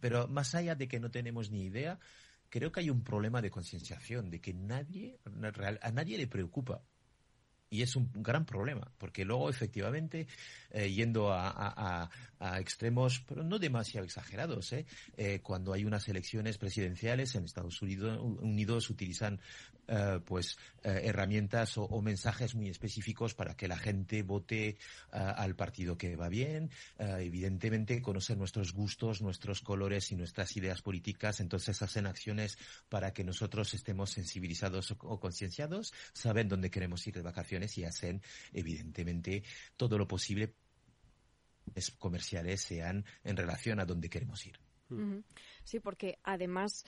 Pero 0.00 0.28
más 0.28 0.54
allá 0.54 0.74
de 0.74 0.86
que 0.86 1.00
no 1.00 1.10
tenemos 1.10 1.50
ni 1.50 1.64
idea, 1.64 1.98
creo 2.50 2.72
que 2.72 2.80
hay 2.80 2.90
un 2.90 3.02
problema 3.02 3.40
de 3.40 3.50
concienciación, 3.50 4.30
de 4.30 4.40
que 4.40 4.52
nadie, 4.52 5.18
a 5.80 5.90
nadie 5.92 6.18
le 6.18 6.26
preocupa 6.26 6.82
y 7.70 7.82
es 7.82 7.96
un 7.96 8.10
gran 8.14 8.44
problema, 8.44 8.90
porque 8.98 9.24
luego 9.24 9.50
efectivamente, 9.50 10.26
eh, 10.70 10.90
yendo 10.90 11.32
a, 11.32 12.10
extremos, 12.60 13.18
pero 13.26 13.42
no 13.42 13.58
demasiado 13.58 14.04
exagerados, 14.04 14.72
¿eh? 14.72 14.86
¿eh? 15.16 15.40
cuando 15.42 15.72
hay 15.72 15.84
unas 15.84 16.06
elecciones 16.08 16.56
presidenciales 16.56 17.34
en 17.34 17.44
Estados 17.44 17.82
Unidos, 17.82 18.16
Unidos 18.40 18.90
utilizan 18.90 19.40
eh, 19.88 20.20
pues 20.24 20.56
herramientas 20.84 21.76
o, 21.78 22.00
mensajes 22.00 22.54
muy 22.54 22.68
específicos 22.68 23.34
para 23.34 23.56
que 23.56 23.66
la 23.66 23.76
gente 23.76 24.22
vote 24.22 24.78
al 25.10 25.56
partido 25.56 25.98
que 25.98 26.14
va 26.14 26.28
bien. 26.28 26.70
evidentemente 26.98 28.00
conocen 28.00 28.38
nuestros 28.38 28.72
gustos, 28.72 29.20
nuestros 29.20 29.60
colores 29.60 30.12
y 30.12 30.16
nuestras 30.16 30.56
ideas 30.56 30.80
políticas, 30.80 31.40
entonces 31.40 31.82
hacen 31.82 32.06
acciones 32.06 32.56
para 32.88 33.12
que 33.12 33.24
nosotros 33.24 33.74
estemos 33.74 34.10
sensibilizados 34.10 34.92
o, 34.92 34.96
o 35.00 35.18
concienciados, 35.18 35.92
saben 36.12 36.48
dónde 36.48 36.70
queremos 36.70 37.04
ir 37.06 37.14
de 37.14 37.22
vacaciones 37.22 37.57
y 37.78 37.84
hacen, 37.84 38.22
evidentemente, 38.52 39.42
todo 39.76 39.98
lo 39.98 40.06
posible 40.06 40.54
comerciales 41.98 42.62
sean 42.62 43.04
en 43.24 43.36
relación 43.36 43.80
a 43.80 43.84
donde 43.84 44.08
queremos 44.08 44.46
ir. 44.46 44.58
Sí, 45.64 45.80
porque 45.80 46.18
además 46.22 46.84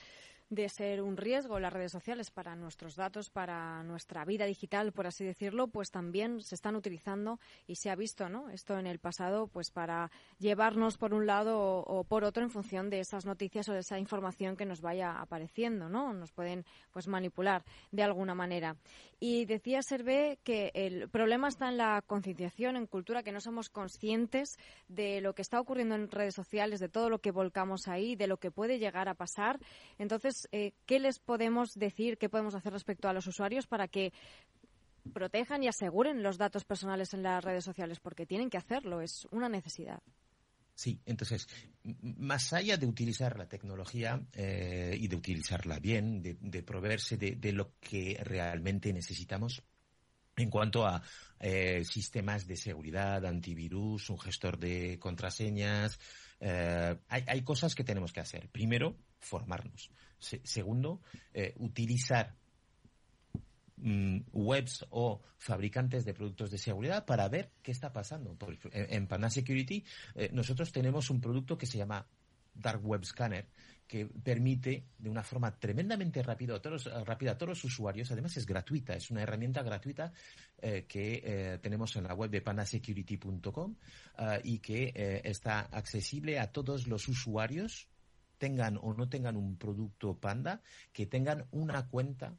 de 0.51 0.67
ser 0.67 1.01
un 1.01 1.15
riesgo 1.15 1.59
las 1.59 1.71
redes 1.71 1.93
sociales 1.93 2.29
para 2.29 2.57
nuestros 2.57 2.97
datos, 2.97 3.29
para 3.29 3.81
nuestra 3.83 4.25
vida 4.25 4.45
digital, 4.45 4.91
por 4.91 5.07
así 5.07 5.23
decirlo, 5.23 5.67
pues 5.67 5.91
también 5.91 6.41
se 6.41 6.55
están 6.55 6.75
utilizando 6.75 7.39
y 7.67 7.75
se 7.75 7.89
ha 7.89 7.95
visto, 7.95 8.27
¿no? 8.27 8.49
Esto 8.49 8.77
en 8.77 8.85
el 8.85 8.99
pasado, 8.99 9.47
pues 9.47 9.71
para 9.71 10.11
llevarnos 10.39 10.97
por 10.97 11.13
un 11.13 11.25
lado 11.25 11.57
o, 11.57 12.03
por 12.03 12.25
otro 12.25 12.43
en 12.43 12.49
función 12.49 12.89
de 12.89 12.99
esas 12.99 13.25
noticias 13.25 13.69
o 13.69 13.73
de 13.73 13.79
esa 13.79 13.97
información 13.97 14.57
que 14.57 14.65
nos 14.65 14.81
vaya 14.81 15.21
apareciendo, 15.21 15.87
¿no? 15.87 16.13
Nos 16.13 16.33
pueden, 16.33 16.65
pues, 16.91 17.07
manipular 17.07 17.63
de 17.91 18.03
alguna 18.03 18.35
manera. 18.35 18.75
Y 19.21 19.45
decía 19.45 19.81
Servé 19.81 20.39
que 20.43 20.71
el 20.73 21.07
problema 21.09 21.47
está 21.47 21.69
en 21.69 21.77
la 21.77 22.03
concienciación, 22.05 22.75
en 22.75 22.87
cultura, 22.87 23.23
que 23.23 23.31
no 23.31 23.39
somos 23.39 23.69
conscientes 23.69 24.57
de 24.89 25.21
lo 25.21 25.33
que 25.33 25.43
está 25.43 25.61
ocurriendo 25.61 25.95
en 25.95 26.11
redes 26.11 26.35
sociales, 26.35 26.81
de 26.81 26.89
todo 26.89 27.09
lo 27.09 27.19
que 27.19 27.31
volcamos 27.31 27.87
ahí, 27.87 28.17
de 28.17 28.27
lo 28.27 28.35
que 28.35 28.51
puede 28.51 28.79
llegar 28.79 29.07
a 29.07 29.13
pasar. 29.13 29.57
Entonces, 29.97 30.40
eh, 30.51 30.73
¿qué 30.85 30.99
les 30.99 31.19
podemos 31.19 31.73
decir, 31.73 32.17
qué 32.17 32.29
podemos 32.29 32.55
hacer 32.55 32.73
respecto 32.73 33.07
a 33.07 33.13
los 33.13 33.27
usuarios 33.27 33.67
para 33.67 33.87
que 33.87 34.13
protejan 35.13 35.63
y 35.63 35.67
aseguren 35.67 36.23
los 36.23 36.37
datos 36.37 36.63
personales 36.63 37.13
en 37.13 37.23
las 37.23 37.43
redes 37.43 37.63
sociales? 37.63 37.99
Porque 37.99 38.25
tienen 38.25 38.49
que 38.49 38.57
hacerlo, 38.57 39.01
es 39.01 39.27
una 39.31 39.49
necesidad. 39.49 40.01
Sí, 40.73 40.99
entonces, 41.05 41.47
más 42.01 42.53
allá 42.53 42.77
de 42.77 42.87
utilizar 42.87 43.37
la 43.37 43.47
tecnología 43.47 44.21
eh, 44.33 44.95
y 44.97 45.07
de 45.07 45.15
utilizarla 45.15 45.79
bien, 45.79 46.21
de, 46.21 46.63
proveerse 46.63 47.17
de, 47.17 47.51
lo 47.51 47.73
que 47.79 48.19
realmente 48.23 48.91
necesitamos, 48.91 49.61
en 50.37 50.49
cuanto 50.49 50.87
a 50.87 51.03
eh, 51.39 51.83
sistemas 51.83 52.47
de 52.47 52.55
seguridad, 52.55 53.25
antivirus, 53.25 54.09
un 54.09 54.19
gestor 54.19 54.57
de 54.57 54.97
contraseñas, 54.97 55.99
hay, 56.39 57.41
cosas 57.43 57.75
que 57.75 57.83
tenemos 57.83 58.11
que 58.11 58.21
hacer. 58.21 58.49
Primero, 58.49 58.95
formarnos 59.19 59.91
segundo, 60.21 61.01
eh, 61.33 61.53
utilizar 61.57 62.35
mm, 63.77 64.19
webs 64.31 64.85
o 64.91 65.21
fabricantes 65.37 66.05
de 66.05 66.13
productos 66.13 66.51
de 66.51 66.57
seguridad 66.57 67.05
para 67.05 67.27
ver 67.27 67.51
qué 67.61 67.71
está 67.71 67.91
pasando. 67.91 68.37
en, 68.71 69.07
Pana 69.07 69.29
Security 69.29 69.83
eh, 70.15 70.29
nosotros 70.31 70.71
tenemos 70.71 71.09
un 71.09 71.19
producto 71.19 71.57
que 71.57 71.65
se 71.65 71.77
llama 71.77 72.05
Dark 72.53 72.85
Web 72.85 73.05
Scanner 73.05 73.47
que 73.87 74.05
permite 74.05 74.85
de 74.97 75.09
una 75.09 75.21
forma 75.21 75.59
tremendamente 75.59 76.23
rápida 76.23 76.55
a 76.55 76.61
todos, 76.61 76.85
rápida 77.05 77.31
a 77.31 77.37
todos 77.37 77.49
los 77.49 77.63
usuarios, 77.65 78.09
además 78.09 78.37
es 78.37 78.45
gratuita, 78.45 78.93
es 78.93 79.11
una 79.11 79.21
herramienta 79.21 79.63
gratuita 79.63 80.13
eh, 80.61 80.85
que 80.87 81.59
tenemos 81.61 81.93
en 81.97 82.05
la 82.05 82.13
web 82.13 82.31
de 82.31 82.41
panasecurity.com 82.41 83.75
y 84.43 84.59
que 84.59 85.21
está 85.25 85.59
accesible 85.59 86.39
a 86.39 86.53
todos 86.53 86.87
los 86.87 87.09
usuarios 87.09 87.90
tengan 88.41 88.79
o 88.81 88.95
no 88.95 89.07
tengan 89.07 89.37
un 89.37 89.55
producto 89.55 90.17
Panda, 90.17 90.63
que 90.91 91.05
tengan 91.05 91.45
una 91.51 91.87
cuenta 91.87 92.33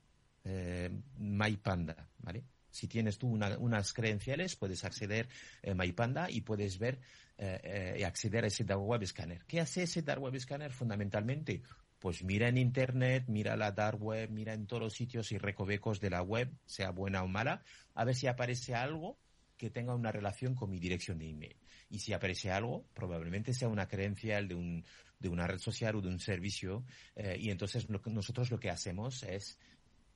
eh, 0.45 0.91
MyPanda, 1.17 2.09
¿vale? 2.19 2.43
Si 2.73 2.89
tienes 2.89 3.19
tú 3.19 3.29
unas 3.29 3.93
credenciales, 3.93 4.57
puedes 4.57 4.85
acceder 4.85 5.29
a 5.63 5.71
eh, 5.71 5.75
MyPanda 5.77 6.29
y 6.29 6.41
puedes 6.41 6.77
ver 6.81 6.99
eh, 7.39 7.99
y 8.01 8.03
acceder 8.03 8.43
a 8.43 8.49
ese 8.49 8.65
Dark 8.65 8.83
Web 8.83 9.07
Scanner. 9.07 9.45
¿Qué 9.47 9.61
hace 9.61 9.85
ese 9.85 10.03
Dark 10.03 10.21
Web 10.21 10.41
Scanner 10.41 10.73
fundamentalmente? 10.73 11.63
Pues 12.01 12.25
mira 12.25 12.49
en 12.49 12.59
Internet, 12.59 13.27
mira 13.29 13.57
la 13.57 13.71
Dark 13.71 14.03
Web, 14.03 14.31
mira 14.31 14.55
en 14.55 14.67
todos 14.67 14.83
los 14.83 14.95
sitios 14.95 15.31
y 15.31 15.39
recovecos 15.39 16.01
de 16.01 16.11
la 16.11 16.23
web, 16.23 16.51
sea 16.67 16.91
buena 16.91 17.23
o 17.23 17.29
mala, 17.29 17.63
a 17.95 18.05
ver 18.05 18.17
si 18.17 18.27
aparece 18.27 18.75
algo 18.75 19.19
que 19.57 19.71
tenga 19.71 19.95
una 19.95 20.11
relación 20.11 20.57
con 20.57 20.69
mi 20.69 20.81
dirección 20.81 21.19
de 21.19 21.31
email. 21.31 21.57
Y 21.91 22.01
si 22.01 22.13
aparece 22.13 22.51
algo, 22.51 22.85
probablemente 22.95 23.55
sea 23.55 23.69
una 23.69 23.87
credencial 23.87 24.49
de 24.49 24.57
un, 24.57 24.85
de 25.23 25.29
una 25.29 25.47
red 25.47 25.59
social 25.59 25.97
o 25.97 26.03
de 26.03 26.09
un 26.09 26.19
servicio. 26.19 26.85
Eh, 27.15 27.39
y 27.41 27.51
entonces 27.51 27.89
nosotros 27.89 28.51
lo 28.51 28.61
que 28.61 28.69
hacemos 28.69 29.23
es, 29.23 29.59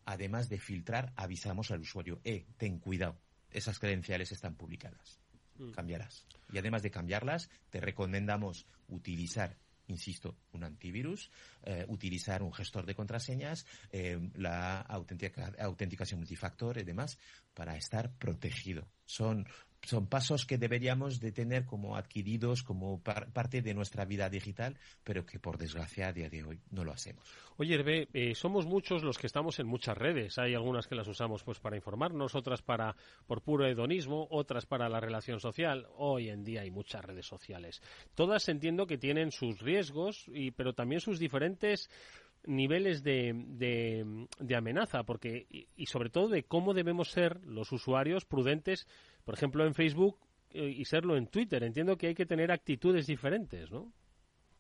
además 0.05 0.49
de 0.49 0.59
filtrar, 0.59 1.13
avisamos 1.17 1.71
al 1.71 1.81
usuario, 1.81 2.21
eh, 2.25 2.47
ten 2.59 2.79
cuidado, 2.79 3.19
esas 3.51 3.79
credenciales 3.79 4.33
están 4.33 4.57
publicadas. 4.57 5.21
Mm. 5.59 5.71
Cambiarás. 5.71 6.27
Y 6.53 6.59
además 6.59 6.83
de 6.83 6.91
cambiarlas, 6.91 7.49
te 7.71 7.81
recomendamos 7.81 8.67
utilizar 8.89 9.57
insisto, 9.89 10.37
un 10.53 10.65
antivirus, 10.65 11.31
eh, 11.63 11.85
utilizar 11.89 12.43
un 12.43 12.53
gestor 12.53 12.87
de 12.87 12.95
contraseñas, 12.95 13.67
eh, 13.93 14.19
la 14.35 14.81
autenticación 14.81 16.19
multifactor 16.19 16.79
y 16.79 16.83
demás 16.83 17.19
para 17.55 17.77
estar 17.77 18.13
protegido. 18.17 18.89
Son 19.05 19.47
son 19.83 20.07
pasos 20.07 20.47
que 20.47 20.59
deberíamos 20.59 21.21
de 21.21 21.33
tener 21.33 21.65
como 21.65 21.97
adquiridos 21.97 22.63
como 22.63 23.01
parte 23.01 23.63
de 23.63 23.75
nuestra 23.75 24.05
vida 24.05 24.29
digital, 24.29 24.77
pero 25.05 25.25
que 25.25 25.39
por 25.39 25.59
desgracia 25.59 26.09
a 26.09 26.13
día 26.13 26.29
de 26.29 26.45
hoy 26.45 26.61
no 26.71 26.85
lo 26.85 26.93
hacemos. 26.93 27.27
Oye, 27.59 27.75
Hervé, 27.75 28.09
eh, 28.13 28.35
somos 28.35 28.67
muchos 28.67 29.03
los 29.03 29.17
que 29.17 29.27
estamos 29.27 29.59
en 29.61 29.67
muchas 29.67 29.97
redes. 29.97 30.39
Hay 30.39 30.55
algunas 30.55 30.87
que 30.87 30.95
las 30.95 31.09
usamos 31.09 31.43
pues 31.43 31.59
para 31.59 31.77
informarnos, 31.77 32.35
otras 32.35 32.61
para 32.61 32.97
por 33.27 33.43
puro 33.43 33.67
hedonismo, 33.67 34.27
otras 34.31 34.67
para 34.67 34.89
la 34.89 35.01
relación 35.01 35.41
social. 35.41 35.87
Hoy 35.97 36.29
en 36.29 36.45
día 36.45 36.63
hay 36.63 36.71
muchas 36.71 37.05
redes 37.05 37.27
sociales. 37.27 37.81
Todas 38.15 38.49
entiendo 38.49 38.87
que 38.87 38.99
tienen 38.99 39.31
sus 39.31 39.61
riesgos, 39.61 40.27
y, 40.29 40.51
pero 40.51 40.75
también 40.75 41.01
sus 41.01 41.19
diferentes 41.19 41.89
niveles 42.47 43.03
de, 43.03 43.35
de, 44.39 44.57
amenaza 44.57 45.03
porque 45.03 45.47
y, 45.77 45.87
sobre 45.87 46.11
todo 46.11 46.29
de 46.29 46.45
cómo 46.45 46.75
debemos 46.75 47.11
ser 47.11 47.45
los 47.45 47.73
usuarios 47.73 48.25
prudentes 48.25 48.87
por 49.27 49.35
ejemplo, 49.35 49.67
en 49.67 49.75
Facebook 49.75 50.17
eh, 50.51 50.69
y 50.69 50.85
serlo 50.85 51.17
en 51.17 51.27
Twitter. 51.27 51.63
Entiendo 51.65 51.99
que 51.99 52.07
hay 52.07 52.15
que 52.15 52.27
tener 52.27 52.53
actitudes 52.53 53.09
diferentes, 53.09 53.71
¿no? 53.73 53.93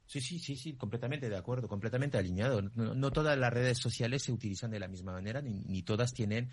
Sí, 0.04 0.20
sí, 0.20 0.40
sí, 0.40 0.56
sí, 0.56 0.74
completamente 0.74 1.28
de 1.28 1.36
acuerdo, 1.36 1.68
completamente 1.68 2.18
alineado. 2.18 2.62
No, 2.62 3.12
todas 3.12 3.38
las 3.38 3.52
redes 3.52 3.78
sociales 3.78 4.24
se 4.24 4.32
utilizan 4.32 4.72
de 4.72 4.80
la 4.80 4.88
misma 4.88 5.12
manera, 5.12 5.40
ni, 5.40 5.82
todas 5.82 6.12
tienen 6.12 6.50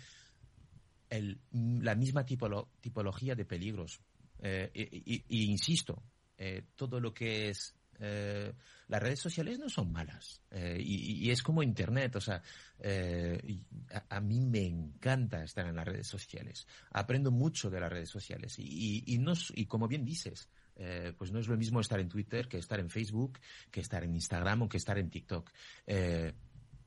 el, 1.10 1.40
la 1.52 1.96
misma 1.96 2.24
tipología 2.24 3.34
de 3.34 3.44
peligros. 3.44 4.00
Eh, 4.40 4.70
y, 5.28 5.44
insisto, 5.50 6.02
eh, 6.38 6.62
todo 6.76 7.00
lo 7.00 7.12
que 7.12 7.48
es 7.48 7.74
eh, 8.00 8.52
las 8.88 9.02
redes 9.02 9.20
sociales 9.20 9.58
no 9.58 9.68
son 9.68 9.92
malas 9.92 10.42
eh, 10.50 10.80
y, 10.80 11.30
es 11.30 11.42
como 11.42 11.62
Internet, 11.62 12.16
o 12.16 12.20
sea, 12.20 12.42
eh, 12.78 13.60
a, 14.08 14.20
mí 14.20 14.40
me 14.40 14.66
encanta 14.66 15.42
estar 15.42 15.66
en 15.66 15.76
las 15.76 15.86
redes 15.86 16.06
sociales, 16.06 16.66
aprendo 16.90 17.30
mucho 17.30 17.70
de 17.70 17.80
las 17.80 17.90
redes 17.90 18.10
sociales 18.10 18.58
y, 18.58 19.04
y, 19.06 19.18
no, 19.18 19.32
y 19.54 19.66
como 19.66 19.88
bien 19.88 20.04
dices, 20.04 20.48
pues 21.16 21.30
no 21.30 21.38
es 21.38 21.46
lo 21.46 21.56
mismo 21.56 21.80
estar 21.80 22.00
en 22.00 22.08
Twitter 22.08 22.48
que 22.48 22.58
estar 22.58 22.80
en 22.80 22.90
Facebook, 22.90 23.38
que 23.70 23.80
estar 23.80 24.02
en 24.02 24.14
Instagram 24.14 24.62
o 24.62 24.68
que 24.68 24.76
estar 24.76 24.98
en 24.98 25.08
TikTok 25.08 25.50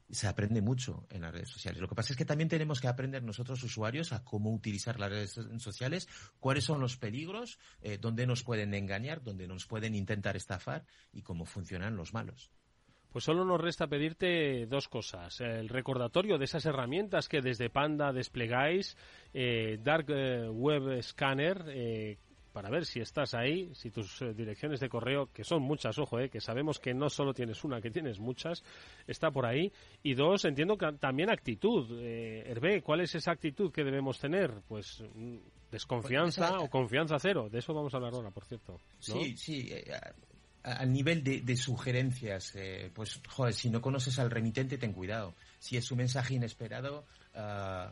se 0.09 0.27
aprende 0.27 0.61
mucho 0.61 1.05
en 1.09 1.21
las 1.21 1.33
redes 1.33 1.49
sociales. 1.49 1.81
Lo 1.81 1.87
que 1.87 1.95
pasa 1.95 2.13
es 2.13 2.17
que 2.17 2.25
también 2.25 2.49
tenemos 2.49 2.79
que 2.79 2.87
aprender 2.87 3.23
nosotros 3.23 3.61
usuarios 3.63 4.13
a 4.13 4.23
cómo 4.23 4.53
utilizar 4.53 4.99
las 4.99 5.09
redes 5.09 5.39
sociales, 5.59 6.07
cuáles 6.39 6.63
son 6.63 6.79
los 6.79 6.97
peligros, 6.97 7.59
eh, 7.81 7.97
dónde 7.99 8.25
nos 8.25 8.43
pueden 8.43 8.73
engañar, 8.73 9.21
dónde 9.23 9.47
nos 9.47 9.65
pueden 9.65 9.95
intentar 9.95 10.35
estafar 10.35 10.85
y 11.11 11.21
cómo 11.21 11.45
funcionan 11.45 11.95
los 11.95 12.13
malos. 12.13 12.51
Pues 13.11 13.23
solo 13.23 13.45
nos 13.45 13.61
resta 13.61 13.87
pedirte 13.87 14.65
dos 14.67 14.87
cosas. 14.87 15.39
El 15.41 15.69
recordatorio 15.69 16.37
de 16.37 16.45
esas 16.45 16.65
herramientas 16.65 17.29
que 17.29 17.41
desde 17.41 17.69
Panda 17.69 18.11
desplegáis, 18.11 18.97
eh, 19.33 19.79
Dark 19.81 20.05
eh, 20.09 20.47
Web 20.49 21.01
Scanner, 21.01 21.65
eh, 21.69 22.19
para 22.57 22.71
ver 22.71 22.87
si 22.87 22.99
estás 22.99 23.35
ahí, 23.35 23.69
si 23.75 23.91
tus 23.91 24.19
eh, 24.23 24.33
direcciones 24.33 24.79
de 24.79 24.89
correo, 24.89 25.29
que 25.31 25.43
son 25.43 25.61
muchas, 25.61 25.95
ojo, 25.99 26.19
eh, 26.19 26.27
que 26.27 26.41
sabemos 26.41 26.79
que 26.79 26.91
no 26.91 27.07
solo 27.07 27.31
tienes 27.31 27.63
una, 27.63 27.79
que 27.79 27.91
tienes 27.91 28.17
muchas, 28.19 28.63
está 29.05 29.29
por 29.29 29.45
ahí. 29.45 29.71
Y 30.01 30.15
dos, 30.15 30.43
entiendo 30.43 30.75
que 30.75 30.91
también 30.93 31.29
actitud. 31.29 31.99
Eh, 32.01 32.45
Hervé, 32.47 32.81
¿cuál 32.81 33.01
es 33.01 33.13
esa 33.13 33.33
actitud 33.33 33.71
que 33.71 33.83
debemos 33.83 34.17
tener? 34.17 34.51
Pues 34.67 35.03
mm, 35.13 35.35
desconfianza 35.69 36.49
pues 36.49 36.63
o 36.63 36.67
confianza 36.71 37.19
cero. 37.19 37.47
De 37.47 37.59
eso 37.59 37.75
vamos 37.75 37.93
a 37.93 37.97
hablar 37.97 38.15
ahora, 38.15 38.31
por 38.31 38.45
cierto. 38.45 38.79
Sí, 38.97 39.37
sí. 39.37 39.69
Eh, 39.69 39.93
al 40.63 40.91
nivel 40.91 41.23
de, 41.23 41.55
sugerencias, 41.55 42.57
pues, 42.95 43.21
joder, 43.29 43.53
si 43.53 43.69
no 43.69 43.81
conoces 43.83 44.17
al 44.17 44.31
remitente, 44.31 44.79
ten 44.79 44.93
cuidado. 44.93 45.35
Si 45.59 45.77
es 45.77 45.91
un 45.91 45.99
mensaje 45.99 46.33
inesperado, 46.33 47.05
uh, 47.35 47.91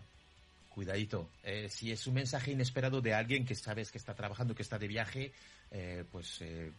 cuidadito. 0.76 1.30
Eh, 1.42 1.70
si 1.70 1.92
es 1.94 2.06
un 2.06 2.16
mensaje 2.16 2.52
inesperado 2.52 3.02
de 3.02 3.14
alguien 3.14 3.46
que 3.46 3.56
sabes 3.56 3.92
que 3.92 3.98
está 3.98 4.14
trabajando, 4.14 4.54
que 4.54 4.62
está 4.62 4.78
de 4.78 4.90
viaje, 4.90 5.32
eh, 5.72 6.04
pues 6.12 6.42
eh, 6.42 6.74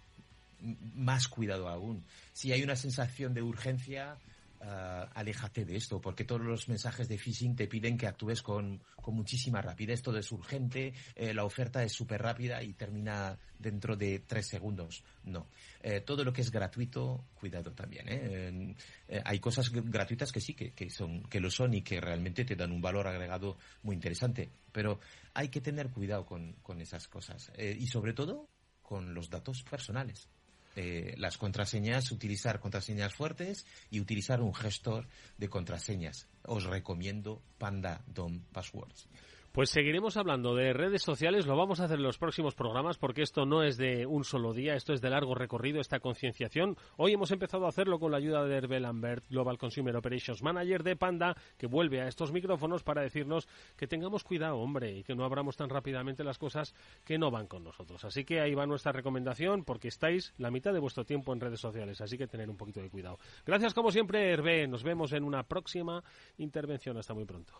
más 0.94 1.28
cuidado 1.28 1.66
aún. 1.66 2.04
Si 2.34 2.52
hay 2.52 2.62
una 2.62 2.76
sensación 2.76 3.32
de 3.32 3.40
urgencia, 3.40 4.18
uh, 4.60 5.08
aléjate 5.14 5.64
de 5.64 5.76
esto, 5.76 6.00
porque 6.00 6.24
todos 6.24 6.42
los 6.42 6.68
mensajes 6.68 7.08
de 7.08 7.18
phishing 7.18 7.56
te 7.56 7.66
piden 7.66 7.96
que 7.96 8.06
actúes 8.06 8.42
con, 8.42 8.82
con 8.96 9.14
muchísima 9.14 9.60
rapidez, 9.62 10.02
todo 10.02 10.18
es 10.18 10.30
urgente, 10.32 10.92
eh, 11.14 11.34
la 11.34 11.44
oferta 11.44 11.82
es 11.82 11.92
súper 11.92 12.22
rápida 12.22 12.62
y 12.62 12.74
termina 12.74 13.38
dentro 13.58 13.96
de 13.96 14.20
tres 14.20 14.46
segundos. 14.46 15.04
No. 15.24 15.48
Eh, 15.80 16.00
todo 16.00 16.24
lo 16.24 16.32
que 16.32 16.42
es 16.42 16.50
gratuito, 16.50 17.24
cuidado 17.34 17.72
también. 17.72 18.76
hay 19.24 19.38
cosas 19.40 19.70
gratuitas 19.70 20.32
que 20.32 20.40
sí, 20.40 20.54
que, 20.54 20.72
que, 20.72 20.90
son, 20.90 21.22
que 21.24 21.40
lo 21.40 21.50
son 21.50 21.74
y 21.74 21.82
que 21.82 22.00
realmente 22.00 22.44
te 22.44 22.56
dan 22.56 22.72
un 22.72 22.80
valor 22.80 23.06
agregado 23.06 23.58
muy 23.82 23.94
interesante, 23.94 24.50
pero 24.72 25.00
hay 25.34 25.48
que 25.48 25.60
tener 25.60 25.90
cuidado 25.90 26.26
con, 26.26 26.54
con 26.62 26.80
esas 26.80 27.08
cosas 27.08 27.50
y 27.58 27.86
sobre 27.86 28.12
todo 28.12 28.48
con 28.82 29.14
los 29.14 29.28
datos 29.30 29.62
personales. 29.62 30.28
Eh, 30.78 31.14
las 31.16 31.38
contraseñas, 31.38 32.12
utilizar 32.12 32.60
contraseñas 32.60 33.14
fuertes 33.14 33.64
y 33.90 34.00
utilizar 34.00 34.42
un 34.42 34.54
gestor 34.54 35.08
de 35.38 35.48
contraseñas. 35.48 36.28
Os 36.44 36.64
recomiendo 36.64 37.40
Panda 37.56 38.04
DOM 38.06 38.40
Passwords. 38.52 39.08
Pues 39.56 39.70
seguiremos 39.70 40.18
hablando 40.18 40.54
de 40.54 40.74
redes 40.74 41.00
sociales, 41.00 41.46
lo 41.46 41.56
vamos 41.56 41.80
a 41.80 41.84
hacer 41.84 41.96
en 41.96 42.02
los 42.02 42.18
próximos 42.18 42.54
programas 42.54 42.98
porque 42.98 43.22
esto 43.22 43.46
no 43.46 43.62
es 43.62 43.78
de 43.78 44.04
un 44.04 44.22
solo 44.22 44.52
día, 44.52 44.74
esto 44.74 44.92
es 44.92 45.00
de 45.00 45.08
largo 45.08 45.34
recorrido, 45.34 45.80
esta 45.80 45.98
concienciación. 45.98 46.76
Hoy 46.98 47.14
hemos 47.14 47.30
empezado 47.30 47.64
a 47.64 47.70
hacerlo 47.70 47.98
con 47.98 48.10
la 48.10 48.18
ayuda 48.18 48.44
de 48.44 48.54
Hervé 48.54 48.80
Lambert, 48.80 49.26
Global 49.30 49.56
Consumer 49.56 49.96
Operations 49.96 50.42
Manager 50.42 50.82
de 50.82 50.96
Panda, 50.96 51.34
que 51.56 51.66
vuelve 51.66 52.02
a 52.02 52.06
estos 52.06 52.32
micrófonos 52.32 52.82
para 52.82 53.00
decirnos 53.00 53.48
que 53.78 53.86
tengamos 53.86 54.24
cuidado, 54.24 54.58
hombre, 54.58 54.94
y 54.94 55.02
que 55.02 55.14
no 55.14 55.24
abramos 55.24 55.56
tan 55.56 55.70
rápidamente 55.70 56.22
las 56.22 56.36
cosas 56.36 56.74
que 57.02 57.16
no 57.16 57.30
van 57.30 57.46
con 57.46 57.64
nosotros. 57.64 58.04
Así 58.04 58.26
que 58.26 58.42
ahí 58.42 58.52
va 58.52 58.66
nuestra 58.66 58.92
recomendación 58.92 59.64
porque 59.64 59.88
estáis 59.88 60.34
la 60.36 60.50
mitad 60.50 60.74
de 60.74 60.80
vuestro 60.80 61.06
tiempo 61.06 61.32
en 61.32 61.40
redes 61.40 61.60
sociales, 61.60 62.02
así 62.02 62.18
que 62.18 62.26
tener 62.26 62.50
un 62.50 62.58
poquito 62.58 62.82
de 62.82 62.90
cuidado. 62.90 63.18
Gracias 63.46 63.72
como 63.72 63.90
siempre, 63.90 64.30
Hervé. 64.34 64.68
Nos 64.68 64.82
vemos 64.82 65.14
en 65.14 65.24
una 65.24 65.44
próxima 65.44 66.04
intervención. 66.36 66.98
Hasta 66.98 67.14
muy 67.14 67.24
pronto. 67.24 67.54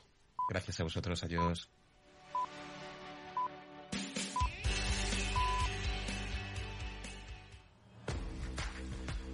Gracias 0.51 0.79
a 0.81 0.83
vosotros. 0.85 1.25
Adiós. 1.25 1.71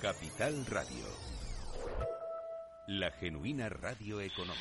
Capital 0.00 0.66
Radio. 0.66 1.04
La 2.88 3.10
genuina 3.12 3.68
radio 3.68 4.20
económica. 4.20 4.60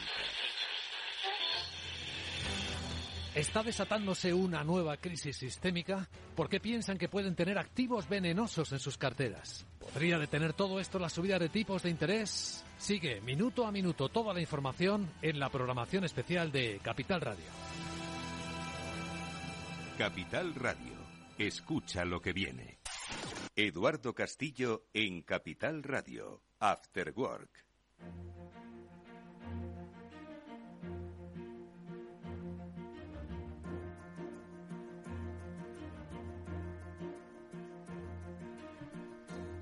¿Está 3.34 3.64
desatándose 3.64 4.34
una 4.34 4.64
nueva 4.64 4.98
crisis 4.98 5.38
sistémica? 5.38 6.08
porque 6.40 6.62
piensan 6.62 6.98
que 6.98 7.10
pueden 7.10 7.36
tener 7.36 7.58
activos 7.58 8.08
venenosos 8.08 8.72
en 8.72 8.80
sus 8.80 8.98
carteras? 8.98 9.66
¿Podría 9.78 10.18
detener 10.18 10.54
todo 10.54 10.80
esto 10.80 10.98
la 10.98 11.10
subida 11.10 11.38
de 11.38 11.50
tipos 11.50 11.84
de 11.84 11.90
interés? 11.90 12.64
Sigue 12.80 13.20
minuto 13.20 13.68
a 13.68 13.72
minuto 13.72 14.08
toda 14.08 14.34
la 14.34 14.40
información 14.40 15.12
en 15.22 15.38
la 15.38 15.50
programación 15.50 16.06
especial 16.06 16.50
de 16.52 16.80
Capital 16.82 17.20
Radio. 17.20 17.44
Capital 19.98 20.56
Radio. 20.56 20.94
Escucha 21.38 22.06
lo 22.06 22.22
que 22.22 22.32
viene. 22.32 22.80
Eduardo 23.54 24.16
Castillo 24.16 24.86
en 24.94 25.22
Capital 25.24 25.84
Radio. 25.84 26.42
After 26.60 27.14
Work. 27.16 27.66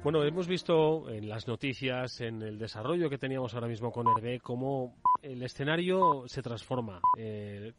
Bueno, 0.07 0.23
hemos 0.23 0.47
visto 0.47 1.09
en 1.09 1.27
las 1.27 1.49
noticias, 1.49 2.21
en 2.21 2.41
el 2.41 2.57
desarrollo 2.57 3.09
que 3.09 3.17
teníamos 3.17 3.53
ahora 3.53 3.67
mismo 3.67 3.91
con 3.91 4.07
Hervé, 4.07 4.39
cómo 4.39 4.95
el 5.21 5.43
escenario 5.43 6.23
se 6.27 6.41
transforma, 6.41 7.01
eh, 7.17 7.73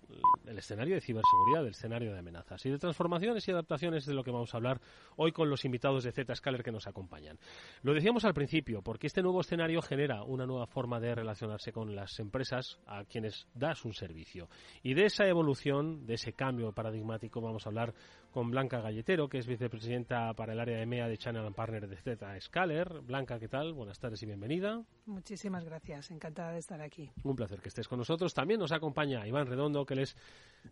el 0.47 0.59
escenario 0.59 0.95
de 0.95 1.01
ciberseguridad, 1.01 1.65
el 1.65 1.71
escenario 1.71 2.13
de 2.13 2.19
amenazas 2.19 2.65
y 2.67 2.71
de 2.71 2.79
transformaciones 2.79 3.47
y 3.47 3.53
adaptaciones 3.53 4.07
de 4.07 4.15
lo 4.15 4.25
que 4.25 4.31
vamos 4.31 4.53
a 4.55 4.57
hablar 4.57 4.81
hoy 5.17 5.33
con 5.33 5.49
los 5.49 5.65
invitados 5.65 6.05
de 6.05 6.13
Zscaler 6.13 6.63
que 6.63 6.73
nos 6.73 6.87
acompañan. 6.87 7.39
Lo 7.83 7.95
decíamos 7.95 8.25
al 8.25 8.35
principio, 8.35 8.83
porque 8.83 9.07
este 9.07 9.23
nuevo 9.23 9.41
escenario 9.41 9.83
genera 9.83 10.23
una 10.23 10.47
nueva 10.47 10.67
forma 10.67 11.01
de 11.01 11.15
relacionarse 11.15 11.73
con 11.73 11.95
las 11.95 12.19
empresas 12.19 12.79
a 12.87 13.05
quienes 13.05 13.47
das 13.55 13.85
un 13.85 13.93
servicio. 13.93 14.49
Y 14.83 14.95
de 14.95 15.07
esa 15.07 15.27
evolución, 15.27 16.07
de 16.07 16.15
ese 16.15 16.33
cambio 16.33 16.73
paradigmático, 16.73 17.41
vamos 17.41 17.67
a 17.67 17.71
hablar 17.71 17.95
con 18.31 18.51
Blanca 18.51 18.81
Galletero, 18.81 19.29
que 19.29 19.39
es 19.39 19.47
vicepresidenta 19.47 20.33
para 20.35 20.53
el 20.53 20.61
área 20.61 20.77
de 20.77 20.83
EMEA 20.83 21.09
de 21.09 21.19
Channel 21.19 21.47
and 21.47 21.55
Partner 21.55 21.89
de 21.89 22.41
Zscaler. 22.41 23.01
Blanca, 23.01 23.39
¿qué 23.39 23.49
tal? 23.49 23.73
Buenas 23.73 23.99
tardes 23.99 24.23
y 24.23 24.27
bienvenida. 24.27 24.83
Muchísimas 25.07 25.65
gracias, 25.65 26.11
encantada 26.11 26.53
de 26.53 26.59
estar 26.59 26.81
aquí. 26.81 27.11
Un 27.29 27.37
placer 27.37 27.61
que 27.61 27.69
estés 27.69 27.87
con 27.87 27.99
nosotros. 27.99 28.33
También 28.33 28.59
nos 28.59 28.73
acompaña 28.73 29.27
Iván 29.27 29.47
Redondo, 29.47 29.85
que 29.85 29.93
él 29.93 30.01
es 30.01 30.17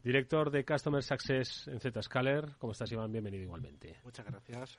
director 0.02 0.50
de 0.50 0.64
Customer 0.64 1.02
Success 1.02 1.68
en 1.68 1.80
Zscaler. 1.80 2.54
¿Cómo 2.58 2.72
estás, 2.72 2.90
Iván? 2.90 3.12
Bienvenido 3.12 3.42
igualmente. 3.42 4.00
Muchas 4.02 4.24
gracias 4.24 4.78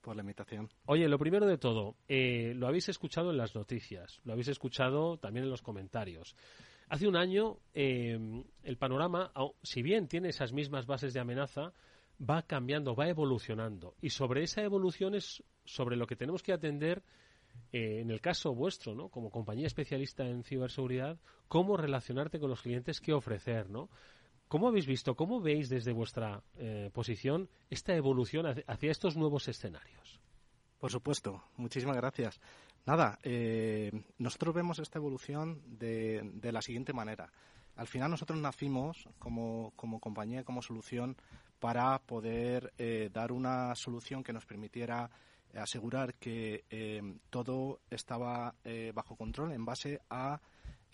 por 0.00 0.16
la 0.16 0.22
invitación. 0.22 0.68
Oye, 0.86 1.06
lo 1.08 1.16
primero 1.16 1.46
de 1.46 1.56
todo, 1.56 1.94
eh, 2.08 2.52
lo 2.56 2.66
habéis 2.66 2.88
escuchado 2.88 3.30
en 3.30 3.36
las 3.36 3.54
noticias, 3.54 4.20
lo 4.24 4.32
habéis 4.32 4.48
escuchado 4.48 5.16
también 5.18 5.44
en 5.44 5.50
los 5.50 5.62
comentarios. 5.62 6.34
Hace 6.88 7.06
un 7.06 7.14
año 7.14 7.58
eh, 7.74 8.18
el 8.64 8.76
panorama, 8.76 9.30
si 9.62 9.82
bien 9.82 10.08
tiene 10.08 10.30
esas 10.30 10.52
mismas 10.52 10.84
bases 10.84 11.14
de 11.14 11.20
amenaza, 11.20 11.72
va 12.20 12.42
cambiando, 12.42 12.96
va 12.96 13.08
evolucionando. 13.08 13.94
Y 14.00 14.10
sobre 14.10 14.42
esa 14.42 14.62
evolución 14.62 15.14
es 15.14 15.44
sobre 15.64 15.94
lo 15.94 16.08
que 16.08 16.16
tenemos 16.16 16.42
que 16.42 16.52
atender 16.52 17.04
eh, 17.72 18.00
en 18.00 18.10
el 18.10 18.20
caso 18.20 18.54
vuestro, 18.54 18.94
¿no? 18.94 19.08
Como 19.08 19.30
compañía 19.30 19.66
especialista 19.66 20.24
en 20.24 20.42
ciberseguridad, 20.44 21.18
cómo 21.48 21.76
relacionarte 21.76 22.38
con 22.38 22.50
los 22.50 22.62
clientes, 22.62 23.00
qué 23.00 23.12
ofrecer, 23.12 23.70
¿no? 23.70 23.88
¿Cómo 24.48 24.68
habéis 24.68 24.86
visto, 24.86 25.16
cómo 25.16 25.40
veis 25.40 25.68
desde 25.68 25.92
vuestra 25.92 26.42
eh, 26.56 26.90
posición 26.92 27.48
esta 27.70 27.94
evolución 27.94 28.46
hacia 28.46 28.90
estos 28.90 29.16
nuevos 29.16 29.48
escenarios? 29.48 30.20
Por 30.78 30.90
supuesto, 30.90 31.42
muchísimas 31.56 31.96
gracias. 31.96 32.40
Nada, 32.86 33.18
eh, 33.22 33.90
nosotros 34.18 34.54
vemos 34.54 34.78
esta 34.78 34.98
evolución 34.98 35.62
de, 35.66 36.20
de, 36.34 36.52
la 36.52 36.60
siguiente 36.60 36.92
manera. 36.92 37.32
Al 37.76 37.86
final 37.86 38.10
nosotros 38.10 38.38
nacimos 38.38 39.08
como, 39.18 39.72
como 39.74 39.98
compañía, 39.98 40.44
como 40.44 40.60
solución, 40.60 41.16
para 41.58 41.98
poder 42.00 42.74
eh, 42.76 43.08
dar 43.10 43.32
una 43.32 43.74
solución 43.74 44.22
que 44.22 44.34
nos 44.34 44.44
permitiera 44.44 45.10
asegurar 45.56 46.14
que 46.14 46.64
todo 47.30 47.80
estaba 47.90 48.54
bajo 48.94 49.16
control 49.16 49.52
en 49.52 49.64
base 49.64 50.00
a 50.10 50.40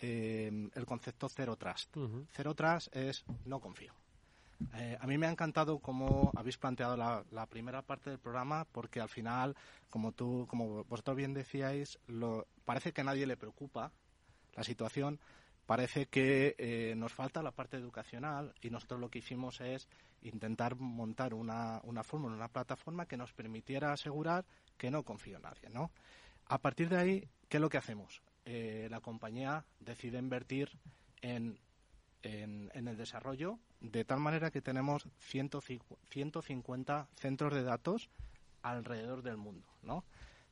eh, 0.01 0.69
el 0.73 0.85
concepto 0.85 1.29
Zero 1.29 1.55
Trust. 1.55 1.95
Zero 2.33 2.55
Trust 2.55 2.95
es 2.95 3.23
no 3.45 3.59
confío. 3.59 3.93
Eh, 4.75 4.97
a 4.99 5.07
mí 5.07 5.17
me 5.17 5.27
ha 5.27 5.31
encantado 5.31 5.79
cómo 5.79 6.31
habéis 6.35 6.57
planteado 6.57 6.97
la, 6.97 7.45
primera 7.47 7.83
parte 7.83 8.09
del 8.09 8.19
programa, 8.19 8.65
porque 8.71 8.99
al 8.99 9.09
final, 9.09 9.55
como 9.89 10.11
tú, 10.11 10.47
como 10.49 10.83
vosotros 10.85 11.17
bien 11.17 11.33
decíais, 11.33 11.99
lo, 12.07 12.47
parece 12.65 12.93
que 12.93 13.01
a 13.01 13.03
nadie 13.03 13.27
le 13.27 13.37
preocupa 13.37 13.91
la 14.55 14.63
situación, 14.63 15.19
parece 15.65 16.07
que 16.07 16.55
eh, 16.57 16.95
nos 16.95 17.13
falta 17.13 17.43
la 17.43 17.51
parte 17.51 17.77
educacional 17.77 18.53
y 18.61 18.69
nosotros 18.69 18.99
lo 18.99 19.09
que 19.09 19.19
hicimos 19.19 19.61
es 19.61 19.87
intentar 20.21 20.75
montar 20.75 21.33
una, 21.33 21.79
una 21.83 22.03
fórmula, 22.03 22.35
una 22.35 22.47
plataforma 22.47 23.05
que 23.05 23.17
nos 23.17 23.33
permitiera 23.33 23.91
asegurar 23.91 24.45
que 24.77 24.91
no 24.91 25.03
confío 25.03 25.37
en 25.37 25.43
nadie, 25.43 25.69
¿no? 25.69 25.91
A 26.45 26.59
partir 26.59 26.89
de 26.89 26.97
ahí, 26.97 27.29
¿qué 27.47 27.57
es 27.57 27.61
lo 27.61 27.69
que 27.69 27.77
hacemos? 27.77 28.21
Eh, 28.45 28.87
la 28.89 28.99
compañía 29.01 29.65
decide 29.79 30.17
invertir 30.17 30.69
en, 31.21 31.59
en, 32.23 32.71
el 32.73 32.97
desarrollo 32.97 33.59
de 33.79 34.03
tal 34.05 34.19
manera 34.19 34.51
que 34.51 34.61
tenemos 34.61 35.07
150 35.19 37.07
centros 37.15 37.53
de 37.53 37.63
datos 37.63 38.09
alrededor 38.61 39.21
del 39.21 39.37
mundo, 39.37 39.67
¿no? 39.81 40.03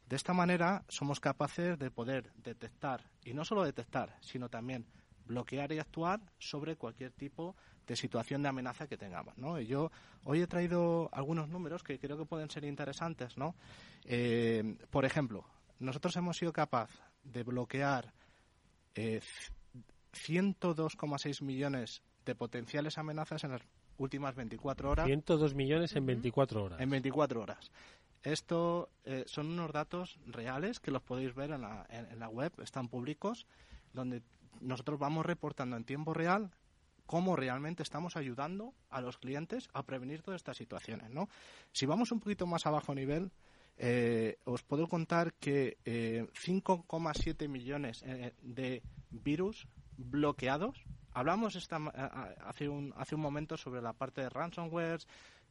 De 0.08 0.16
esta 0.16 0.34
manera 0.34 0.86
somos 0.88 1.20
capaces 1.20 1.78
de 1.78 1.92
poder 1.92 2.32
detectar, 2.36 3.10
y 3.24 3.34
no 3.34 3.46
solo 3.46 3.64
detectar, 3.64 4.18
sino 4.22 4.50
también 4.50 4.88
bloquear 5.26 5.72
y 5.72 5.80
actuar 5.80 6.22
sobre 6.40 6.76
cualquier 6.76 7.12
tipo 7.12 7.56
de 7.89 7.95
situación 7.95 8.43
de 8.43 8.49
amenaza 8.49 8.86
que 8.86 8.97
tengamos, 8.97 9.36
¿no? 9.39 9.60
yo 9.60 9.91
hoy 10.23 10.41
he 10.41 10.47
traído 10.47 11.10
algunos 11.12 11.49
números 11.49 11.82
que 11.82 11.97
creo 11.97 12.19
que 12.19 12.25
pueden 12.25 12.47
ser 12.52 12.63
interesantes, 12.63 13.36
¿no? 13.36 13.56
Eh, 14.06 14.78
por 14.91 15.06
ejemplo, 15.06 15.43
nosotros 15.80 16.15
hemos 16.15 16.38
sido 16.38 16.54
capaces 16.54 17.02
de 17.23 17.41
bloquear 17.41 18.13
eh, 18.93 19.21
102,6 20.13 21.41
millones 21.41 22.04
de 22.25 22.36
potenciales 22.36 22.99
amenazas 22.99 23.43
en 23.43 23.54
las 23.54 23.62
últimas 23.97 24.36
24 24.36 24.91
horas. 24.91 25.08
102 25.08 25.56
millones 25.56 25.95
en 25.95 26.06
24 26.06 26.63
horas. 26.63 26.80
En 26.80 26.91
24 26.91 27.41
horas. 27.41 27.71
Esto 28.21 28.89
eh, 29.04 29.23
son 29.25 29.47
unos 29.47 29.71
datos 29.71 30.19
reales 30.28 30.80
que 30.80 30.91
los 30.91 31.02
podéis 31.02 31.34
ver 31.34 31.49
en 31.49 31.62
la, 31.62 31.88
en, 31.89 32.19
la 32.19 32.30
web, 32.30 32.52
están 32.62 32.88
públicos, 32.88 33.47
donde 33.93 34.21
nosotros 34.62 34.99
vamos 34.99 35.25
reportando 35.25 35.75
en 35.75 35.86
tiempo 35.86 36.13
real 36.13 36.52
cómo 37.10 37.36
realmente 37.36 37.82
estamos 37.82 38.15
ayudando 38.17 38.76
a 38.91 39.02
los 39.02 39.17
clientes 39.17 39.67
a 39.74 39.82
prevenir 39.82 40.22
todas 40.22 40.38
estas 40.38 40.58
situaciones. 40.58 41.10
Si 41.72 41.88
vamos 41.88 42.12
un 42.12 42.19
poquito 42.19 42.45
más 42.45 42.67
abajo 42.67 42.93
nivel, 42.93 43.32
eh, 43.80 44.38
os 44.43 44.62
puedo 44.62 44.88
contar 44.88 45.34
que 45.34 45.80
5,7 45.84 47.41
eh, 47.41 47.48
millones 47.48 48.04
eh, 48.06 48.36
de 48.43 48.84
virus 49.10 49.67
bloqueados. 49.98 50.84
Hablamos 51.12 51.56
hace, 51.56 52.69
un, 52.69 52.93
hace 52.95 53.15
un 53.15 53.22
momento 53.22 53.58
sobre 53.58 53.82
la 53.82 53.93
parte 53.93 54.22
de 54.22 54.30
ransomware, 54.30 55.02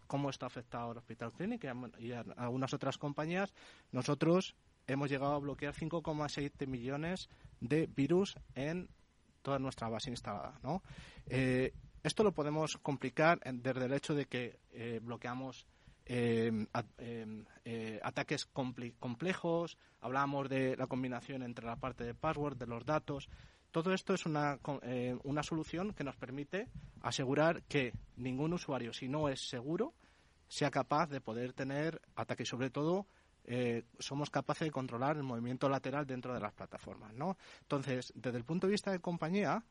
cómo 0.06 0.30
está 0.30 0.46
afectado 0.46 0.92
al 0.92 0.98
Hospital 0.98 1.32
Clinic 1.32 1.64
y 1.98 2.12
a, 2.12 2.20
algunas 2.36 2.72
otras 2.72 2.98
compañías. 2.98 3.52
Nosotros 3.90 4.54
hemos 4.86 5.10
llegado 5.10 5.34
a 5.34 5.38
bloquear 5.40 5.74
5,7 5.74 6.68
millones 6.68 7.28
de 7.60 7.88
virus 7.88 8.36
en 8.54 8.88
toda 9.48 9.58
nuestra 9.58 9.88
base 9.88 10.10
instalada. 10.10 10.60
esto 12.02 12.22
lo 12.22 12.32
podemos 12.32 12.76
complicar 12.76 13.40
desde 13.40 13.86
el 13.86 13.92
hecho 13.94 14.14
de 14.14 14.26
que 14.26 14.58
bloqueamos 15.02 15.66
Em, 16.10 16.66
em, 16.96 17.44
eh, 17.66 18.00
ataques 18.02 18.46
complejos, 18.46 19.76
hablamos 20.00 20.48
de 20.48 20.74
la 20.74 20.86
combinación 20.86 21.42
entre 21.42 21.66
la 21.66 21.76
parte 21.76 22.02
de 22.02 22.14
password, 22.14 22.56
de 22.56 22.66
los 22.66 22.86
datos. 22.86 23.28
Todo 23.70 23.92
esto 23.92 24.14
es 24.14 24.24
una, 24.24 24.58
eh, 24.84 25.18
una 25.24 25.42
solución 25.42 25.92
que 25.92 26.04
nos 26.04 26.16
permite 26.16 26.68
asegurar 27.02 27.62
que 27.64 27.92
ningún 28.16 28.54
usuario, 28.54 28.94
si 28.94 29.06
no 29.06 29.28
es 29.28 29.50
seguro, 29.50 29.92
sea 30.48 30.70
capaz 30.70 31.10
de 31.10 31.20
poder 31.20 31.52
tener 31.52 32.00
ataques. 32.16 32.48
Sobre 32.48 32.70
todo, 32.70 33.06
eh, 33.50 33.84
somos 33.98 34.28
capaces 34.28 34.66
de 34.66 34.70
controlar 34.70 35.16
el 35.16 35.22
movimiento 35.22 35.70
lateral 35.70 36.06
dentro 36.06 36.34
de 36.34 36.40
las 36.40 36.52
plataformas, 36.52 37.14
¿no? 37.14 37.38
Entonces, 37.62 38.12
desde 38.14 38.36
el 38.36 38.44
punto 38.44 38.66
de 38.66 38.72
vista 38.72 38.90
de 38.90 39.00
compañía, 39.00 39.64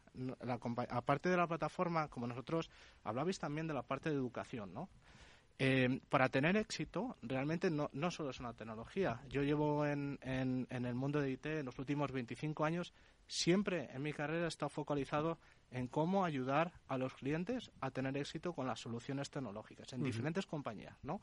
aparte 0.90 1.30
de 1.30 1.38
la 1.38 1.46
plataforma, 1.46 2.08
como 2.08 2.26
nosotros 2.26 2.72
hablabais 3.04 3.38
también 3.38 3.68
de 3.68 3.76
la 3.76 3.84
parte 3.84 4.10
de 4.10 4.16
educación, 4.16 4.74
¿no? 4.74 4.90
Eh, 5.60 6.00
para 6.10 6.30
tener 6.30 6.58
éxito, 6.58 7.18
realmente 7.22 7.70
no, 7.70 7.92
no, 7.94 8.10
solo 8.10 8.32
es 8.32 8.40
una 8.40 8.54
tecnología. 8.54 9.22
Yo 9.30 9.44
llevo 9.44 9.86
en, 9.86 10.18
en, 10.24 10.68
el 10.70 10.96
mundo 10.96 11.22
de 11.22 11.32
IT 11.32 11.46
en 11.46 11.66
los 11.66 11.78
últimos 11.78 12.12
25 12.12 12.66
años, 12.66 12.94
siempre 13.28 13.90
en 13.94 14.02
mi 14.02 14.12
carrera 14.12 14.46
he 14.46 14.48
estado 14.48 14.70
focalizado 14.70 15.38
en 15.71 15.88
cómo 15.88 16.25
ayudar 16.25 16.73
a 16.88 16.97
los 16.97 17.13
clientes 17.13 17.71
a 17.82 17.91
tener 17.91 18.15
éxito 18.17 18.53
con 18.53 18.67
las 18.67 18.80
soluciones 18.80 19.30
tecnológicas 19.30 19.91
en 19.93 20.03
diferentes 20.03 20.45
compañías. 20.45 20.95
¿no? 21.03 21.21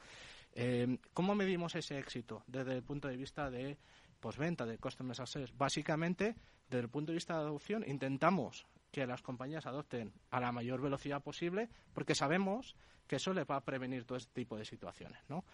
Eh, 0.52 0.98
¿Cómo 1.12 1.34
medimos 1.34 1.74
ese 1.74 1.98
éxito 1.98 2.42
desde 2.46 2.76
el 2.76 2.82
punto 2.82 3.08
de 3.08 3.16
vista 3.16 3.50
de 3.50 3.78
postventa, 4.20 4.66
de 4.66 4.78
Customer 4.78 5.16
Success? 5.16 5.56
Básicamente, 5.56 6.34
desde 6.68 6.84
el 6.84 6.90
punto 6.90 7.12
de 7.12 7.16
vista 7.16 7.34
de 7.34 7.40
adopción, 7.40 7.84
intentamos 7.86 8.66
que 8.90 9.06
las 9.06 9.22
compañías 9.22 9.66
adopten 9.66 10.12
a 10.30 10.40
la 10.40 10.52
mayor 10.52 10.80
velocidad 10.80 11.22
posible 11.22 11.68
porque 11.92 12.14
sabemos 12.14 12.76
que 13.06 13.16
eso 13.16 13.32
le 13.32 13.44
va 13.44 13.56
a 13.56 13.64
prevenir 13.64 14.04
todo 14.04 14.16
este 14.16 14.32
tipo 14.32 14.56
de 14.56 14.64
situaciones, 14.64 15.18
¿no? 15.28 15.44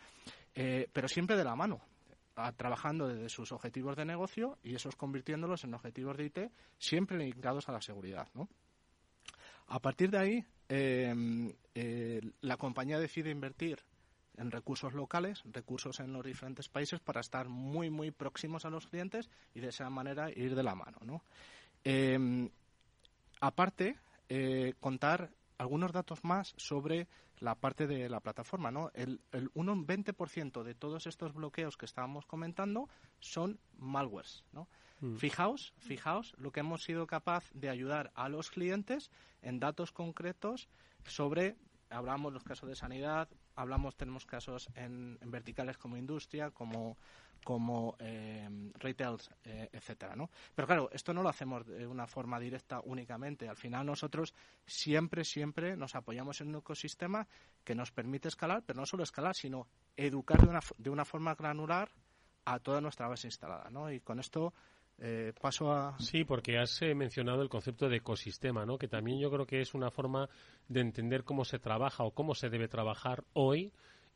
Eh, 0.54 0.88
pero 0.92 1.08
siempre 1.08 1.36
de 1.36 1.44
la 1.44 1.56
mano, 1.56 1.80
trabajando 2.56 3.08
desde 3.08 3.28
sus 3.28 3.52
objetivos 3.52 3.96
de 3.96 4.04
negocio 4.04 4.58
y 4.62 4.74
esos 4.74 4.96
convirtiéndolos 4.96 5.64
en 5.64 5.74
objetivos 5.74 6.16
de 6.16 6.24
IT 6.26 6.38
siempre 6.78 7.18
ligados 7.18 7.68
a 7.68 7.72
la 7.72 7.80
seguridad, 7.80 8.28
¿no? 8.34 8.48
A 9.70 9.78
partir 9.78 10.10
de 10.10 10.18
ahí, 10.18 10.44
em, 10.68 11.52
eh, 11.76 12.20
la 12.40 12.56
compañía 12.56 12.98
decide 12.98 13.30
invertir 13.30 13.78
en 14.36 14.50
recursos 14.50 14.94
locales, 14.94 15.42
recursos 15.44 16.00
en 16.00 16.12
los 16.12 16.24
diferentes 16.24 16.68
países 16.68 16.98
para 16.98 17.20
estar 17.20 17.48
muy, 17.48 17.88
muy 17.88 18.10
próximos 18.10 18.64
a 18.64 18.70
los 18.70 18.88
clientes 18.88 19.30
y 19.54 19.60
de 19.60 19.68
esa 19.68 19.88
manera 19.88 20.28
ir 20.30 20.56
de 20.56 20.64
la 20.64 20.74
mano, 20.74 20.98
¿no? 21.04 21.22
Em, 21.84 22.50
aparte, 23.40 23.96
eh, 24.28 24.74
contar 24.80 25.30
algunos 25.56 25.92
datos 25.92 26.24
más 26.24 26.52
sobre 26.56 27.06
la 27.38 27.54
parte 27.54 27.86
de 27.86 28.08
la 28.08 28.18
plataforma. 28.18 28.72
¿no? 28.72 28.90
El, 28.94 29.20
el 29.30 29.50
20% 29.54 30.64
de 30.64 30.74
todos 30.74 31.06
estos 31.06 31.32
bloqueos 31.32 31.76
que 31.76 31.86
estábamos 31.86 32.26
comentando 32.26 32.88
son 33.20 33.60
malwares. 33.78 34.42
¿no? 34.52 34.68
Mm. 35.00 35.16
Fijaos, 35.16 35.72
fijaos 35.78 36.34
lo 36.38 36.52
que 36.52 36.60
hemos 36.60 36.84
sido 36.84 37.06
capaz 37.06 37.50
de 37.52 37.70
ayudar 37.70 38.12
a 38.14 38.28
los 38.28 38.50
clientes 38.50 39.10
en 39.42 39.58
datos 39.58 39.92
concretos 39.92 40.68
sobre, 41.06 41.56
hablamos 41.88 42.32
los 42.32 42.44
casos 42.44 42.68
de 42.68 42.76
sanidad, 42.76 43.28
hablamos, 43.56 43.96
tenemos 43.96 44.26
casos 44.26 44.68
en, 44.74 45.18
verticales 45.22 45.78
como 45.78 45.96
industria, 45.96 46.50
como 46.50 46.96
como 47.42 47.96
eh, 48.00 48.70
retails, 48.74 49.30
etcétera, 49.44 50.14
¿no? 50.14 50.28
Pero 50.54 50.66
claro, 50.66 50.90
esto 50.92 51.14
no 51.14 51.22
lo 51.22 51.30
hacemos 51.30 51.66
de 51.66 51.86
una 51.86 52.06
forma 52.06 52.38
directa 52.38 52.82
únicamente. 52.84 53.48
Al 53.48 53.56
final 53.56 53.86
nosotros 53.86 54.34
siempre, 54.66 55.24
siempre 55.24 55.74
nos 55.74 55.94
apoyamos 55.94 56.42
en 56.42 56.48
un 56.48 56.56
ecosistema 56.56 57.26
que 57.64 57.74
nos 57.74 57.92
permite 57.92 58.28
escalar, 58.28 58.62
pero 58.66 58.80
no 58.80 58.84
solo 58.84 59.04
escalar, 59.04 59.34
sino 59.34 59.66
educar 59.96 60.38
de 60.38 60.48
una, 60.48 60.60
de 60.76 60.90
una 60.90 61.06
forma 61.06 61.34
granular 61.34 61.90
a 62.44 62.58
toda 62.58 62.80
nuestra 62.80 63.08
base 63.08 63.28
instalada, 63.28 63.70
¿no? 63.70 63.90
Y 63.90 64.00
con 64.00 64.20
esto 64.20 64.52
eh, 65.00 65.32
paso 65.40 65.72
a. 65.72 65.98
Sí, 65.98 66.24
porque 66.24 66.58
has 66.58 66.82
eh, 66.82 66.94
mencionado 66.94 67.42
el 67.42 67.48
concepto 67.48 67.88
de 67.88 67.96
ecosistema, 67.96 68.66
¿no? 68.66 68.76
Que 68.76 68.88
también 68.88 69.18
yo 69.18 69.30
creo 69.30 69.46
que 69.46 69.60
es 69.60 69.74
una 69.74 69.90
forma 69.90 70.28
de 70.68 70.80
entender 70.80 71.24
cómo 71.24 71.44
se 71.44 71.58
trabaja 71.58 72.04
o 72.04 72.12
cómo 72.12 72.34
se 72.34 72.50
debe 72.50 72.68
trabajar 72.68 73.24
hoy 73.32 73.72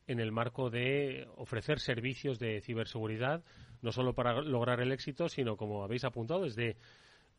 en 0.07 0.19
el 0.19 0.31
marco 0.31 0.69
de 0.69 1.27
ofrecer 1.37 1.79
servicios 1.79 2.37
de 2.37 2.61
ciberseguridad, 2.61 3.43
no 3.81 3.91
solo 3.91 4.13
para 4.13 4.41
lograr 4.41 4.79
el 4.79 4.91
éxito, 4.91 5.27
sino, 5.27 5.57
como 5.57 5.83
habéis 5.83 6.03
apuntado, 6.03 6.43
desde 6.43 6.77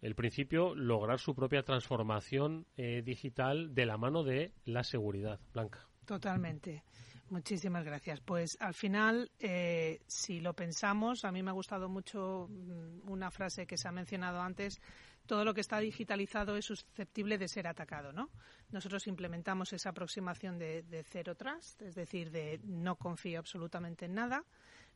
el 0.03 0.15
principio, 0.15 0.75
lograr 0.75 1.21
su 1.21 1.35
propia 1.35 1.63
transformación 1.63 2.67
eh, 2.77 3.03
digital 3.05 3.75
de 3.75 3.87
la 3.87 3.97
mano 3.97 4.25
de 4.25 4.53
la 4.65 4.83
seguridad. 4.83 5.39
Blanca. 5.53 5.87
Totalmente. 6.05 6.83
Muchísimas 7.29 7.85
gracias. 7.85 8.21
Pues 8.21 8.57
al 8.61 8.75
final, 8.75 9.33
eh, 9.41 10.01
si 10.07 10.41
lo 10.41 10.55
pensamos, 10.55 11.25
a 11.25 11.33
mí 11.33 11.43
me 11.43 11.51
ha 11.51 11.55
gustado 11.55 11.89
mucho 11.89 12.49
mm, 12.49 13.11
una 13.11 13.31
frase 13.33 13.67
que 13.67 13.77
se 13.77 13.89
ha 13.89 13.93
mencionado 13.93 14.41
antes. 14.41 14.81
Todo 15.27 15.45
lo 15.45 15.53
que 15.53 15.61
está 15.61 15.81
digitalizado 15.81 16.57
es 16.57 16.67
susceptible 16.67 17.37
de 17.37 17.49
ser 17.49 17.67
atacado, 17.67 18.13
¿no? 18.13 18.31
Nosotros 18.71 19.09
implementamos 19.09 19.73
esa 19.73 19.91
aproximación 19.91 20.57
de, 20.57 20.85
de 20.85 21.03
cero 21.03 21.35
trust, 21.35 21.83
es 21.83 21.97
decir, 21.97 22.31
de 22.31 22.61
no 22.63 22.95
confío 22.95 23.41
absolutamente 23.41 24.05
en 24.05 24.15
nada, 24.15 24.45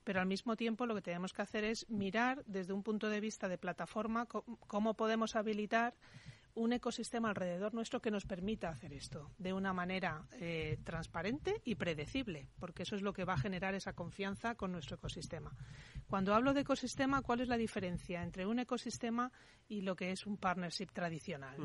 pero 0.05 0.21
al 0.21 0.27
mismo 0.27 0.55
tiempo 0.55 0.87
lo 0.87 0.95
que 0.95 1.03
tenemos 1.03 1.33
que 1.33 1.43
hacer 1.43 1.65
es 1.65 1.89
mirar 1.91 2.45
desde 2.47 2.73
un 2.73 2.85
punto 2.85 3.09
de 3.09 3.21
vista 3.21 3.49
de 3.49 3.59
plataforma 3.59 4.27
cómo 4.27 4.95
podemos 4.95 5.35
habilitar 5.35 5.95
un 6.61 6.75
ecosistema 6.75 7.31
alrededor 7.31 7.73
nuestro 7.73 8.01
que 8.01 8.11
nos 8.11 8.27
permita 8.27 8.69
hacer 8.69 8.93
esto 8.93 9.31
de 9.39 9.53
una 9.53 9.73
manera 9.73 10.27
eh, 10.33 10.79
transparente 10.85 11.61
y 11.65 11.75
predecible, 11.75 12.49
porque 12.59 12.83
eso 12.83 12.97
es 12.97 13.03
lo 13.03 13.13
que 13.13 13.25
va 13.25 13.35
a 13.35 13.39
generar 13.39 13.75
esa 13.75 13.95
confianza 13.95 14.55
con 14.55 14.71
nuestro 14.71 14.97
ecosistema. 14.97 15.57
Cuando 16.07 16.35
hablo 16.35 16.53
de 16.53 16.61
ecosistema, 16.61 17.23
¿cuál 17.23 17.41
es 17.41 17.49
la 17.49 17.57
diferencia 17.57 18.23
entre 18.23 18.47
un 18.47 18.59
ecosistema 18.59 19.33
y 19.69 19.81
lo 19.81 19.97
que 19.97 20.11
es 20.11 20.27
un 20.27 20.37
partnership 20.37 20.89
tradicional? 20.93 21.57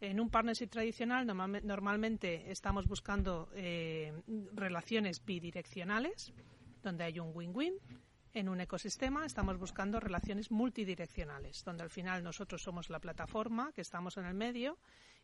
En 0.00 0.20
un 0.20 0.28
partnership 0.28 0.68
tradicional 0.68 1.26
normalmente 1.26 2.50
estamos 2.50 2.86
buscando 2.86 3.48
eh, 3.54 4.12
relaciones 4.52 5.24
bidireccionales, 5.24 6.34
donde 6.82 7.04
hay 7.04 7.18
un 7.18 7.30
win-win 7.34 7.74
en 8.36 8.50
un 8.50 8.60
ecosistema 8.60 9.24
estamos 9.24 9.56
buscando 9.58 9.98
relaciones 9.98 10.50
multidireccionales, 10.50 11.64
donde 11.64 11.84
al 11.84 11.88
final 11.88 12.22
nosotros 12.22 12.62
somos 12.62 12.90
la 12.90 13.00
plataforma, 13.00 13.72
que 13.72 13.80
estamos 13.80 14.18
en 14.18 14.26
el 14.26 14.34
medio, 14.34 14.76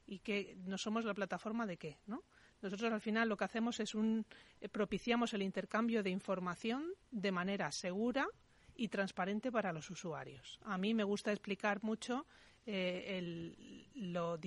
y 0.06 0.20
que 0.20 0.56
no 0.64 0.78
somos 0.78 1.04
la 1.04 1.12
plataforma 1.12 1.66
de 1.66 1.76
qué, 1.76 1.98
¿no? 2.06 2.24
Nosotros 2.62 2.90
al 2.90 3.02
final 3.02 3.28
lo 3.28 3.36
que 3.36 3.44
hacemos 3.44 3.80
es 3.80 3.94
un 3.94 4.24
eh, 4.62 4.68
propiciamos 4.70 5.34
el 5.34 5.42
intercambio 5.42 6.02
de 6.02 6.08
información 6.08 6.86
de 7.10 7.32
manera 7.32 7.70
segura 7.70 8.26
y 8.76 8.88
transparente 8.88 9.52
para 9.52 9.74
los 9.74 9.90
usuarios. 9.90 10.58
A 10.62 10.78
mí 10.78 10.94
me 10.94 11.04
gusta 11.04 11.32
explicar 11.32 11.82
mucho 11.82 12.26
eh, 12.64 13.18
el, 13.18 13.88
lo 13.94 14.38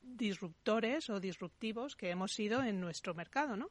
disruptores 0.00 1.10
o 1.10 1.20
disruptivos 1.20 1.96
que 1.96 2.08
hemos 2.08 2.32
sido 2.32 2.62
en 2.62 2.80
nuestro 2.80 3.12
mercado, 3.14 3.56
¿no? 3.56 3.70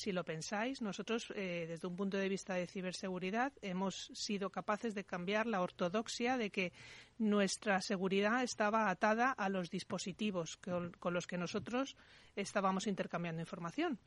Si 0.00 0.12
lo 0.12 0.24
pensáis, 0.24 0.80
nosotros, 0.80 1.30
eh, 1.36 1.66
desde 1.68 1.86
un 1.86 1.94
punto 1.94 2.16
de 2.16 2.30
vista 2.30 2.54
de 2.54 2.66
ciberseguridad, 2.66 3.52
hemos 3.60 4.10
sido 4.14 4.48
capaces 4.48 4.94
de 4.94 5.04
cambiar 5.04 5.46
la 5.46 5.60
ortodoxia 5.60 6.38
de 6.38 6.48
que 6.48 6.72
nuestra 7.18 7.82
seguridad 7.82 8.42
estaba 8.42 8.88
atada 8.88 9.30
a 9.30 9.50
los 9.50 9.68
dispositivos 9.68 10.56
con, 10.56 11.12
los 11.12 11.26
que 11.26 11.36
nosotros 11.36 11.98
estábamos 12.34 12.86
intercambiando 12.86 13.42
información. 13.42 13.98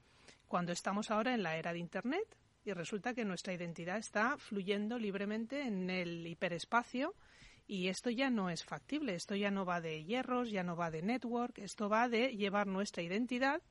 Cuando 0.47 0.71
estamos 0.71 1.11
ahora 1.11 1.35
en 1.35 1.43
la 1.43 1.57
era 1.57 1.73
de 1.73 1.77
Internet, 1.79 2.39
y 2.65 2.73
resulta 2.73 3.13
que 3.13 3.23
nuestra 3.23 3.53
identidad 3.53 3.99
está 3.99 4.39
fluyendo 4.39 4.97
libremente 4.97 5.61
en 5.61 5.91
el 5.91 6.25
hiperespacio 6.25 7.13
y 7.67 7.89
esto 7.89 8.09
ya 8.09 8.31
no 8.31 8.49
es 8.49 8.65
factible, 8.65 9.13
esto 9.13 9.35
ya 9.35 9.51
no 9.51 9.63
va 9.63 9.79
de 9.79 10.03
hierros, 10.03 10.49
ya 10.49 10.63
no 10.63 10.75
va 10.75 10.89
de 10.89 11.03
network, 11.03 11.59
esto 11.59 11.87
va 11.87 12.09
de 12.09 12.35
llevar 12.35 12.65
nuestra 12.65 13.03
identidad 13.03 13.61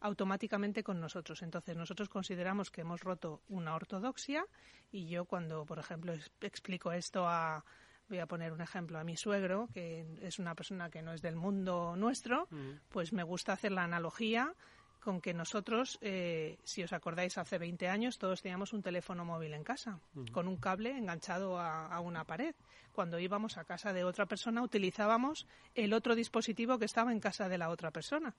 automáticamente 0.00 0.82
con 0.82 1.00
nosotros. 1.00 1.42
Entonces, 1.42 1.76
nosotros 1.76 2.08
consideramos 2.08 2.70
que 2.70 2.82
hemos 2.82 3.00
roto 3.00 3.42
una 3.48 3.74
ortodoxia 3.74 4.46
y 4.90 5.06
yo 5.08 5.24
cuando, 5.24 5.64
por 5.64 5.78
ejemplo, 5.78 6.12
explico 6.40 6.92
esto 6.92 7.28
a, 7.28 7.64
voy 8.08 8.18
a 8.18 8.26
poner 8.26 8.52
un 8.52 8.60
ejemplo 8.60 8.98
a 8.98 9.04
mi 9.04 9.16
suegro, 9.16 9.68
que 9.72 10.06
es 10.22 10.38
una 10.38 10.54
persona 10.54 10.90
que 10.90 11.02
no 11.02 11.12
es 11.12 11.22
del 11.22 11.36
mundo 11.36 11.94
nuestro, 11.96 12.48
pues 12.88 13.12
me 13.12 13.22
gusta 13.22 13.52
hacer 13.52 13.72
la 13.72 13.84
analogía 13.84 14.54
con 15.00 15.20
que 15.20 15.32
nosotros, 15.32 15.98
eh, 16.00 16.58
si 16.64 16.82
os 16.82 16.92
acordáis, 16.92 17.38
hace 17.38 17.58
20 17.58 17.88
años 17.88 18.18
todos 18.18 18.42
teníamos 18.42 18.72
un 18.72 18.82
teléfono 18.82 19.24
móvil 19.24 19.54
en 19.54 19.64
casa, 19.64 20.00
con 20.32 20.48
un 20.48 20.56
cable 20.56 20.96
enganchado 20.96 21.58
a, 21.58 21.98
una 22.00 22.24
pared. 22.24 22.54
Cuando 22.92 23.18
íbamos 23.18 23.56
a 23.58 23.64
casa 23.64 23.92
de 23.92 24.04
otra 24.04 24.26
persona 24.26 24.62
utilizábamos 24.62 25.46
el 25.74 25.92
otro 25.92 26.14
dispositivo 26.14 26.78
que 26.78 26.84
estaba 26.84 27.12
en 27.12 27.20
casa 27.20 27.48
de 27.48 27.58
la 27.58 27.70
otra 27.70 27.90
persona. 27.90 28.34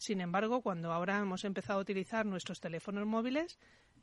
Sin 0.00 0.22
embargo, 0.22 0.62
cuando 0.62 0.94
ahora 0.94 1.18
hemos 1.18 1.44
empezado 1.44 1.78
a 1.78 1.82
utilizar 1.82 2.24
nuestros 2.24 2.58
teléfonos 2.58 3.06
móviles, 3.06 3.58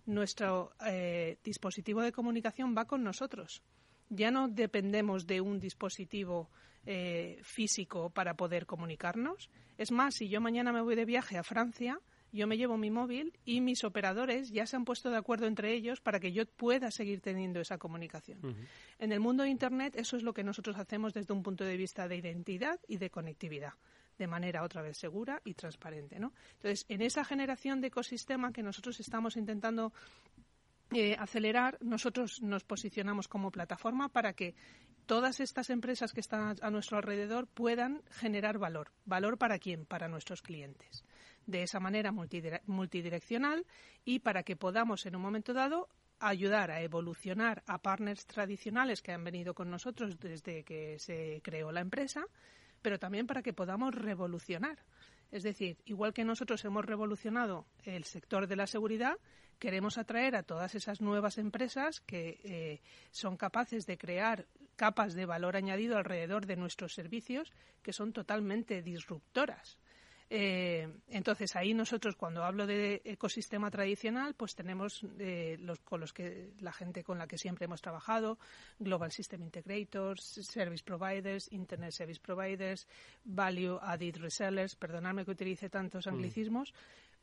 nuestro 0.06 0.72
eh, 0.86 1.40
dispositivo 1.44 2.04
de 2.04 2.12
comunicación 2.12 2.76
va 2.78 2.86
con 2.86 3.04
nosotros. 3.04 3.64
Ya 4.08 4.30
no 4.30 4.48
dependemos 4.48 5.26
de 5.26 5.42
un 5.42 5.60
dispositivo 5.60 6.52
eh, 6.86 7.40
físico 7.42 8.12
para 8.12 8.36
poder 8.36 8.68
comunicarnos. 8.68 9.50
Es 9.80 9.92
más, 9.92 10.14
si 10.14 10.30
yo 10.30 10.40
mañana 10.40 10.72
me 10.72 10.82
voy 10.82 10.94
de 10.94 11.06
viaje 11.06 11.40
a 11.40 11.44
Francia, 11.44 12.00
yo 12.32 12.46
me 12.46 12.58
llevo 12.58 12.78
mi 12.78 12.92
móvil 12.92 13.34
y 13.44 13.60
mis 13.62 13.84
operadores 13.84 14.52
ya 14.52 14.68
se 14.68 14.76
han 14.76 14.86
puesto 14.86 15.10
de 15.10 15.18
acuerdo 15.18 15.48
entre 15.48 15.74
ellos 15.74 16.00
para 16.00 16.20
que 16.20 16.32
yo 16.32 16.46
pueda 16.46 16.92
seguir 16.92 17.22
teniendo 17.22 17.60
esa 17.60 17.80
comunicación. 17.80 18.40
En 19.00 19.12
el 19.12 19.20
mundo 19.20 19.42
de 19.42 19.50
Internet 19.50 19.96
eso 19.96 20.16
es 20.16 20.22
lo 20.22 20.36
que 20.36 20.44
nosotros 20.44 20.78
hacemos 20.78 21.16
desde 21.16 21.34
un 21.34 21.42
punto 21.42 21.64
de 21.64 21.76
vista 21.76 22.08
de 22.08 22.18
identidad 22.18 22.80
y 22.88 22.98
de 22.98 23.10
conectividad 23.10 23.74
de 24.18 24.28
manera 24.28 24.64
otra 24.64 24.82
vez 24.82 24.98
segura 24.98 25.42
y 25.46 25.54
transparente. 25.54 26.20
¿no? 26.20 26.34
Entonces, 26.54 26.86
en 26.90 27.02
esa 27.02 27.24
generación 27.24 27.82
de 27.82 27.88
ecosistema 27.88 28.52
que 28.52 28.64
nosotros 28.64 29.00
estamos 29.00 29.38
intentando 29.38 29.94
eh, 30.92 31.16
acelerar, 31.20 31.78
nosotros 31.82 32.42
nos 32.42 32.64
posicionamos 32.64 33.28
como 33.28 33.52
plataforma 33.52 34.10
para 34.10 34.34
que 34.34 34.56
todas 35.06 35.40
estas 35.40 35.70
empresas 35.70 36.14
que 36.14 36.20
están 36.20 36.56
a 36.62 36.70
nuestro 36.70 36.98
alrededor 36.98 37.48
puedan 37.48 38.04
generar 38.10 38.58
valor. 38.58 38.92
¿Valor 39.06 39.38
para 39.38 39.60
quién? 39.60 39.86
Para 39.86 40.08
nuestros 40.08 40.42
clientes. 40.42 41.04
De 41.46 41.64
esa 41.64 41.80
manera 41.80 42.12
multidireccional 42.12 43.66
y 44.04 44.20
para 44.20 44.44
que 44.44 44.56
podamos 44.56 45.06
en 45.06 45.16
un 45.16 45.22
momento 45.22 45.54
dado 45.54 45.90
ayudar 46.20 46.72
a 46.72 46.82
evolucionar 46.82 47.64
a 47.68 47.82
partners 47.82 48.26
tradicionales 48.26 49.02
que 49.02 49.12
han 49.12 49.24
venido 49.24 49.54
con 49.54 49.70
nosotros 49.70 50.20
desde 50.20 50.64
que 50.64 50.98
se 51.00 51.42
creó 51.44 51.72
la 51.72 51.82
empresa 51.82 52.26
pero 52.82 53.00
también 53.00 53.28
para 53.28 53.42
que 53.42 53.54
podamos 53.54 53.94
revolucionar. 53.94 54.78
Es 55.32 55.44
decir, 55.44 55.78
igual 55.86 56.14
que 56.14 56.24
nosotros 56.24 56.64
hemos 56.66 56.86
revolucionado 56.86 57.66
el 57.84 58.06
sector 58.06 58.48
de 58.48 58.56
la 58.56 58.68
seguridad, 58.68 59.18
queremos 59.60 59.98
atraer 59.98 60.36
a 60.36 60.44
todas 60.44 60.76
esas 60.76 61.02
nuevas 61.02 61.38
empresas 61.38 62.00
que 62.02 62.40
eh, 62.44 62.82
son 63.12 63.38
capaces 63.38 63.86
de 63.86 63.98
crear 63.98 64.46
capas 64.76 65.16
de 65.16 65.26
valor 65.26 65.58
añadido 65.58 65.98
alrededor 65.98 66.46
de 66.46 66.56
nuestros 66.56 66.94
servicios 66.94 67.52
que 67.82 67.94
son 67.94 68.14
totalmente 68.14 68.82
disruptoras. 68.82 69.78
Eh, 70.30 70.88
entonces 71.08 71.56
ahí 71.56 71.74
nosotros 71.74 72.18
cuando 72.18 72.44
hablo 72.44 72.68
de 72.68 73.02
ecosistema 73.06 73.72
tradicional, 73.72 74.34
pues 74.34 74.56
tenemos 74.56 75.06
eh, 75.20 75.58
los 75.62 75.80
con 75.80 76.02
los 76.02 76.12
que 76.12 76.52
la 76.60 76.74
gente 76.74 77.02
con 77.04 77.18
la 77.18 77.28
que 77.28 77.38
siempre 77.38 77.66
hemos 77.66 77.82
trabajado, 77.82 78.38
Global 78.78 79.12
System 79.12 79.44
Integrators, 79.44 80.22
Service 80.22 80.84
Providers, 80.84 81.50
Internet 81.54 81.92
Service 81.92 82.20
Providers, 82.20 82.88
Value 83.24 83.80
Added 83.82 84.18
Resellers, 84.18 84.76
perdonadme 84.76 85.24
que 85.24 85.32
utilice 85.32 85.70
tantos 85.70 86.08
mm. 86.08 86.10
anglicismos, 86.10 86.74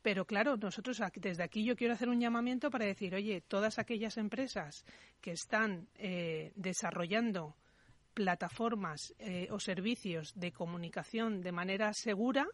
pero 0.01 0.25
claro, 0.25 0.57
nosotros 0.57 0.99
desde 1.15 1.43
aquí 1.43 1.63
yo 1.63 1.75
quiero 1.75 1.93
hacer 1.93 2.09
un 2.09 2.19
llamamiento 2.19 2.71
para 2.71 2.85
decir, 2.85 3.13
oye, 3.13 3.41
todas 3.41 3.77
aquellas 3.77 4.17
empresas 4.17 4.83
que 5.21 5.31
están 5.31 5.87
eh, 5.95 6.53
desarrollando 6.55 7.55
plataformas 8.15 9.13
o 9.49 9.59
servicios 9.59 10.31
de 10.35 10.53
comunicación 10.53 11.41
de 11.41 11.51
manera 11.51 11.91
segura, 11.91 12.47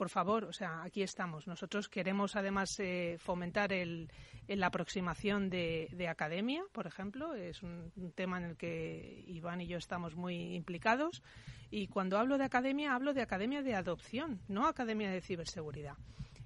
por 0.00 0.08
favor, 0.08 0.46
o 0.46 0.52
sea, 0.54 0.82
aquí 0.82 1.02
estamos. 1.02 1.46
Nosotros 1.46 1.90
queremos 1.90 2.34
además 2.34 2.74
eh, 2.80 3.18
fomentar 3.18 3.70
el, 3.70 4.10
la 4.48 4.68
aproximación 4.68 5.50
de, 5.50 5.90
de, 5.92 6.08
academia, 6.08 6.64
por 6.72 6.86
ejemplo. 6.86 7.34
Es 7.34 7.62
un, 7.62 7.92
un, 7.94 8.10
tema 8.12 8.38
en 8.38 8.44
el 8.44 8.56
que 8.56 9.22
Iván 9.26 9.60
y 9.60 9.66
yo 9.66 9.76
estamos 9.76 10.16
muy 10.16 10.54
implicados. 10.54 11.22
Y 11.70 11.88
cuando 11.88 12.16
hablo 12.16 12.38
de 12.38 12.44
academia, 12.44 12.94
hablo 12.94 13.12
de 13.12 13.20
academia 13.20 13.60
de 13.60 13.74
adopción, 13.74 14.40
no 14.48 14.66
academia 14.66 15.10
de 15.10 15.20
ciberseguridad. 15.20 15.98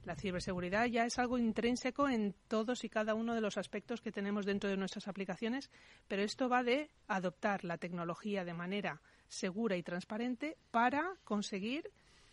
La 0.03 0.17
ciberseguridad 0.17 0.87
ya 0.87 1.05
es 1.05 1.17
algo 1.21 1.39
intrínseco 1.39 2.09
en 2.09 2.35
todos 2.49 2.83
y 2.83 2.89
cada 2.89 3.15
uno 3.15 3.37
de 3.37 3.41
los 3.41 3.57
aspectos 3.57 4.01
que 4.01 4.11
tenemos 4.11 4.47
dentro 4.47 4.69
de 4.69 4.77
nuestras 4.77 5.07
aplicaciones, 5.07 5.71
pero 6.09 6.23
esto 6.23 6.49
va 6.49 6.65
de 6.65 6.91
adoptar 7.07 7.63
la 7.63 7.79
tecnología 7.79 8.45
de 8.45 8.53
manera 8.53 9.01
segura 9.29 9.77
y 9.77 9.85
transparente 9.85 10.57
para 10.73 11.15
conseguir 11.23 11.89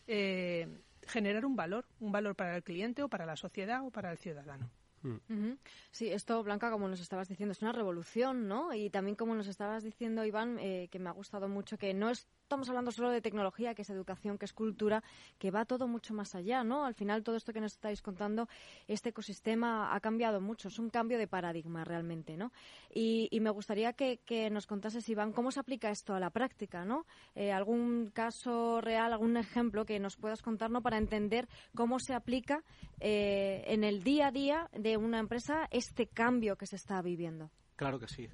eh, 0.08 0.68
generar 1.08 1.46
un 1.46 1.56
valor, 1.56 1.86
un 2.00 2.12
valor 2.12 2.36
para 2.36 2.56
el 2.56 2.64
cliente 2.64 3.04
o 3.04 3.10
para 3.10 3.26
la 3.26 3.36
sociedad 3.36 3.86
o 3.86 3.92
para 3.92 4.12
el 4.12 4.18
ciudadano. 4.18 4.70
Mm. 5.04 5.54
Sí, 5.92 6.12
esto, 6.12 6.44
Blanca, 6.44 6.70
como 6.70 6.88
nos 6.88 7.00
estabas 7.00 7.28
diciendo, 7.28 7.52
es 7.54 7.62
una 7.62 7.72
revolución, 7.72 8.48
¿no? 8.48 8.74
Y 8.74 8.90
también 8.90 9.16
como 9.16 9.36
nos 9.36 9.48
estabas 9.48 9.84
diciendo, 9.84 10.24
Iván, 10.26 10.60
eh, 10.60 10.90
que 10.92 11.00
me 11.00 11.10
ha 11.10 11.14
gustado 11.14 11.48
mucho, 11.48 11.78
que 11.78 11.94
no 11.94 12.10
es 12.10 12.28
estamos 12.52 12.68
hablando 12.68 12.92
solo 12.92 13.12
de 13.12 13.22
tecnología, 13.22 13.74
que 13.74 13.84
es 13.84 13.90
educación, 13.90 14.38
que 14.38 14.44
es 14.44 14.52
cultura, 14.52 15.02
que 15.40 15.52
va 15.52 15.64
todo 15.64 15.88
mucho 15.88 16.14
más 16.14 16.36
allá, 16.36 16.66
¿no? 16.66 16.84
Al 16.84 16.96
final, 16.96 17.24
todo 17.24 17.38
esto 17.38 17.54
que 17.54 17.62
nos 17.62 17.72
estáis 17.72 18.02
contando, 18.02 18.50
este 18.90 19.12
ecosistema 19.12 19.96
ha 19.96 20.02
cambiado 20.02 20.42
mucho, 20.42 20.68
es 20.68 20.78
un 20.78 20.90
cambio 20.90 21.18
de 21.18 21.28
paradigma 21.28 21.86
realmente, 21.86 22.36
¿no? 22.36 22.52
Y, 22.94 23.30
me 23.40 23.52
gustaría 23.52 23.94
que, 23.94 24.50
nos 24.52 24.68
contases, 24.68 25.08
Iván, 25.08 25.32
cómo 25.32 25.50
se 25.52 25.62
aplica 25.62 25.92
esto 25.92 26.14
a 26.14 26.20
la 26.20 26.30
práctica, 26.30 26.84
¿no? 26.84 27.06
Eh, 27.36 27.54
algún 27.54 28.12
caso 28.14 28.82
real, 28.82 29.14
algún 29.14 29.38
ejemplo 29.38 29.86
que 29.86 29.98
nos 30.02 30.18
puedas 30.18 30.42
contar, 30.42 30.70
¿no? 30.70 30.82
Para 30.82 30.98
entender 30.98 31.48
cómo 31.74 32.00
se 32.00 32.14
aplica 32.14 32.66
eh, 33.00 33.64
en 33.68 33.86
el 33.86 34.04
día 34.04 34.28
a 34.28 34.32
día 34.32 34.70
de 34.74 34.98
una 34.98 35.20
empresa 35.20 35.70
este 35.72 36.08
cambio 36.08 36.58
que 36.58 36.68
se 36.68 36.76
está 36.76 37.02
viviendo. 37.02 37.50
Claro 37.78 37.98
que 37.98 38.10
sí. 38.10 38.28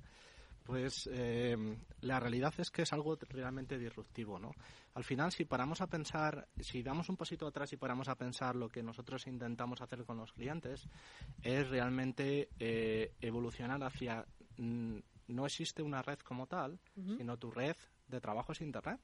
Pues 0.67 1.09
eh, 1.13 1.55
la 2.01 2.19
realidad 2.19 2.53
es 2.57 2.71
que 2.71 2.81
es 2.81 2.91
algo 2.91 3.17
realmente 3.29 3.77
disruptivo, 3.77 4.37
¿no? 4.37 4.51
Al 4.95 5.05
final, 5.05 5.31
si 5.31 5.45
paramos 5.45 5.79
a 5.79 5.87
pensar, 5.87 6.49
si 6.59 6.83
damos 6.83 7.07
un 7.07 7.15
pasito 7.15 7.47
atrás 7.47 7.71
y 7.71 7.77
paramos 7.77 8.09
a 8.09 8.15
pensar 8.15 8.53
lo 8.53 8.67
que 8.67 8.83
nosotros 8.83 9.27
intentamos 9.27 9.81
hacer 9.81 10.03
con 10.03 10.17
los 10.17 10.33
clientes, 10.33 10.89
es 11.41 11.69
realmente 11.69 12.49
eh, 12.59 13.13
evolucionar 13.21 13.81
hacia 13.81 14.25
mm, 14.57 14.97
no 15.27 15.45
existe 15.45 15.81
una 15.81 16.01
red 16.01 16.19
como 16.19 16.47
tal, 16.47 16.81
sino 17.17 17.37
tu 17.37 17.49
red 17.49 17.77
de 18.09 18.19
trabajo 18.19 18.51
es 18.51 18.59
Internet. 18.59 18.99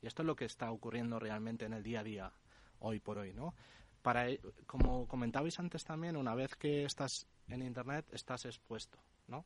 Y 0.00 0.06
esto 0.06 0.22
es 0.22 0.26
lo 0.26 0.34
que 0.34 0.46
está 0.46 0.70
ocurriendo 0.70 1.18
realmente 1.18 1.66
en 1.66 1.74
el 1.74 1.82
día 1.82 2.00
a 2.00 2.04
día, 2.04 2.32
hoy 2.78 3.00
por 3.00 3.18
hoy, 3.18 3.34
¿no? 3.34 3.54
Para, 4.00 4.30
e, 4.30 4.40
como 4.66 5.06
comentabais 5.06 5.58
antes 5.60 5.84
también, 5.84 6.16
una 6.16 6.34
vez 6.34 6.56
que 6.56 6.84
estás 6.84 7.26
en 7.48 7.60
Internet, 7.60 8.06
estás 8.12 8.46
expuesto, 8.46 8.98
¿no? 9.28 9.44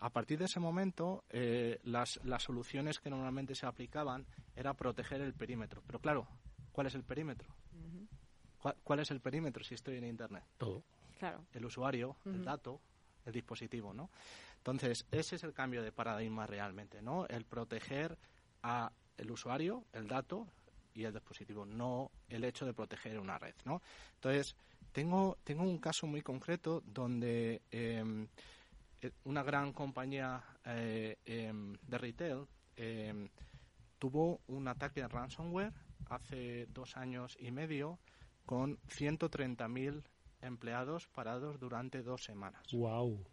A 0.00 0.10
partir 0.10 0.38
de 0.38 0.44
ese 0.44 0.60
momento, 0.60 1.24
eh, 1.30 1.80
las, 1.82 2.20
las 2.24 2.42
soluciones 2.42 3.00
que 3.00 3.10
normalmente 3.10 3.54
se 3.54 3.66
aplicaban 3.66 4.26
era 4.54 4.74
proteger 4.74 5.20
el 5.20 5.34
perímetro. 5.34 5.82
Pero 5.86 5.98
claro, 5.98 6.28
¿cuál 6.72 6.86
es 6.86 6.94
el 6.94 7.02
perímetro? 7.02 7.54
¿Cuál, 8.82 9.00
es 9.00 9.10
el 9.10 9.20
perímetro 9.20 9.62
si 9.62 9.74
estoy 9.74 9.96
en 9.96 10.04
Internet? 10.04 10.44
Todo. 10.56 10.82
Claro. 11.18 11.44
El 11.52 11.64
usuario, 11.64 12.16
el 12.24 12.44
dato, 12.44 12.80
el 13.24 13.32
dispositivo, 13.32 13.94
¿no? 13.94 14.10
Entonces, 14.58 15.06
ese 15.10 15.36
es 15.36 15.44
el 15.44 15.52
cambio 15.52 15.82
de 15.82 15.92
paradigma 15.92 16.46
realmente, 16.46 17.00
¿no? 17.00 17.26
El 17.26 17.44
proteger 17.44 18.18
a 18.62 18.92
el 19.16 19.30
usuario, 19.30 19.84
el 19.92 20.08
dato 20.08 20.46
y 20.94 21.04
el 21.04 21.12
dispositivo, 21.12 21.64
no 21.64 22.10
el 22.28 22.44
hecho 22.44 22.66
de 22.66 22.74
proteger 22.74 23.18
una 23.18 23.38
red, 23.38 23.54
¿no? 23.64 23.80
Entonces, 24.14 24.56
tengo, 24.92 25.38
tengo 25.44 25.62
un 25.62 25.78
caso 25.78 26.06
muy 26.06 26.22
concreto 26.22 26.82
donde 26.84 27.62
eh, 27.70 28.26
una 29.24 29.42
gran 29.42 29.72
compañía 29.72 30.42
eh, 30.64 31.18
em, 31.24 31.76
de 31.82 31.98
retail 31.98 32.46
em, 32.76 33.28
tuvo 33.98 34.40
un 34.46 34.68
ataque 34.68 35.02
de 35.02 35.08
ransomware 35.08 35.72
hace 36.06 36.66
dos 36.66 36.96
años 36.96 37.36
y 37.40 37.50
medio 37.50 37.98
con 38.46 38.78
130.000 38.88 40.02
empleados 40.40 41.06
parados 41.08 41.58
durante 41.58 42.02
dos 42.02 42.24
semanas. 42.24 42.62
Wow. 42.72 43.24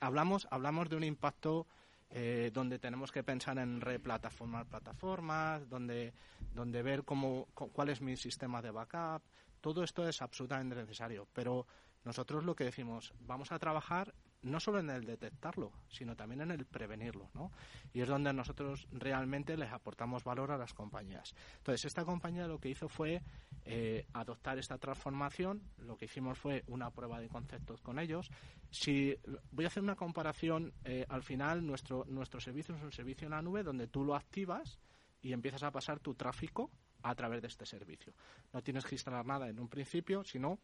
Hablamos, 0.00 0.46
hablamos 0.50 0.88
de 0.88 0.96
un 0.96 1.04
impacto 1.04 1.66
eh, 2.10 2.50
donde 2.52 2.78
tenemos 2.78 3.10
que 3.10 3.22
pensar 3.22 3.58
en 3.58 3.80
replataformar 3.80 4.66
plataformas, 4.66 5.68
donde, 5.68 6.12
donde 6.52 6.82
ver 6.82 7.04
cómo, 7.04 7.48
cuál 7.54 7.88
es 7.88 8.00
mi 8.00 8.16
sistema 8.16 8.60
de 8.60 8.70
backup. 8.70 9.22
Todo 9.60 9.82
esto 9.82 10.06
es 10.06 10.20
absolutamente 10.20 10.76
necesario, 10.76 11.26
pero 11.32 11.66
nosotros 12.04 12.44
lo 12.44 12.54
que 12.54 12.64
decimos, 12.64 13.14
vamos 13.20 13.52
a 13.52 13.58
trabajar 13.58 14.14
no 14.42 14.60
solo 14.60 14.80
en 14.80 14.90
el 14.90 15.04
detectarlo, 15.04 15.72
sino 15.88 16.16
también 16.16 16.42
en 16.42 16.50
el 16.50 16.64
prevenirlo, 16.64 17.30
¿no? 17.34 17.52
Y 17.92 18.00
es 18.00 18.08
donde 18.08 18.32
nosotros 18.32 18.88
realmente 18.92 19.56
les 19.56 19.70
aportamos 19.70 20.24
valor 20.24 20.50
a 20.50 20.58
las 20.58 20.74
compañías. 20.74 21.34
Entonces, 21.58 21.84
esta 21.84 22.04
compañía 22.04 22.46
lo 22.46 22.58
que 22.58 22.68
hizo 22.68 22.88
fue 22.88 23.22
eh, 23.64 24.06
adoptar 24.12 24.58
esta 24.58 24.78
transformación, 24.78 25.62
lo 25.78 25.96
que 25.96 26.06
hicimos 26.06 26.38
fue 26.38 26.64
una 26.66 26.90
prueba 26.90 27.20
de 27.20 27.28
conceptos 27.28 27.80
con 27.80 27.98
ellos. 27.98 28.30
Si 28.70 29.16
voy 29.52 29.64
a 29.64 29.68
hacer 29.68 29.82
una 29.82 29.96
comparación, 29.96 30.72
eh, 30.84 31.06
al 31.08 31.22
final 31.22 31.64
nuestro, 31.64 32.04
nuestro 32.08 32.40
servicio 32.40 32.74
es 32.74 32.82
un 32.82 32.92
servicio 32.92 33.26
en 33.26 33.32
la 33.32 33.42
nube 33.42 33.62
donde 33.62 33.86
tú 33.86 34.04
lo 34.04 34.14
activas 34.14 34.78
y 35.20 35.32
empiezas 35.32 35.62
a 35.62 35.70
pasar 35.70 36.00
tu 36.00 36.14
tráfico 36.14 36.70
a 37.02 37.14
través 37.14 37.42
de 37.42 37.48
este 37.48 37.66
servicio. 37.66 38.12
No 38.52 38.62
tienes 38.62 38.84
que 38.84 38.94
instalar 38.94 39.24
nada 39.24 39.48
en 39.48 39.58
un 39.60 39.68
principio, 39.68 40.24
sino 40.24 40.58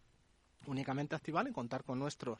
únicamente 0.66 1.14
activar 1.14 1.46
y 1.48 1.52
contar 1.52 1.84
con 1.84 1.98
nuestras 1.98 2.38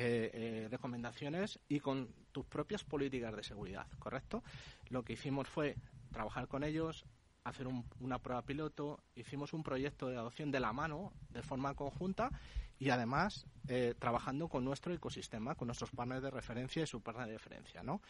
eh, 0.00 0.30
eh, 0.32 0.68
recomendaciones 0.70 1.58
y 1.68 1.80
con 1.80 2.14
tus 2.30 2.46
propias 2.46 2.84
políticas 2.84 3.34
de 3.34 3.42
seguridad, 3.42 3.88
¿correcto? 3.98 4.44
Lo 4.90 5.02
que 5.02 5.14
hicimos 5.14 5.48
fue 5.48 5.74
trabajar 6.12 6.46
con 6.46 6.62
ellos, 6.62 7.04
hacer 7.42 7.66
una 7.98 8.20
prueba 8.20 8.42
piloto, 8.42 9.02
hicimos 9.16 9.52
un 9.54 9.64
proyecto 9.64 10.06
de 10.06 10.16
adopción 10.16 10.52
de 10.52 10.60
la 10.60 10.72
mano, 10.72 11.12
de 11.30 11.42
forma 11.42 11.74
conjunta, 11.74 12.30
y 12.78 12.90
además 12.90 13.48
eh, 13.66 13.96
trabajando 13.98 14.48
con 14.48 14.64
nuestro 14.64 14.94
ecosistema, 14.94 15.56
con 15.56 15.66
nuestros 15.66 15.90
partners 15.90 16.22
de 16.22 16.30
referencia 16.30 16.84
y 16.84 16.86
su 16.86 17.00
partner 17.00 17.26
de 17.26 17.32
referencia, 17.32 17.82
¿no? 17.82 18.00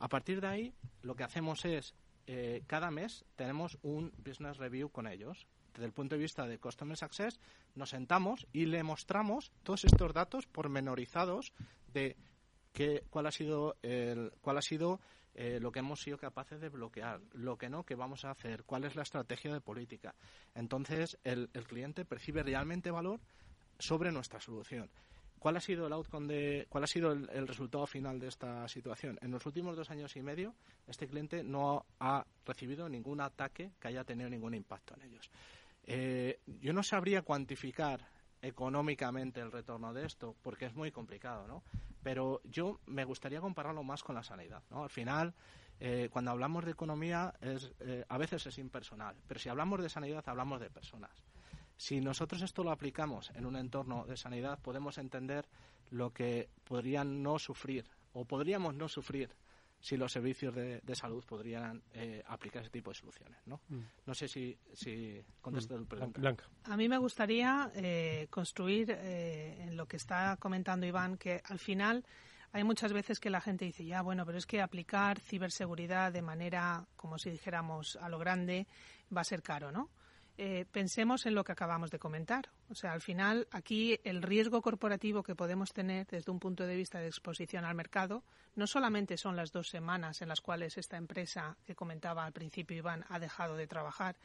A 0.00 0.08
partir 0.08 0.42
de 0.42 0.48
ahí, 0.48 0.74
lo 1.00 1.16
que 1.16 1.24
hacemos 1.24 1.64
es, 1.64 1.94
cada 2.66 2.90
mes 2.90 3.24
tenemos 3.36 3.78
un 3.80 4.12
business 4.18 4.58
review 4.58 4.90
con 4.90 5.06
ellos, 5.06 5.46
desde 5.78 5.86
el 5.86 5.92
punto 5.92 6.16
de 6.16 6.22
vista 6.22 6.44
de 6.44 6.58
Customer 6.58 6.96
Success, 6.96 7.38
nos 7.76 7.90
sentamos 7.90 8.48
y 8.52 8.66
le 8.66 8.82
mostramos 8.82 9.52
todos 9.62 9.84
estos 9.84 10.12
datos 10.12 10.48
pormenorizados 10.48 11.52
de 11.94 12.16
qué, 12.72 13.04
cuál 13.10 13.28
ha 13.28 13.30
sido, 13.30 13.76
el, 13.82 14.32
cuál 14.40 14.58
ha 14.58 14.62
sido 14.62 14.98
eh, 15.34 15.60
lo 15.60 15.70
que 15.70 15.78
hemos 15.78 16.00
sido 16.00 16.18
capaces 16.18 16.60
de 16.60 16.68
bloquear, 16.68 17.20
lo 17.32 17.56
que 17.56 17.68
no, 17.68 17.84
qué 17.84 17.94
vamos 17.94 18.24
a 18.24 18.32
hacer, 18.32 18.64
cuál 18.64 18.86
es 18.86 18.96
la 18.96 19.02
estrategia 19.02 19.52
de 19.52 19.60
política. 19.60 20.16
Entonces, 20.52 21.16
el, 21.22 21.48
el 21.52 21.64
cliente 21.64 22.04
percibe 22.04 22.42
realmente 22.42 22.90
valor 22.90 23.20
sobre 23.78 24.10
nuestra 24.10 24.40
solución. 24.40 24.90
¿Cuál 25.38 25.56
ha 25.56 25.60
sido 25.60 25.86
el 25.86 25.92
outcome 25.92 26.26
de, 26.26 26.66
cuál 26.68 26.84
ha 26.84 26.86
sido 26.88 27.12
el, 27.12 27.46
resultado 27.46 27.86
final 27.86 28.18
de 28.18 28.26
esta 28.26 28.66
situación? 28.66 29.18
En 29.22 29.30
los 29.30 29.46
últimos 29.46 29.76
dos 29.76 29.90
años 29.90 30.16
y 30.16 30.22
medio, 30.22 30.54
este 30.86 31.06
cliente 31.06 31.44
no 31.44 31.86
ha 32.00 32.26
recibido 32.44 32.88
ningún 32.88 33.20
ataque 33.20 33.70
que 33.80 33.88
haya 33.88 34.02
tenido 34.02 34.28
ningún 34.28 34.54
impacto 34.54 34.94
en 34.96 35.02
ellos. 35.02 35.30
Eh, 35.90 36.40
yo 36.60 36.74
no 36.74 36.82
sabría 36.82 37.22
cuantificar 37.22 38.06
económicamente 38.42 39.40
el 39.40 39.50
retorno 39.50 39.94
de 39.94 40.04
esto, 40.04 40.36
porque 40.42 40.66
es 40.66 40.74
muy 40.74 40.92
complicado, 40.92 41.48
¿no? 41.48 41.64
Pero 42.02 42.42
yo 42.44 42.78
me 42.84 43.06
gustaría 43.06 43.40
compararlo 43.40 43.82
más 43.82 44.02
con 44.02 44.14
la 44.14 44.22
sanidad, 44.22 44.62
¿no? 44.68 44.82
Al 44.82 44.90
final, 44.90 45.34
eh, 45.80 46.10
cuando 46.12 46.30
hablamos 46.30 46.66
de 46.66 46.72
economía, 46.72 47.32
es, 47.40 47.72
eh, 47.80 48.04
a 48.06 48.18
veces 48.18 48.46
es 48.46 48.58
impersonal, 48.58 49.16
pero 49.26 49.40
si 49.40 49.48
hablamos 49.48 49.80
de 49.80 49.88
sanidad, 49.88 50.22
hablamos 50.28 50.60
de 50.60 50.68
personas. 50.68 51.24
Si 51.78 52.02
nosotros 52.02 52.42
esto 52.42 52.62
lo 52.62 52.70
aplicamos 52.70 53.30
en 53.30 53.46
un 53.46 53.56
entorno 53.56 54.04
de 54.04 54.18
sanidad, 54.18 54.58
podemos 54.60 54.98
entender 54.98 55.48
lo 55.88 56.12
que 56.12 56.50
podrían 56.64 57.22
no 57.22 57.38
sufrir 57.38 57.88
o 58.12 58.26
podríamos 58.26 58.74
no 58.74 58.88
sufrir 58.88 59.34
si 59.80 59.96
los 59.96 60.12
servicios 60.12 60.54
de, 60.54 60.94
salud 60.94 61.24
podrían 61.24 61.82
eh, 61.92 62.22
aplicar 62.26 62.62
ese 62.62 62.70
tipo 62.70 62.90
de 62.90 62.96
soluciones. 62.96 63.38
No, 63.46 63.60
mm. 63.68 63.80
no 64.06 64.14
sé 64.14 64.26
si, 64.28 64.58
si 64.72 65.22
contesto 65.40 65.76
el 65.76 65.82
mm. 65.82 65.86
pregunta. 65.86 66.20
Blanca. 66.20 66.44
A 66.64 66.76
mí 66.76 66.88
me 66.88 66.98
gustaría 66.98 67.70
eh, 67.74 68.26
construir 68.30 68.90
eh, 68.90 69.56
en 69.60 69.76
lo 69.76 69.86
que 69.86 69.96
está 69.96 70.36
comentando 70.38 70.86
Iván, 70.86 71.16
que 71.16 71.40
al 71.44 71.58
final 71.58 72.04
hay 72.52 72.64
muchas 72.64 72.92
veces 72.92 73.20
que 73.20 73.30
la 73.30 73.40
gente 73.40 73.64
dice, 73.64 73.84
ya, 73.84 74.02
bueno, 74.02 74.24
pero 74.26 74.38
es 74.38 74.46
que 74.46 74.60
aplicar 74.60 75.20
ciberseguridad 75.20 76.12
de 76.12 76.22
manera, 76.22 76.86
como 76.96 77.18
si 77.18 77.30
dijéramos, 77.30 77.96
a 77.96 78.08
lo 78.08 78.18
grande, 78.18 78.66
va 79.14 79.20
a 79.20 79.24
ser 79.24 79.42
caro, 79.42 79.70
¿no? 79.70 79.90
Eh, 80.40 80.66
pensemos 80.70 81.26
en 81.26 81.34
lo 81.34 81.42
que 81.42 81.50
acabamos 81.50 81.90
de 81.90 81.98
comentar. 81.98 82.48
O 82.70 82.74
sea, 82.76 82.92
al 82.92 83.00
final, 83.00 83.48
aquí 83.50 83.98
el 84.04 84.22
riesgo 84.22 84.62
corporativo 84.62 85.24
que 85.24 85.34
podemos 85.34 85.72
tener 85.72 86.06
desde 86.06 86.30
un 86.30 86.38
punto 86.38 86.64
de 86.64 86.76
vista 86.76 87.00
de 87.00 87.08
exposición 87.08 87.64
al 87.64 87.74
mercado 87.74 88.22
no 88.54 88.68
solamente 88.68 89.16
son 89.16 89.34
las 89.34 89.50
dos 89.50 89.68
semanas 89.68 90.22
en 90.22 90.28
las 90.28 90.40
cuales 90.40 90.78
esta 90.78 90.96
empresa 90.96 91.56
que 91.66 91.74
comentaba 91.74 92.24
al 92.24 92.32
principio 92.32 92.76
Iván 92.76 93.04
ha 93.08 93.18
dejado 93.18 93.56
de 93.56 93.66
trabajar, 93.66 94.16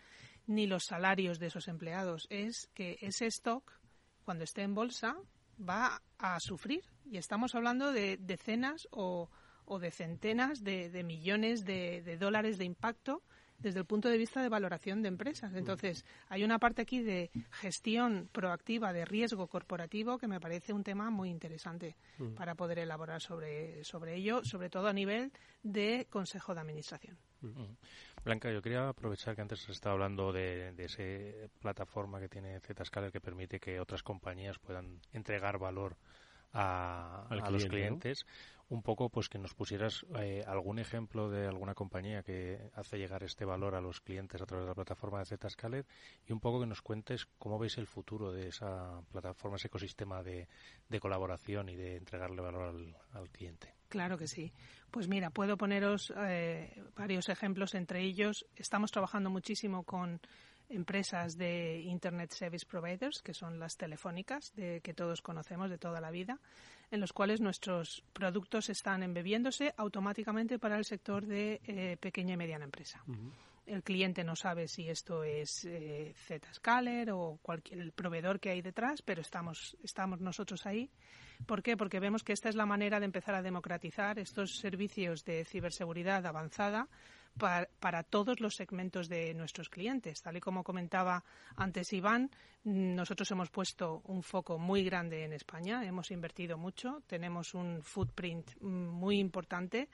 ni 0.46 0.68
los 0.68 0.86
salarios 0.86 1.40
de 1.40 1.48
esos 1.48 1.68
empleados. 1.68 2.28
Es 2.30 2.70
que 2.76 3.00
ese 3.02 3.26
stock, 3.26 3.72
cuando 4.24 4.44
esté 4.44 4.62
en 4.62 4.76
bolsa, 4.76 5.18
va 5.58 6.00
a 6.20 6.40
sufrir. 6.40 6.84
Y 7.06 7.18
estamos 7.18 7.56
hablando 7.56 7.92
de 7.92 8.18
decenas 8.18 8.88
o, 8.92 9.30
de 9.80 9.90
centenas 9.90 10.64
de, 10.64 11.04
millones 11.04 11.66
de, 11.66 12.18
dólares 12.20 12.60
de 12.60 12.66
impacto 12.66 13.24
desde 13.64 13.80
el 13.80 13.86
punto 13.86 14.10
de 14.10 14.18
vista 14.18 14.42
de 14.42 14.50
valoración 14.50 15.02
de 15.02 15.08
empresas. 15.08 15.54
Entonces, 15.56 16.06
hay 16.30 16.44
una 16.44 16.60
parte 16.60 16.82
aquí 16.82 17.02
de 17.02 17.32
gestión 17.50 18.30
proactiva 18.32 18.94
de 18.94 19.06
riesgo 19.06 19.48
corporativo 19.48 20.18
que 20.18 20.28
me 20.28 20.40
parece 20.40 20.74
un 20.74 20.84
tema 20.84 21.10
muy 21.10 21.30
interesante 21.30 21.96
para 22.36 22.56
poder 22.56 22.80
elaborar 22.80 23.22
sobre, 23.22 23.84
sobre 23.84 24.16
ello, 24.16 24.44
sobre 24.44 24.70
todo 24.70 24.88
a 24.88 24.94
nivel 24.94 25.32
de 25.64 26.06
Consejo 26.10 26.54
de 26.54 26.62
Administración. 26.62 27.18
Blanca, 28.24 28.52
yo 28.52 28.62
quería 28.62 28.90
aprovechar 28.90 29.36
que 29.36 29.42
antes 29.42 29.60
se 29.60 29.72
estaba 29.72 29.94
hablando 29.94 30.32
de, 30.32 30.74
esa 30.78 31.48
plataforma 31.60 32.20
que 32.20 32.30
tiene 32.30 32.60
Zscaler 32.60 33.12
que 33.12 33.20
permite 33.20 33.60
que 33.60 33.80
otras 33.80 34.04
compañías 34.04 34.60
puedan 34.60 35.00
entregar 35.12 35.58
valor 35.58 35.96
a, 36.54 37.28
los 37.50 37.66
clientes 37.66 38.26
un 38.70 38.82
poco 38.82 39.10
pues 39.10 39.30
que 39.30 39.38
nos 39.38 39.54
pusieras 39.54 40.06
eh, 40.20 40.44
algún 40.48 40.80
ejemplo 40.80 41.30
de 41.30 41.48
alguna 41.48 41.76
compañía 41.76 42.24
que 42.24 42.60
hace 42.76 42.98
llegar 42.98 43.24
este 43.24 43.46
valor 43.46 43.76
a 43.76 43.82
los 43.82 44.02
clientes 44.02 44.42
a 44.42 44.46
través 44.46 44.66
de 44.66 44.70
la 44.70 44.76
plataforma 44.76 45.24
de 45.24 45.38
Zscaler 45.38 45.86
y 46.28 46.34
un 46.34 46.40
poco 46.40 46.60
que 46.62 46.66
nos 46.66 46.82
cuentes 46.82 47.28
cómo 47.38 47.60
veis 47.60 47.78
el 47.78 47.88
futuro 47.88 48.32
de 48.32 48.48
esa 48.48 49.02
plataforma, 49.12 49.58
ese 49.58 49.68
ecosistema 49.68 50.24
de, 50.24 50.48
colaboración 51.00 51.70
y 51.70 51.76
de 51.76 51.98
entregarle 51.98 52.42
valor 52.42 52.76
al, 53.14 53.30
cliente. 53.30 53.74
Claro 53.90 54.18
que 54.18 54.28
sí. 54.28 54.54
Pues 54.90 55.08
mira, 55.08 55.30
puedo 55.30 55.58
poneros 55.58 56.14
eh, 56.18 56.84
varios 56.96 57.30
ejemplos. 57.30 57.76
Entre 57.76 58.02
ellos, 58.02 58.46
estamos 58.56 58.92
trabajando 58.92 59.30
muchísimo 59.30 59.84
con 59.84 60.22
empresas 60.70 61.38
de 61.38 61.82
Internet 61.82 62.32
Service 62.32 62.66
Providers, 62.66 63.22
que 63.22 63.34
son 63.34 63.60
las 63.60 63.78
telefónicas 63.78 64.54
de, 64.56 64.82
que 64.82 64.94
todos 64.94 65.22
conocemos 65.22 65.70
de 65.70 65.78
toda 65.78 66.02
la 66.02 66.12
vida, 66.12 66.40
en 66.94 67.00
los 67.00 67.12
cuales 67.12 67.42
nuestros 67.42 68.04
productos 68.14 68.70
están 68.70 69.02
embebiéndose 69.02 69.74
automáticamente 69.78 70.60
para 70.60 70.78
el 70.78 70.86
sector 70.86 71.26
de 71.26 71.60
eh, 71.66 71.98
pequeña 72.00 72.36
y 72.36 72.38
mediana 72.38 72.66
empresa. 72.66 73.04
El 73.66 73.82
cliente 73.82 74.24
no 74.24 74.36
sabe 74.36 74.68
si 74.68 74.88
esto 74.88 75.24
es 75.24 75.66
eh, 75.66 76.14
Zscaler 76.54 77.10
o 77.10 77.40
cualquier 77.42 77.92
proveedor 77.94 78.40
que 78.40 78.52
hay 78.52 78.62
detrás, 78.62 79.02
pero 79.02 79.22
estamos, 79.22 79.76
estamos 79.84 80.22
nosotros 80.22 80.68
ahí. 80.68 80.92
¿Por 81.48 81.64
qué? 81.64 81.76
Porque 81.76 82.00
vemos 82.00 82.24
que 82.24 82.34
esta 82.34 82.50
es 82.50 82.56
la 82.56 82.68
manera 82.68 83.00
de 83.00 83.06
empezar 83.06 83.34
a 83.34 83.42
democratizar 83.42 84.20
estos 84.20 84.58
servicios 84.58 85.26
de 85.26 85.46
ciberseguridad 85.46 86.24
avanzada 86.28 86.88
para, 87.38 88.04
todos 88.04 88.40
los 88.40 88.56
segmentos 88.56 89.10
de 89.10 89.34
nuestros 89.34 89.70
clientes. 89.70 90.22
Tal 90.22 90.38
y 90.38 90.40
como 90.40 90.64
comentaba 90.64 91.24
antes 91.56 91.94
Iván, 91.94 92.30
nosotros 92.64 93.30
hemos 93.32 93.50
puesto 93.50 94.02
un 94.06 94.24
foco 94.24 94.58
muy 94.58 94.84
grande 94.84 95.24
en 95.24 95.34
España, 95.34 95.86
hemos 95.86 96.12
invertido 96.12 96.58
mucho, 96.58 97.02
tenemos 97.08 97.54
un 97.54 97.82
footprint 97.82 98.60
muy 98.62 99.20
importante 99.20 99.90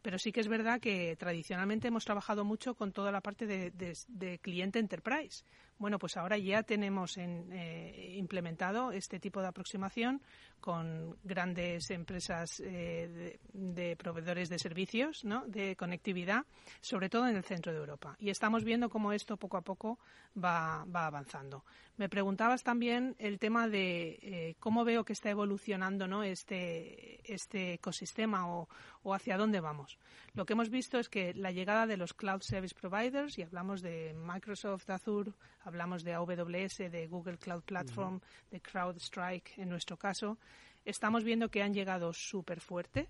pero 0.00 0.16
sí 0.16 0.30
que 0.30 0.38
es 0.40 0.46
verdad 0.46 0.80
que 0.80 1.16
tradicionalmente 1.16 1.88
hemos 1.88 2.04
trabajado 2.04 2.44
mucho 2.44 2.74
con 2.74 2.92
toda 2.92 3.10
la 3.10 3.20
parte 3.20 3.46
de 3.46 4.38
cliente 4.40 4.78
enterprise. 4.78 5.44
Bueno, 5.78 5.98
pues 6.00 6.16
ahora 6.16 6.36
ya 6.36 6.64
tenemos 6.64 7.16
eh, 7.18 8.14
implementado 8.16 8.90
este 8.90 9.20
tipo 9.20 9.40
de 9.40 9.46
aproximación 9.46 10.20
con 10.60 11.16
grandes 11.22 11.90
empresas 11.90 12.60
eh, 12.64 13.38
de, 13.52 13.96
proveedores 13.96 14.48
de 14.48 14.58
servicios, 14.58 15.24
¿no? 15.24 15.46
de 15.46 15.76
conectividad, 15.76 16.44
sobre 16.80 17.08
todo 17.08 17.28
en 17.28 17.36
el 17.36 17.44
centro 17.44 17.72
de 17.72 17.78
Europa. 17.78 18.16
Y 18.18 18.30
estamos 18.30 18.64
viendo 18.64 18.88
cómo 18.88 19.12
esto 19.12 19.36
poco 19.36 19.56
a 19.56 19.62
poco 19.62 20.00
va, 20.36 20.80
avanzando. 20.80 21.64
Me 21.96 22.08
preguntabas 22.08 22.64
también 22.64 23.14
el 23.20 23.38
tema 23.38 23.68
de 23.68 24.18
eh, 24.20 24.56
cómo 24.58 24.84
veo 24.84 25.04
que 25.04 25.12
está 25.12 25.30
evolucionando 25.30 26.08
¿no? 26.08 26.24
este, 26.24 27.20
este 27.32 27.74
ecosistema 27.74 28.52
o, 28.52 28.68
o 29.04 29.14
hacia 29.14 29.36
dónde 29.36 29.60
vamos. 29.60 29.96
Lo 30.34 30.44
que 30.44 30.54
hemos 30.54 30.70
visto 30.70 30.98
es 30.98 31.08
que 31.08 31.34
la 31.34 31.52
llegada 31.52 31.86
de 31.86 31.96
los 31.96 32.14
cloud 32.14 32.42
service 32.42 32.74
providers, 32.74 33.38
y 33.38 33.42
hablamos 33.42 33.80
de 33.80 34.14
Microsoft, 34.14 34.90
Azure, 34.90 35.32
hablamos 35.68 36.02
de 36.02 36.14
AWS, 36.14 36.78
de 36.90 37.06
Google 37.06 37.38
Cloud 37.38 37.62
Platform, 37.62 38.20
de 38.50 38.60
CrowdStrike 38.60 39.58
en 39.58 39.68
nuestro 39.68 39.96
caso, 39.96 40.38
estamos 40.84 41.22
viendo 41.22 41.50
que 41.50 41.62
han 41.62 41.74
llegado 41.74 42.12
súper 42.12 42.60
fuerte 42.60 43.08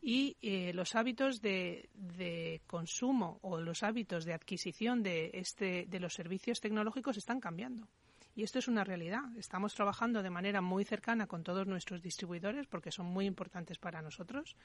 y 0.00 0.36
eh, 0.42 0.72
los 0.74 0.94
hábitos 0.94 1.40
de, 1.40 1.88
de, 1.94 2.60
consumo 2.66 3.38
o 3.42 3.58
los 3.58 3.82
hábitos 3.82 4.26
de 4.26 4.34
adquisición 4.34 5.02
de, 5.02 5.30
este, 5.32 5.86
de 5.88 6.00
los 6.00 6.12
servicios 6.12 6.60
tecnológicos 6.60 7.16
están 7.16 7.40
cambiando. 7.40 7.88
Y 8.36 8.42
esto 8.42 8.58
es 8.58 8.68
una 8.68 8.84
realidad. 8.84 9.22
Estamos 9.38 9.74
trabajando 9.74 10.22
de 10.22 10.28
manera 10.28 10.60
muy 10.60 10.84
cercana 10.84 11.26
con 11.26 11.44
todos 11.44 11.66
nuestros 11.66 12.02
distribuidores, 12.02 12.66
porque 12.66 12.90
son 12.90 13.06
muy 13.06 13.26
importantes 13.26 13.78
para 13.78 14.02
nosotros, 14.02 14.56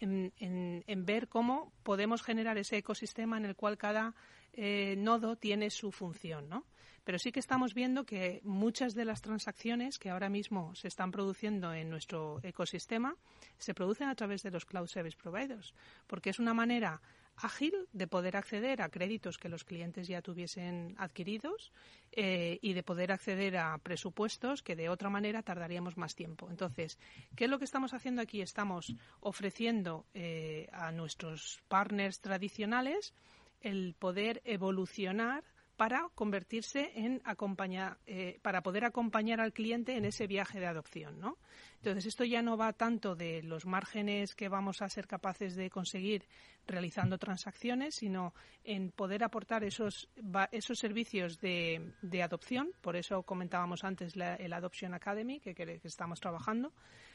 en, 0.00 0.32
en, 0.38 1.04
ver 1.04 1.28
cómo 1.28 1.72
podemos 1.82 2.22
generar 2.22 2.56
ese 2.56 2.78
ecosistema 2.78 3.36
en 3.36 3.44
el 3.44 3.56
cual 3.56 3.76
cada 3.76 4.14
eh, 4.54 4.94
nodo 4.96 5.36
tiene 5.36 5.68
su 5.68 5.92
función, 5.92 6.48
¿no? 6.48 6.64
Pero 7.10 7.18
sí 7.18 7.32
que 7.32 7.40
estamos 7.40 7.74
viendo 7.74 8.06
que 8.06 8.40
muchas 8.44 8.94
de 8.94 9.04
las 9.04 9.20
transacciones 9.20 9.98
que 9.98 10.10
ahora 10.10 10.28
mismo 10.28 10.76
se 10.76 10.86
están 10.86 11.10
produciendo 11.10 11.74
en 11.74 11.90
nuestro 11.90 12.38
ecosistema 12.44 13.16
se 13.58 13.74
producen 13.74 14.08
a 14.08 14.14
través 14.14 14.44
de 14.44 14.52
los 14.52 14.64
cloud 14.64 14.86
service 14.86 15.16
providers, 15.20 15.74
porque 16.06 16.30
es 16.30 16.38
una 16.38 16.54
manera 16.54 17.02
ágil 17.34 17.74
de 17.92 18.06
poder 18.06 18.36
acceder 18.36 18.80
a 18.80 18.90
créditos 18.90 19.38
que 19.38 19.48
los 19.48 19.64
clientes 19.64 20.06
ya 20.06 20.22
tuviesen 20.22 20.94
adquiridos 20.98 21.72
eh, 22.12 22.60
y 22.62 22.74
de 22.74 22.84
poder 22.84 23.10
acceder 23.10 23.56
a 23.56 23.76
presupuestos 23.78 24.62
que 24.62 24.76
de 24.76 24.88
otra 24.88 25.10
manera 25.10 25.42
tardaríamos 25.42 25.96
más 25.96 26.14
tiempo. 26.14 26.48
Entonces, 26.48 26.96
¿qué 27.34 27.46
es 27.46 27.50
lo 27.50 27.58
que 27.58 27.64
estamos 27.64 27.92
haciendo 27.92 28.22
aquí? 28.22 28.40
Estamos 28.40 28.94
ofreciendo 29.18 30.06
eh, 30.14 30.68
a 30.70 30.92
nuestros 30.92 31.60
partners 31.66 32.20
tradicionales 32.20 33.14
el 33.62 33.96
poder 33.98 34.42
evolucionar 34.44 35.42
para 35.80 36.10
convertirse 36.14 36.92
en 36.94 37.22
acompañar, 37.24 37.96
eh, 38.06 38.38
para 38.42 38.62
poder 38.62 38.84
acompañar 38.84 39.40
al 39.40 39.54
cliente 39.54 39.96
en 39.96 40.04
ese 40.04 40.26
viaje 40.26 40.60
de 40.60 40.66
adopción, 40.66 41.18
¿no? 41.18 41.38
Entonces 41.76 42.04
esto 42.04 42.22
ya 42.22 42.42
no 42.42 42.58
va 42.58 42.74
tanto 42.74 43.16
de 43.16 43.42
los 43.42 43.64
márgenes 43.64 44.34
que 44.34 44.50
vamos 44.50 44.82
a 44.82 44.90
ser 44.90 45.06
capaces 45.06 45.56
de 45.56 45.70
conseguir 45.70 46.26
realizando 46.66 47.16
transacciones, 47.16 47.94
sino 47.94 48.34
en 48.62 48.90
poder 48.90 49.24
aportar 49.24 49.64
esos 49.64 50.10
esos 50.52 50.78
servicios 50.78 51.40
de, 51.40 51.94
de 52.02 52.22
adopción. 52.22 52.72
Por 52.82 52.94
eso 52.94 53.22
comentábamos 53.22 53.82
antes 53.82 54.12
el 54.16 54.52
Adoption 54.52 54.92
Academy 54.92 55.40
que, 55.40 55.54
que 55.54 55.80
estamos 55.82 56.20
trabajando 56.20 56.74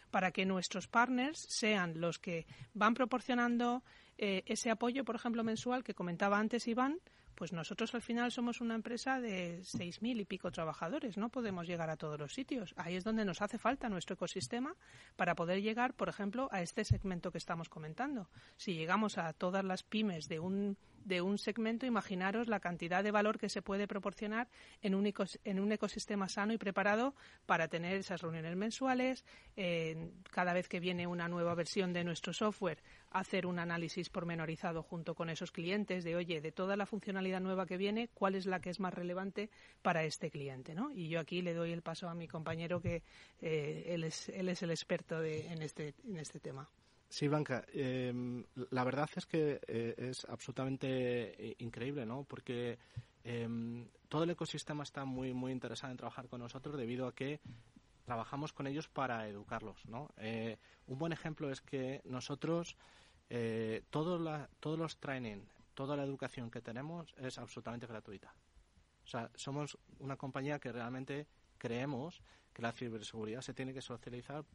para 0.10 0.32
que 0.32 0.44
nuestros 0.44 0.88
partners 0.88 1.38
sean 1.38 2.02
los 2.02 2.18
que 2.18 2.48
van 2.74 2.96
proporcionando 2.96 3.84
eh, 4.18 4.42
ese 4.48 4.72
apoyo, 4.72 5.04
por 5.04 5.16
ejemplo, 5.16 5.44
mensual 5.44 5.84
que 5.84 5.94
comentaba 5.94 6.40
antes 6.40 6.68
Iván, 6.68 7.00
pues 7.36 7.54
nosotros 7.54 7.94
al 7.94 8.02
final 8.02 8.32
somos 8.32 8.62
una 8.62 8.76
empresa 8.76 9.20
de 9.20 9.60
seis 9.64 10.02
mil 10.02 10.20
y 10.20 10.26
pico 10.26 10.52
trabajadores, 10.52 11.18
no 11.18 11.30
podemos 11.30 11.68
llegar 11.68 11.90
a 11.90 11.98
todos 11.98 12.20
los 12.20 12.34
sitios. 12.34 12.74
Ahí 12.78 12.96
es 12.96 13.04
donde 13.04 13.26
nos 13.26 13.42
hace 13.42 13.58
falta 13.58 13.90
nuestro 13.90 14.16
ecosistema 14.16 14.76
para 15.16 15.36
poder 15.36 15.62
llegar, 15.62 15.94
por 15.94 16.10
ejemplo, 16.10 16.48
a 16.52 16.62
este 16.62 16.84
segmento 16.84 17.32
que 17.32 17.38
estamos 17.38 17.70
comentando. 17.70 18.30
Si 18.58 18.74
llegamos 18.74 19.18
a 19.18 19.34
todas 19.34 19.64
las 19.64 19.84
pymes 19.84 20.28
de 20.28 20.40
un 20.40 20.78
de 21.06 21.22
un 21.22 21.38
segmento, 21.38 21.86
imaginaros 21.86 22.48
la 22.48 22.60
cantidad 22.60 23.04
de 23.04 23.12
valor 23.12 23.38
que 23.38 23.48
se 23.48 23.62
puede 23.62 23.88
proporcionar 23.88 24.50
en 24.82 24.96
un, 24.96 25.14
en 25.44 25.60
un 25.60 25.72
ecosistema 25.72 26.28
sano 26.28 26.52
y 26.52 26.58
preparado 26.58 27.14
para 27.46 27.68
tener 27.68 27.96
esas 27.96 28.22
reuniones 28.22 28.56
mensuales, 28.56 29.24
cada 30.32 30.54
vez 30.54 30.68
que 30.68 30.80
viene 30.80 31.06
una 31.08 31.28
nueva 31.28 31.54
versión 31.54 31.94
de 31.94 32.04
nuestro 32.04 32.34
software, 32.34 32.82
hacer 33.20 33.46
un 33.46 33.60
análisis 33.60 34.10
pormenorizado 34.10 34.84
junto 34.84 35.16
con 35.16 35.30
esos 35.30 35.52
clientes 35.52 36.04
de, 36.04 36.18
oye, 36.18 36.42
de 36.42 36.52
toda 36.52 36.76
la 36.76 36.86
funcionalidad 36.86 37.40
nueva 37.40 37.66
que 37.66 37.78
viene, 37.78 38.10
¿cuál 38.14 38.36
es 38.36 38.46
la 38.46 38.60
que 38.60 38.70
es 38.70 38.82
más 38.82 38.94
relevante 38.94 39.50
para 39.82 40.04
este 40.04 40.30
cliente? 40.30 40.76
¿no? 40.76 40.92
Y 40.92 41.08
yo 41.08 41.22
aquí 41.22 41.42
le 41.42 41.54
doy 41.54 41.72
el 41.72 41.82
paso 41.82 42.10
a 42.10 42.14
mi 42.14 42.28
compañero 42.28 42.82
que 42.82 43.04
eh, 43.42 43.86
él, 43.88 44.04
es, 44.04 44.28
él 44.30 44.50
es 44.50 44.62
el 44.64 44.72
experto 44.72 45.20
de, 45.22 45.48
en, 45.48 45.62
este, 45.62 45.94
en 46.04 46.18
este 46.18 46.42
tema. 46.42 46.70
Sí, 47.08 47.30
Blanca, 47.30 47.66
em, 47.72 48.44
la 48.72 48.84
verdad 48.84 49.10
es 49.16 49.26
que 49.26 49.62
eh, 49.66 49.96
es 49.98 50.26
absolutamente 50.26 50.88
eh, 51.52 51.56
increíble, 51.60 52.06
¿no? 52.06 52.26
Porque 52.26 52.78
em, 53.24 53.88
todo 54.10 54.26
el 54.26 54.32
ecosistema 54.32 54.84
está 54.84 55.06
muy, 55.06 55.34
muy 55.34 55.54
interesado 55.54 55.92
en 55.92 55.98
trabajar 55.98 56.28
con 56.28 56.42
nosotros 56.42 56.76
debido 56.76 57.08
a 57.08 57.16
que 57.16 57.40
trabajamos 58.04 58.52
con 58.52 58.68
ellos 58.68 58.88
para 58.90 59.28
educarlos, 59.28 59.84
un 60.88 61.00
buen 61.00 61.12
ejemplo 61.12 61.50
es 61.50 61.62
que 61.62 62.02
nosotros, 62.06 62.78
todo 63.90 64.20
la, 64.20 64.50
todos 64.60 64.78
los 64.78 64.98
training, 64.98 65.42
toda 65.74 65.96
la 65.96 66.04
educación 66.04 66.50
que 66.50 66.62
tenemos 66.62 67.14
es 67.18 67.38
absolutamente 67.38 67.88
gratuita. 67.88 68.34
O 69.04 69.08
sea, 69.08 69.30
somos 69.36 69.78
una 70.00 70.18
compañía 70.18 70.60
que 70.60 70.72
realmente 70.72 71.28
creemos 71.58 72.22
que 72.54 72.62
la 72.62 72.72
ciberseguridad 72.72 73.42
se 73.42 73.54
tiene 73.54 73.74
que 73.74 73.82
socializar 73.82 74.46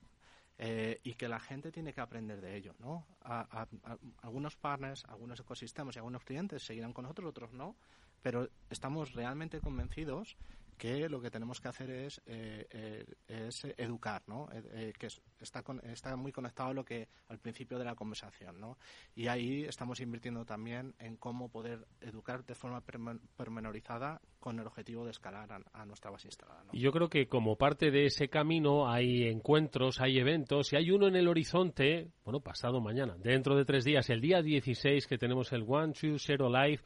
eh, 0.59 1.01
y 1.05 1.15
que 1.15 1.29
la 1.29 1.39
gente 1.39 1.71
tiene 1.71 1.93
que 1.93 2.01
aprender 2.01 2.41
de 2.41 2.57
ello, 2.57 2.75
¿no? 2.79 3.07
algunos 4.23 4.57
partners, 4.57 5.05
algunos 5.07 5.41
ecosistemas 5.41 5.97
y 5.97 5.99
algunos 6.01 6.25
clientes 6.25 6.63
seguirán 6.63 6.93
con 6.93 7.05
nosotros, 7.05 7.31
otros 7.31 7.53
no, 7.53 7.77
pero 8.23 8.49
estamos 8.69 9.15
realmente 9.15 9.61
convencidos 9.61 10.37
que 10.81 11.11
lo 11.11 11.21
que 11.21 11.31
tenemos 11.31 11.61
que 11.61 11.69
hacer 11.69 11.91
es, 11.91 12.23
eh, 12.25 12.67
eh, 12.71 13.05
es 13.29 13.65
educar, 13.77 14.23
¿no? 14.27 14.49
Eh, 14.51 14.95
que 14.99 15.09
está, 15.39 15.63
está 15.85 16.17
muy 16.17 16.33
conectado 16.33 16.71
a 16.71 16.73
lo 16.73 16.87
que 16.87 17.07
al 17.29 17.39
principio 17.39 17.79
de 17.79 17.85
la 17.85 17.95
conversación, 17.95 18.59
¿no? 18.59 18.79
Y 19.15 19.29
ahí 19.29 19.65
estamos 19.65 20.01
invirtiendo 20.01 20.47
también 20.47 20.95
en 20.99 21.19
cómo 21.19 21.51
poder 21.51 21.87
educar 22.01 22.47
de 22.47 22.55
forma 22.55 22.83
pormenorizada 23.37 24.23
con 24.39 24.59
el 24.59 24.67
objetivo 24.67 25.05
de 25.05 25.11
escalar 25.11 25.51
a, 25.71 25.85
nuestra 25.85 26.11
base 26.11 26.29
instalada. 26.29 26.65
¿no? 26.65 26.73
Yo 26.73 26.93
creo 26.93 27.11
que 27.11 27.29
como 27.29 27.57
parte 27.57 27.91
de 27.91 28.07
ese 28.07 28.29
camino 28.29 28.91
hay 28.91 29.25
encuentros, 29.25 30.01
hay 30.01 30.19
eventos 30.19 30.73
y 30.73 30.77
hay 30.77 30.91
uno 30.91 31.09
en 31.09 31.17
el 31.17 31.29
horizonte, 31.29 32.11
bueno, 32.25 32.41
pasado 32.41 32.81
mañana, 32.81 33.17
dentro 33.19 33.55
de 33.55 33.67
tres 33.67 33.85
días, 33.85 34.09
el 34.09 34.23
día 34.23 34.41
16 34.41 35.07
que 35.07 35.19
tenemos 35.19 35.53
el 35.53 35.67
One 35.69 35.93
Two 35.93 36.19
Zero 36.19 36.49
Live 36.49 36.81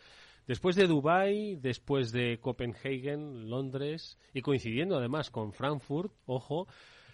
Después 0.46 0.76
de 0.76 0.86
Dubái, 0.86 1.56
después 1.56 2.12
de 2.12 2.38
Copenhagen, 2.38 3.48
Londres 3.48 4.18
y 4.32 4.42
coincidiendo 4.42 4.96
además 4.96 5.30
con 5.30 5.52
Frankfurt, 5.52 6.12
ojo, 6.26 6.66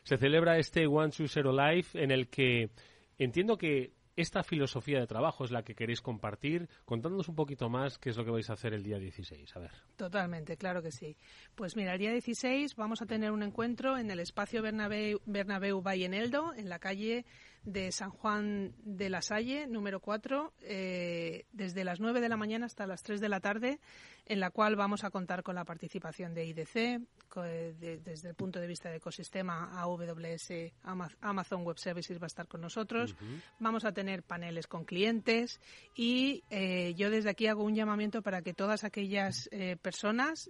se 0.02 0.16
celebra 0.16 0.58
este 0.58 0.86
One 0.86 1.10
Two 1.10 1.28
Zero 1.28 1.52
Live 1.52 1.86
en 1.94 2.10
el 2.10 2.28
que 2.28 2.70
entiendo 3.18 3.56
que 3.56 3.92
esta 4.16 4.42
filosofía 4.42 5.00
de 5.00 5.06
trabajo 5.06 5.44
es 5.44 5.50
la 5.50 5.62
que 5.62 5.74
queréis 5.74 6.00
compartir. 6.00 6.68
Contándonos 6.84 7.28
un 7.28 7.36
poquito 7.36 7.68
más 7.68 7.98
qué 7.98 8.10
es 8.10 8.16
lo 8.16 8.24
que 8.24 8.30
vais 8.30 8.50
a 8.50 8.54
hacer 8.54 8.74
el 8.74 8.82
día 8.82 8.98
16. 8.98 9.56
A 9.56 9.60
ver. 9.60 9.70
Totalmente, 9.96 10.56
claro 10.56 10.82
que 10.82 10.90
sí. 10.90 11.16
Pues 11.54 11.76
mira, 11.76 11.94
el 11.94 11.98
día 11.98 12.12
16 12.12 12.74
vamos 12.76 13.00
a 13.00 13.06
tener 13.06 13.30
un 13.32 13.42
encuentro 13.42 13.96
en 13.96 14.10
el 14.10 14.20
espacio 14.20 14.62
Bernabéu, 14.62 15.20
Bernabéu 15.24 15.82
Eldo, 15.86 16.52
en 16.54 16.68
la 16.68 16.78
calle 16.78 17.24
de 17.64 17.92
San 17.92 18.10
Juan 18.10 18.72
de 18.82 19.10
la 19.10 19.22
Salle, 19.22 19.66
número 19.66 20.00
4, 20.00 20.54
eh, 20.62 21.44
desde 21.52 21.84
las 21.84 22.00
9 22.00 22.20
de 22.20 22.28
la 22.28 22.36
mañana 22.36 22.66
hasta 22.66 22.86
las 22.86 23.02
3 23.02 23.20
de 23.20 23.28
la 23.28 23.40
tarde, 23.40 23.80
en 24.26 24.40
la 24.40 24.50
cual 24.50 24.76
vamos 24.76 25.04
a 25.04 25.10
contar 25.10 25.42
con 25.42 25.54
la 25.54 25.64
participación 25.64 26.34
de 26.34 26.46
IDC, 26.46 26.76
eh, 26.76 28.00
desde 28.02 28.28
el 28.28 28.34
punto 28.34 28.60
de 28.60 28.66
vista 28.66 28.90
de 28.90 28.96
ecosistema 28.96 29.80
AWS, 29.80 30.72
Amazon 31.20 31.64
Web 31.64 31.78
Services 31.78 32.18
va 32.18 32.24
a 32.24 32.26
estar 32.26 32.46
con 32.48 32.60
nosotros. 32.60 33.14
Vamos 33.58 33.84
a 33.84 33.92
tener 33.92 34.22
paneles 34.22 34.66
con 34.66 34.84
clientes 34.84 35.60
y 35.94 36.42
eh, 36.50 36.94
yo 36.96 37.10
desde 37.10 37.30
aquí 37.30 37.46
hago 37.46 37.64
un 37.64 37.74
llamamiento 37.74 38.22
para 38.22 38.42
que 38.42 38.54
todas 38.54 38.84
aquellas 38.84 39.48
personas, 39.82 40.48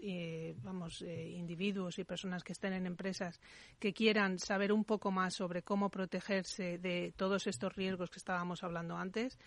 vamos, 0.62 1.02
individuos 1.02 1.98
y 1.98 2.04
personas 2.04 2.44
que 2.44 2.52
estén 2.52 2.72
en 2.72 2.86
empresas 2.86 3.40
que 3.78 3.92
quieran 3.92 4.38
saber 4.38 4.72
un 4.72 4.84
poco 4.84 5.10
más 5.10 5.34
sobre 5.34 5.62
cómo 5.62 5.90
protegerse 5.90 6.78
de 6.78 6.99
todos 7.16 7.46
estos 7.46 7.74
riesgos 7.74 8.10
que 8.10 8.18
estábamos 8.18 8.62
hablando 8.62 8.96
antes. 8.96 9.38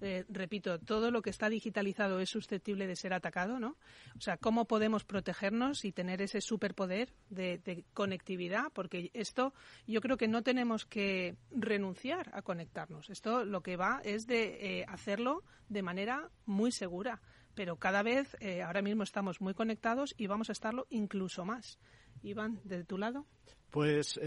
Eh, 0.00 0.24
repito, 0.28 0.80
todo 0.80 1.12
lo 1.12 1.22
que 1.22 1.30
está 1.30 1.48
digitalizado 1.48 2.18
es 2.18 2.30
susceptible 2.30 2.88
de 2.88 2.96
ser 2.96 3.14
atacado, 3.14 3.60
¿no? 3.60 3.76
O 4.16 4.20
sea, 4.20 4.36
¿cómo 4.36 4.64
podemos 4.64 5.04
protegernos 5.04 5.84
y 5.84 5.92
tener 5.92 6.20
ese 6.22 6.40
superpoder 6.40 7.12
de, 7.30 7.84
conectividad? 7.94 8.72
Porque 8.72 9.12
esto 9.14 9.54
yo 9.86 10.00
creo 10.00 10.16
que 10.16 10.26
no 10.26 10.42
tenemos 10.42 10.86
que 10.86 11.36
renunciar 11.52 12.30
a 12.34 12.42
conectarnos. 12.42 13.10
Esto 13.10 13.44
lo 13.44 13.62
que 13.62 13.76
va 13.76 14.00
es 14.02 14.26
de 14.26 14.80
eh, 14.80 14.84
hacerlo 14.88 15.44
de 15.68 15.82
manera 15.82 16.30
muy 16.46 16.72
segura. 16.72 17.20
Pero 17.54 17.76
cada 17.76 18.02
vez, 18.02 18.36
eh, 18.40 18.62
ahora 18.62 18.82
mismo 18.82 19.04
estamos 19.04 19.40
muy 19.40 19.54
conectados 19.54 20.14
y 20.16 20.26
vamos 20.26 20.48
a 20.48 20.52
estarlo 20.52 20.86
incluso 20.90 21.44
más. 21.44 21.78
Iván, 22.24 22.60
de 22.64 22.82
tu 22.82 22.98
lado. 22.98 23.26
Pues 23.70 24.18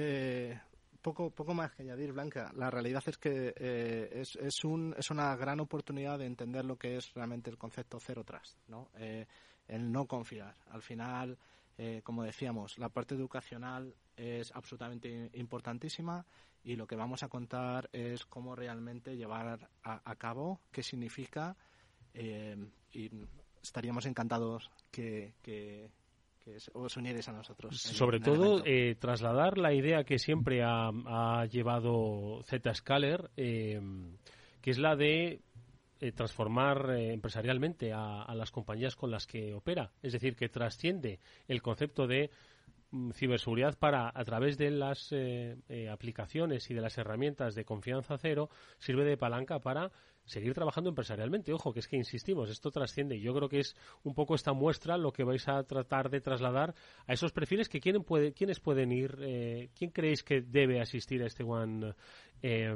poco, 1.06 1.30
poco 1.30 1.54
más 1.54 1.72
que 1.72 1.84
añadir, 1.84 2.14
Blanca. 2.14 2.52
La 2.56 2.72
realidad 2.72 3.04
es 3.06 3.20
que 3.20 3.54
eh, 3.56 4.10
es, 4.12 4.36
es, 4.38 4.64
un, 4.64 4.96
es 4.98 5.12
una 5.12 5.36
gran 5.36 5.60
oportunidad 5.60 6.18
de 6.18 6.26
entender 6.26 6.66
lo 6.66 6.78
que 6.80 6.98
es 6.98 7.14
realmente 7.14 7.52
el 7.52 7.60
concepto 7.60 8.00
cero 8.00 8.24
trust, 8.24 8.58
¿no? 8.68 8.90
Eh, 8.98 9.28
el 9.68 9.92
no 9.92 10.08
confiar. 10.08 10.56
Al 10.72 10.82
final, 10.82 11.38
eh, 11.78 12.02
como 12.04 12.24
decíamos, 12.24 12.80
la 12.80 12.90
parte 12.90 13.14
educacional 13.14 13.94
es 14.18 14.52
absolutamente 14.56 15.30
importantísima 15.34 16.26
y 16.64 16.76
lo 16.76 16.88
que 16.88 16.96
vamos 16.96 17.22
a 17.22 17.30
contar 17.30 17.88
es 17.94 18.26
cómo 18.26 18.56
realmente 18.56 19.16
llevar 19.16 19.70
a, 19.84 20.16
cabo, 20.16 20.60
qué 20.72 20.82
significa 20.82 21.56
y 22.16 23.12
estaríamos 23.62 24.08
encantados 24.08 24.72
que, 24.90 25.36
que 25.44 25.92
que 26.46 26.58
os 26.74 26.98
unieres 26.98 27.28
a 27.28 27.34
nosotros. 27.34 27.82
Sobre 27.82 28.20
todo, 28.20 28.62
eh, 28.66 28.96
trasladar 29.00 29.58
la 29.58 29.74
idea 29.74 30.04
que 30.04 30.20
siempre 30.20 30.62
ha, 30.64 31.46
llevado 31.50 32.44
Zscaler, 32.44 33.32
eh, 33.36 33.82
que 34.62 34.70
es 34.70 34.78
la 34.78 34.96
de 34.96 35.42
eh, 36.00 36.12
transformar 36.12 36.92
empresarialmente 36.92 37.94
a, 37.94 38.32
las 38.36 38.52
compañías 38.52 38.96
con 38.96 39.10
las 39.10 39.26
que 39.26 39.56
opera. 39.56 39.92
Es 40.04 40.14
decir, 40.14 40.36
que 40.36 40.48
trasciende 40.48 41.20
el 41.48 41.64
concepto 41.64 42.06
de 42.06 42.30
mm, 42.92 43.12
ciberseguridad 43.12 43.76
para, 43.80 44.12
a 44.14 44.24
través 44.24 44.56
de 44.60 44.70
las 44.70 45.12
aplicaciones 45.92 46.70
y 46.70 46.76
de 46.76 46.82
las 46.82 46.98
herramientas 47.00 47.56
de 47.56 47.66
confianza 47.66 48.20
cero, 48.20 48.52
sirve 48.78 49.04
de 49.04 49.18
palanca 49.18 49.58
para 49.58 49.92
seguir 50.26 50.54
trabajando 50.54 50.90
empresarialmente. 50.90 51.54
Ojo, 51.54 51.74
que 51.74 51.80
es 51.80 51.88
que 51.88 51.96
insistimos, 51.98 52.50
esto 52.50 52.72
trasciende. 52.72 53.20
Yo 53.20 53.34
creo 53.34 53.50
que 53.50 53.60
es 53.60 53.76
un 54.04 54.14
poco 54.14 54.36
esta 54.36 54.54
muestra 54.54 54.98
lo 54.98 55.12
que 55.12 55.24
vais 55.24 55.48
a 55.48 55.64
tratar 55.64 56.10
de 56.10 56.22
trasladar 56.22 56.76
a 57.08 57.14
esos 57.14 57.32
perfiles 57.32 57.70
que 57.70 57.80
quieren 57.80 58.04
puede, 58.04 58.34
quiénes 58.34 58.60
pueden 58.60 58.92
ir, 58.92 59.18
eh, 59.22 59.70
quién 59.76 59.92
creéis 59.92 60.24
que 60.24 60.42
debe 60.42 60.82
asistir 60.82 61.24
a 61.24 61.28
este 61.28 61.44
One 61.44 61.94
eh, 62.42 62.70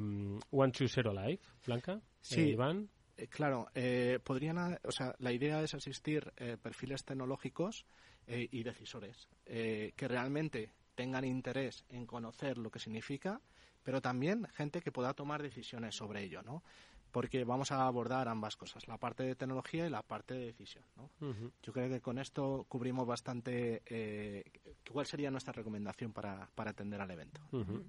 One 0.51 0.71
Two 0.71 0.87
Zero 0.87 1.13
Live, 1.13 1.41
Blanca, 1.65 2.01
sí. 2.21 2.41
Eh, 2.41 2.47
Iván. 2.49 2.89
Eh, 3.17 3.27
claro, 3.27 3.67
eh, 3.75 4.19
podrían, 4.23 4.79
o 4.83 4.91
sea, 4.91 5.15
la 5.19 5.31
idea 5.31 5.61
es 5.61 5.73
asistir 5.73 6.31
perfiles 6.61 7.03
tecnológicos 7.03 7.85
y 8.27 8.61
decisores 8.61 9.27
que 9.43 10.07
realmente 10.07 10.71
tengan 10.93 11.25
interés 11.25 11.83
en 11.89 12.05
conocer 12.05 12.59
lo 12.59 12.69
que 12.69 12.77
significa, 12.77 13.41
pero 13.81 14.01
también 14.01 14.45
gente 14.53 14.81
que 14.81 14.91
pueda 14.91 15.15
tomar 15.15 15.41
decisiones 15.41 15.95
sobre 15.95 16.23
ello, 16.23 16.43
¿no? 16.43 16.63
Porque 17.11 17.43
vamos 17.43 17.71
a 17.71 17.85
abordar 17.85 18.27
ambas 18.27 18.55
cosas, 18.55 18.87
la 18.87 18.97
parte 18.97 19.23
de 19.23 19.35
tecnología 19.35 19.85
y 19.85 19.89
la 19.89 20.01
parte 20.01 20.33
de 20.33 20.45
decisión. 20.47 20.83
¿no? 20.95 21.09
Yo 21.63 21.73
creo 21.73 21.89
que 21.89 22.01
con 22.01 22.19
esto 22.19 22.65
cubrimos 22.67 23.07
bastante 23.07 23.81
eh, 23.85 24.43
cuál 24.91 25.05
sería 25.05 25.31
nuestra 25.31 25.53
recomendación 25.53 26.13
para, 26.13 26.49
para 26.55 26.71
atender 26.71 27.01
al 27.01 27.11
evento. 27.11 27.41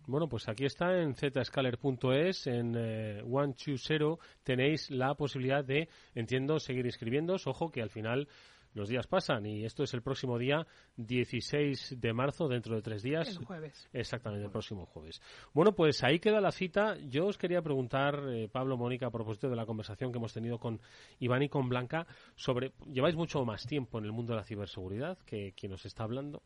Bueno, 0.07 0.29
pues 0.29 0.49
aquí 0.49 0.65
está 0.65 1.01
en 1.01 1.15
zscaler.es, 1.15 2.47
en 2.47 2.75
eh, 2.77 3.23
120 3.23 4.23
tenéis 4.43 4.91
la 4.91 5.15
posibilidad 5.15 5.65
de, 5.65 5.89
entiendo, 6.15 6.59
seguir 6.59 6.87
inscribiéndose. 6.87 7.49
Ojo 7.49 7.71
que 7.71 7.83
al 7.83 7.91
final 7.91 8.29
los 8.75 8.89
días 8.89 9.07
pasan 9.07 9.47
y 9.47 9.65
esto 9.65 9.83
es 9.83 9.95
el 9.95 10.03
próximo 10.03 10.39
día 10.39 10.67
16 10.97 11.97
de 11.99 12.13
marzo, 12.13 12.49
dentro 12.49 12.75
de 12.75 12.83
tres 12.83 13.03
días. 13.03 13.29
El 13.29 13.45
jueves. 13.45 13.89
Exactamente, 13.93 14.45
el 14.45 14.51
próximo 14.51 14.87
jueves. 14.87 15.21
Bueno, 15.53 15.73
pues 15.75 16.03
ahí 16.05 16.19
queda 16.19 16.41
la 16.41 16.53
cita. 16.53 16.97
Yo 17.09 17.27
os 17.27 17.39
quería 17.39 17.63
preguntar, 17.63 18.23
eh, 18.29 18.49
Pablo, 18.49 18.77
Mónica, 18.77 19.07
a 19.07 19.11
propósito 19.11 19.49
de 19.49 19.57
la 19.57 19.67
conversación 19.67 20.13
que 20.13 20.19
hemos 20.19 20.33
tenido 20.33 20.59
con 20.59 20.81
Iván 21.19 21.43
y 21.43 21.49
con 21.49 21.69
Blanca, 21.69 22.07
sobre, 22.37 22.73
lleváis 22.91 23.17
mucho 23.17 23.45
más 23.45 23.67
tiempo 23.67 23.99
en 23.99 24.05
el 24.05 24.13
mundo 24.13 24.33
de 24.33 24.39
la 24.39 24.45
ciberseguridad 24.45 25.19
que 25.19 25.53
quien 25.53 25.73
nos 25.73 25.85
está 25.85 26.05
hablando 26.05 26.43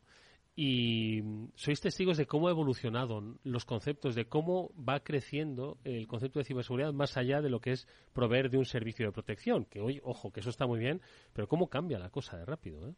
y 0.55 1.21
sois 1.55 1.81
testigos 1.81 2.17
de 2.17 2.25
cómo 2.25 2.47
ha 2.47 2.51
evolucionado 2.51 3.21
los 3.43 3.65
conceptos, 3.65 4.15
de 4.15 4.27
cómo 4.27 4.71
va 4.77 5.01
creciendo 5.01 5.77
el 5.83 6.07
concepto 6.07 6.39
de 6.39 6.45
ciberseguridad 6.45 6.93
más 6.93 7.17
allá 7.17 7.41
de 7.41 7.49
lo 7.49 7.59
que 7.59 7.71
es 7.71 7.87
proveer 8.13 8.49
de 8.49 8.57
un 8.57 8.65
servicio 8.65 9.05
de 9.05 9.11
protección, 9.11 9.65
que 9.65 9.81
hoy, 9.81 9.99
ojo, 10.03 10.31
que 10.31 10.39
eso 10.39 10.49
está 10.49 10.65
muy 10.65 10.79
bien, 10.79 11.01
pero 11.33 11.47
cómo 11.47 11.67
cambia 11.67 11.99
la 11.99 12.09
cosa 12.09 12.37
de 12.37 12.45
rápido, 12.45 12.87
¿eh? 12.87 12.93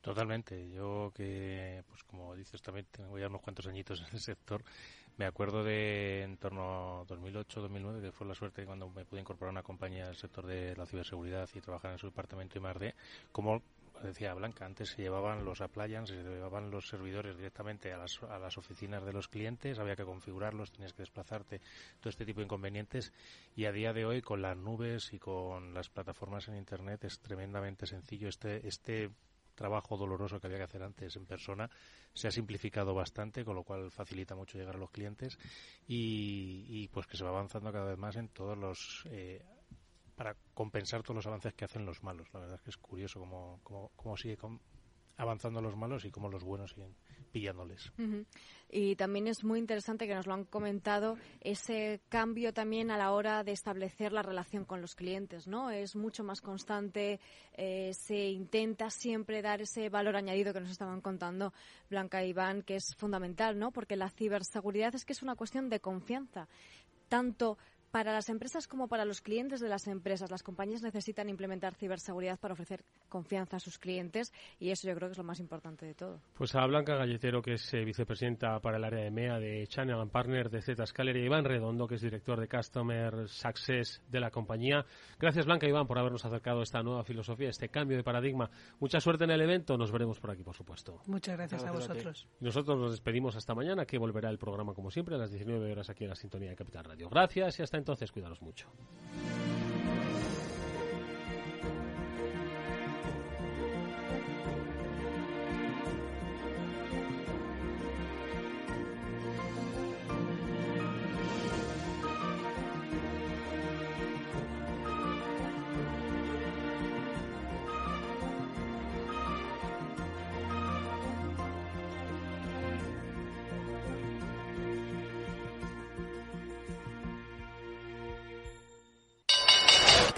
Totalmente. 0.00 0.70
Yo 0.70 1.12
que, 1.14 1.82
pues 1.86 2.02
como 2.04 2.34
dices 2.34 2.62
también, 2.62 2.86
tengo 2.90 3.18
ya 3.18 3.26
unos 3.26 3.42
cuantos 3.42 3.66
añitos 3.66 4.00
en 4.00 4.14
el 4.14 4.20
sector, 4.20 4.64
me 5.18 5.26
acuerdo 5.26 5.62
de 5.62 6.22
en 6.22 6.38
torno 6.38 7.00
a 7.00 7.06
2008-2009, 7.06 8.00
que 8.00 8.12
fue 8.12 8.26
la 8.26 8.34
suerte 8.34 8.64
cuando 8.64 8.88
me 8.88 9.04
pude 9.04 9.20
incorporar 9.20 9.50
a 9.50 9.52
una 9.52 9.62
compañía 9.62 10.06
del 10.06 10.16
sector 10.16 10.46
de 10.46 10.74
la 10.74 10.86
ciberseguridad 10.86 11.48
y 11.54 11.60
trabajar 11.60 11.92
en 11.92 11.98
su 11.98 12.06
departamento 12.06 12.58
I+.D., 12.58 12.94
como 13.30 13.62
decía 14.02 14.34
Blanca, 14.34 14.64
antes 14.64 14.90
se 14.90 15.02
llevaban 15.02 15.44
los 15.44 15.60
appliances, 15.60 16.16
se 16.16 16.22
llevaban 16.22 16.70
los 16.70 16.88
servidores 16.88 17.36
directamente 17.36 17.92
a 17.92 17.98
las, 17.98 18.22
a 18.22 18.38
las 18.38 18.56
oficinas 18.58 19.04
de 19.04 19.12
los 19.12 19.28
clientes, 19.28 19.78
había 19.78 19.96
que 19.96 20.04
configurarlos, 20.04 20.72
tenías 20.72 20.92
que 20.92 21.02
desplazarte, 21.02 21.60
todo 22.00 22.10
este 22.10 22.24
tipo 22.24 22.40
de 22.40 22.44
inconvenientes. 22.44 23.12
Y 23.56 23.64
a 23.66 23.72
día 23.72 23.92
de 23.92 24.04
hoy, 24.04 24.22
con 24.22 24.42
las 24.42 24.56
nubes 24.56 25.12
y 25.12 25.18
con 25.18 25.74
las 25.74 25.88
plataformas 25.88 26.48
en 26.48 26.56
Internet, 26.56 27.04
es 27.04 27.20
tremendamente 27.20 27.86
sencillo. 27.86 28.28
Este, 28.28 28.66
este 28.66 29.10
trabajo 29.60 29.98
doloroso 29.98 30.40
que 30.40 30.46
había 30.46 30.58
que 30.58 30.64
hacer 30.64 30.82
antes 30.82 31.16
en 31.16 31.26
persona 31.26 31.68
se 32.14 32.28
ha 32.28 32.30
simplificado 32.30 32.94
bastante, 32.94 33.44
con 33.44 33.54
lo 33.54 33.62
cual 33.62 33.90
facilita 33.90 34.34
mucho 34.34 34.56
llegar 34.56 34.76
a 34.76 34.78
los 34.78 34.90
clientes 34.90 35.38
y, 35.86 36.88
pues 36.88 37.06
que 37.06 37.18
se 37.18 37.24
va 37.24 37.30
avanzando 37.30 37.70
cada 37.70 37.84
vez 37.84 37.98
más 37.98 38.16
en 38.16 38.28
todos 38.28 38.56
los 38.56 39.04
eh, 39.10 39.44
para 40.20 40.36
compensar 40.52 41.02
todos 41.02 41.16
los 41.16 41.26
avances 41.26 41.54
que 41.54 41.64
hacen 41.64 41.86
los 41.86 42.02
malos. 42.02 42.28
La 42.34 42.40
verdad 42.40 42.56
es 42.56 42.60
que 42.60 42.68
es 42.68 42.76
curioso 42.76 43.20
cómo, 43.20 43.58
cómo, 43.62 43.90
cómo 43.96 44.18
sigue 44.18 44.36
avanzando 45.16 45.62
los 45.62 45.74
malos 45.78 46.04
y 46.04 46.10
cómo 46.10 46.28
los 46.28 46.44
buenos 46.44 46.72
siguen 46.72 46.94
pillándoles. 47.32 47.90
Y 48.68 48.96
también 48.96 49.28
es 49.28 49.44
muy 49.44 49.58
interesante 49.58 50.06
que 50.06 50.14
nos 50.14 50.26
lo 50.26 50.34
han 50.34 50.44
comentado 50.44 51.16
ese 51.40 52.02
cambio 52.10 52.52
también 52.52 52.90
a 52.90 52.98
la 52.98 53.12
hora 53.12 53.44
de 53.44 53.52
establecer 53.52 54.12
la 54.12 54.20
relación 54.20 54.66
con 54.66 54.82
los 54.82 54.94
clientes, 54.94 55.46
¿no? 55.46 55.70
Es 55.70 55.96
mucho 55.96 56.22
más 56.22 56.42
constante, 56.42 57.18
eh, 57.54 57.92
se 57.94 58.28
intenta 58.28 58.90
siempre 58.90 59.40
dar 59.40 59.62
ese 59.62 59.88
valor 59.88 60.16
añadido 60.16 60.52
que 60.52 60.60
nos 60.60 60.70
estaban 60.70 61.00
contando 61.00 61.54
Blanca 61.88 62.22
y 62.22 62.28
Iván, 62.28 62.60
que 62.60 62.76
es 62.76 62.94
fundamental, 62.98 63.58
¿no? 63.58 63.70
Porque 63.70 63.96
la 63.96 64.10
ciberseguridad 64.10 64.94
es 64.94 65.06
que 65.06 65.14
es 65.14 65.22
una 65.22 65.34
cuestión 65.34 65.70
de 65.70 65.80
confianza, 65.80 66.46
tanto 67.08 67.56
para 67.90 68.12
las 68.12 68.28
empresas 68.28 68.66
como 68.66 68.88
para 68.88 69.04
los 69.04 69.20
clientes 69.20 69.60
de 69.60 69.68
las 69.68 69.86
empresas. 69.86 70.30
Las 70.30 70.42
compañías 70.42 70.82
necesitan 70.82 71.28
implementar 71.28 71.74
ciberseguridad 71.74 72.38
para 72.38 72.54
ofrecer 72.54 72.84
confianza 73.08 73.56
a 73.56 73.60
sus 73.60 73.78
clientes 73.78 74.32
y 74.58 74.70
eso 74.70 74.88
yo 74.88 74.94
creo 74.94 75.08
que 75.08 75.12
es 75.12 75.18
lo 75.18 75.24
más 75.24 75.40
importante 75.40 75.86
de 75.86 75.94
todo. 75.94 76.20
Pues 76.34 76.54
a 76.54 76.64
Blanca 76.66 76.94
Galletero, 76.94 77.42
que 77.42 77.54
es 77.54 77.74
eh, 77.74 77.84
vicepresidenta 77.84 78.60
para 78.60 78.76
el 78.76 78.84
área 78.84 79.04
de 79.04 79.10
MEA 79.10 79.38
de 79.38 79.66
Channel 79.66 80.00
and 80.00 80.10
Partner 80.10 80.50
de 80.50 80.62
Zscaler 80.62 81.16
y 81.16 81.24
Iván 81.24 81.44
Redondo, 81.44 81.86
que 81.88 81.96
es 81.96 82.02
director 82.02 82.38
de 82.40 82.48
Customer 82.48 83.28
Success 83.28 84.02
de 84.08 84.20
la 84.20 84.30
compañía. 84.30 84.84
Gracias 85.18 85.46
Blanca 85.46 85.66
y 85.66 85.70
Iván 85.70 85.86
por 85.86 85.98
habernos 85.98 86.24
acercado 86.24 86.60
a 86.60 86.62
esta 86.62 86.82
nueva 86.82 87.04
filosofía, 87.04 87.48
este 87.48 87.68
cambio 87.68 87.96
de 87.96 88.04
paradigma. 88.04 88.50
Mucha 88.78 89.00
suerte 89.00 89.24
en 89.24 89.30
el 89.30 89.40
evento, 89.40 89.76
nos 89.76 89.90
veremos 89.90 90.20
por 90.20 90.30
aquí, 90.30 90.42
por 90.42 90.54
supuesto. 90.54 91.00
Muchas 91.06 91.36
gracias, 91.36 91.64
a 91.64 91.72
vosotros. 91.72 92.28
nosotros 92.38 92.78
nos 92.78 92.92
despedimos 92.92 93.36
hasta 93.36 93.54
mañana, 93.54 93.84
que 93.84 93.98
volverá 93.98 94.30
el 94.30 94.38
programa 94.38 94.74
como 94.74 94.90
siempre 94.90 95.16
a 95.16 95.18
las 95.18 95.30
19 95.30 95.72
horas 95.72 95.90
aquí 95.90 96.04
en 96.04 96.10
la 96.10 96.16
sintonía 96.16 96.50
de 96.50 96.56
Capital 96.56 96.84
Radio. 96.84 97.08
Gracias 97.10 97.58
y 97.58 97.62
hasta 97.62 97.79
entonces, 97.80 98.12
cuidaros 98.12 98.40
mucho. 98.42 98.68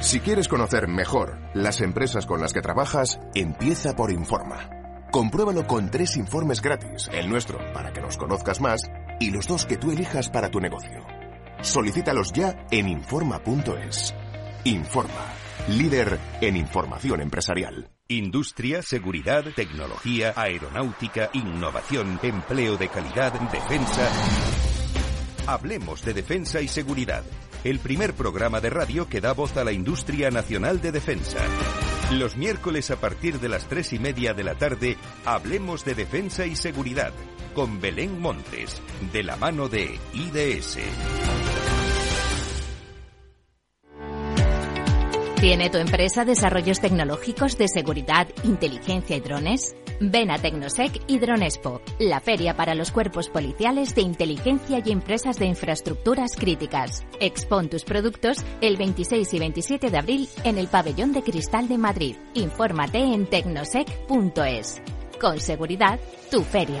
Si 0.00 0.20
quieres 0.20 0.46
conocer 0.46 0.86
mejor 0.86 1.40
las 1.54 1.80
empresas 1.80 2.24
con 2.24 2.40
las 2.40 2.52
que 2.52 2.60
trabajas, 2.60 3.18
empieza 3.34 3.96
por 3.96 4.12
Informa. 4.12 4.70
Compruébalo 5.10 5.66
con 5.66 5.90
tres 5.90 6.16
informes 6.16 6.62
gratis, 6.62 7.10
el 7.12 7.28
nuestro 7.28 7.58
para 7.72 7.92
que 7.92 8.00
nos 8.00 8.16
conozcas 8.16 8.60
más 8.60 8.80
y 9.18 9.32
los 9.32 9.48
dos 9.48 9.66
que 9.66 9.76
tú 9.76 9.90
elijas 9.90 10.30
para 10.30 10.50
tu 10.50 10.60
negocio. 10.60 11.04
Solicítalos 11.62 12.32
ya 12.32 12.64
en 12.70 12.88
Informa.es. 12.88 14.14
Informa, 14.64 15.32
líder 15.66 16.20
en 16.40 16.56
información 16.56 17.20
empresarial. 17.20 17.90
Industria, 18.06 18.82
seguridad, 18.82 19.44
tecnología, 19.56 20.32
aeronáutica, 20.36 21.28
innovación, 21.32 22.20
empleo 22.22 22.76
de 22.76 22.88
calidad, 22.88 23.32
defensa. 23.50 24.08
Hablemos 25.48 26.04
de 26.04 26.14
defensa 26.14 26.60
y 26.60 26.68
seguridad 26.68 27.24
el 27.64 27.78
primer 27.78 28.14
programa 28.14 28.60
de 28.60 28.70
radio 28.70 29.08
que 29.08 29.20
da 29.20 29.32
voz 29.32 29.56
a 29.56 29.64
la 29.64 29.72
industria 29.72 30.30
nacional 30.30 30.80
de 30.80 30.92
defensa. 30.92 31.38
Los 32.12 32.36
miércoles 32.36 32.90
a 32.90 32.96
partir 32.96 33.40
de 33.40 33.48
las 33.48 33.68
tres 33.68 33.92
y 33.92 33.98
media 33.98 34.34
de 34.34 34.44
la 34.44 34.54
tarde, 34.54 34.96
hablemos 35.24 35.84
de 35.84 35.94
defensa 35.94 36.46
y 36.46 36.56
seguridad 36.56 37.12
con 37.54 37.80
Belén 37.80 38.20
Montes, 38.20 38.80
de 39.12 39.22
la 39.22 39.36
mano 39.36 39.68
de 39.68 39.98
IDS. 40.14 40.78
¿Tiene 45.40 45.70
tu 45.70 45.78
empresa 45.78 46.24
desarrollos 46.24 46.80
tecnológicos 46.80 47.56
de 47.58 47.68
seguridad, 47.68 48.28
inteligencia 48.42 49.16
y 49.16 49.20
drones? 49.20 49.76
Ven 50.00 50.30
a 50.30 50.38
Tecnosec 50.38 51.02
y 51.08 51.18
Dronespo, 51.18 51.80
la 51.98 52.20
feria 52.20 52.54
para 52.54 52.74
los 52.74 52.92
cuerpos 52.92 53.28
policiales 53.28 53.94
de 53.94 54.02
inteligencia 54.02 54.80
y 54.84 54.92
empresas 54.92 55.38
de 55.38 55.46
infraestructuras 55.46 56.36
críticas. 56.36 57.04
Expon 57.18 57.68
tus 57.68 57.84
productos 57.84 58.38
el 58.60 58.76
26 58.76 59.34
y 59.34 59.38
27 59.38 59.90
de 59.90 59.98
abril 59.98 60.28
en 60.44 60.58
el 60.58 60.68
Pabellón 60.68 61.12
de 61.12 61.22
Cristal 61.22 61.66
de 61.66 61.78
Madrid. 61.78 62.16
Infórmate 62.34 62.98
en 62.98 63.26
tecnosec.es. 63.26 64.82
Con 65.20 65.40
seguridad, 65.40 65.98
tu 66.30 66.42
feria. 66.44 66.80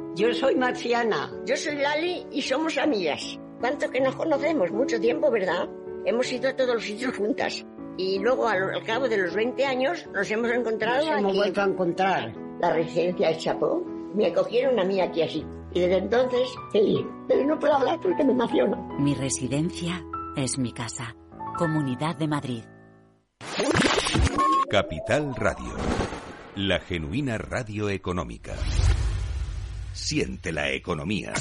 Yo 0.21 0.33
soy 0.33 0.55
Marciana. 0.55 1.31
Yo 1.45 1.55
soy 1.57 1.75
Lali 1.77 2.25
y 2.31 2.41
somos 2.43 2.77
amigas. 2.77 3.39
¿Cuánto 3.59 3.89
que 3.89 3.99
nos 3.99 4.15
conocemos? 4.15 4.71
Mucho 4.71 4.99
tiempo, 4.99 5.31
¿verdad? 5.31 5.67
Hemos 6.05 6.31
ido 6.31 6.49
a 6.49 6.55
todos 6.55 6.75
los 6.75 6.83
sitios 6.83 7.17
juntas. 7.17 7.65
Y 7.97 8.19
luego, 8.19 8.47
al, 8.47 8.73
al 8.75 8.83
cabo 8.83 9.09
de 9.09 9.17
los 9.17 9.33
20 9.33 9.65
años, 9.65 10.07
nos 10.13 10.29
hemos 10.29 10.51
encontrado 10.51 11.05
Nos 11.07 11.17
hemos 11.19 11.29
aquí. 11.31 11.37
vuelto 11.37 11.61
a 11.61 11.65
encontrar. 11.65 12.33
La 12.59 12.71
residencia 12.73 13.29
de 13.29 13.37
Chapó. 13.37 13.83
Me 14.13 14.27
acogieron 14.27 14.79
a 14.79 14.83
mí 14.83 15.01
aquí 15.01 15.23
así. 15.23 15.43
Y 15.73 15.79
desde 15.79 15.97
entonces, 15.97 16.47
feliz. 16.71 17.03
Pero 17.27 17.43
no 17.47 17.57
puedo 17.57 17.73
hablar 17.73 17.99
porque 17.99 18.23
me 18.23 18.33
emociono. 18.33 18.77
Mi 18.99 19.15
residencia 19.15 20.03
es 20.35 20.59
mi 20.59 20.71
casa. 20.71 21.15
Comunidad 21.57 22.15
de 22.17 22.27
Madrid. 22.27 22.63
Capital 24.69 25.33
Radio. 25.35 25.73
La 26.55 26.79
genuina 26.79 27.37
radio 27.39 27.89
económica. 27.89 28.53
Siente 29.93 30.51
la 30.51 30.71
economía. 30.71 31.33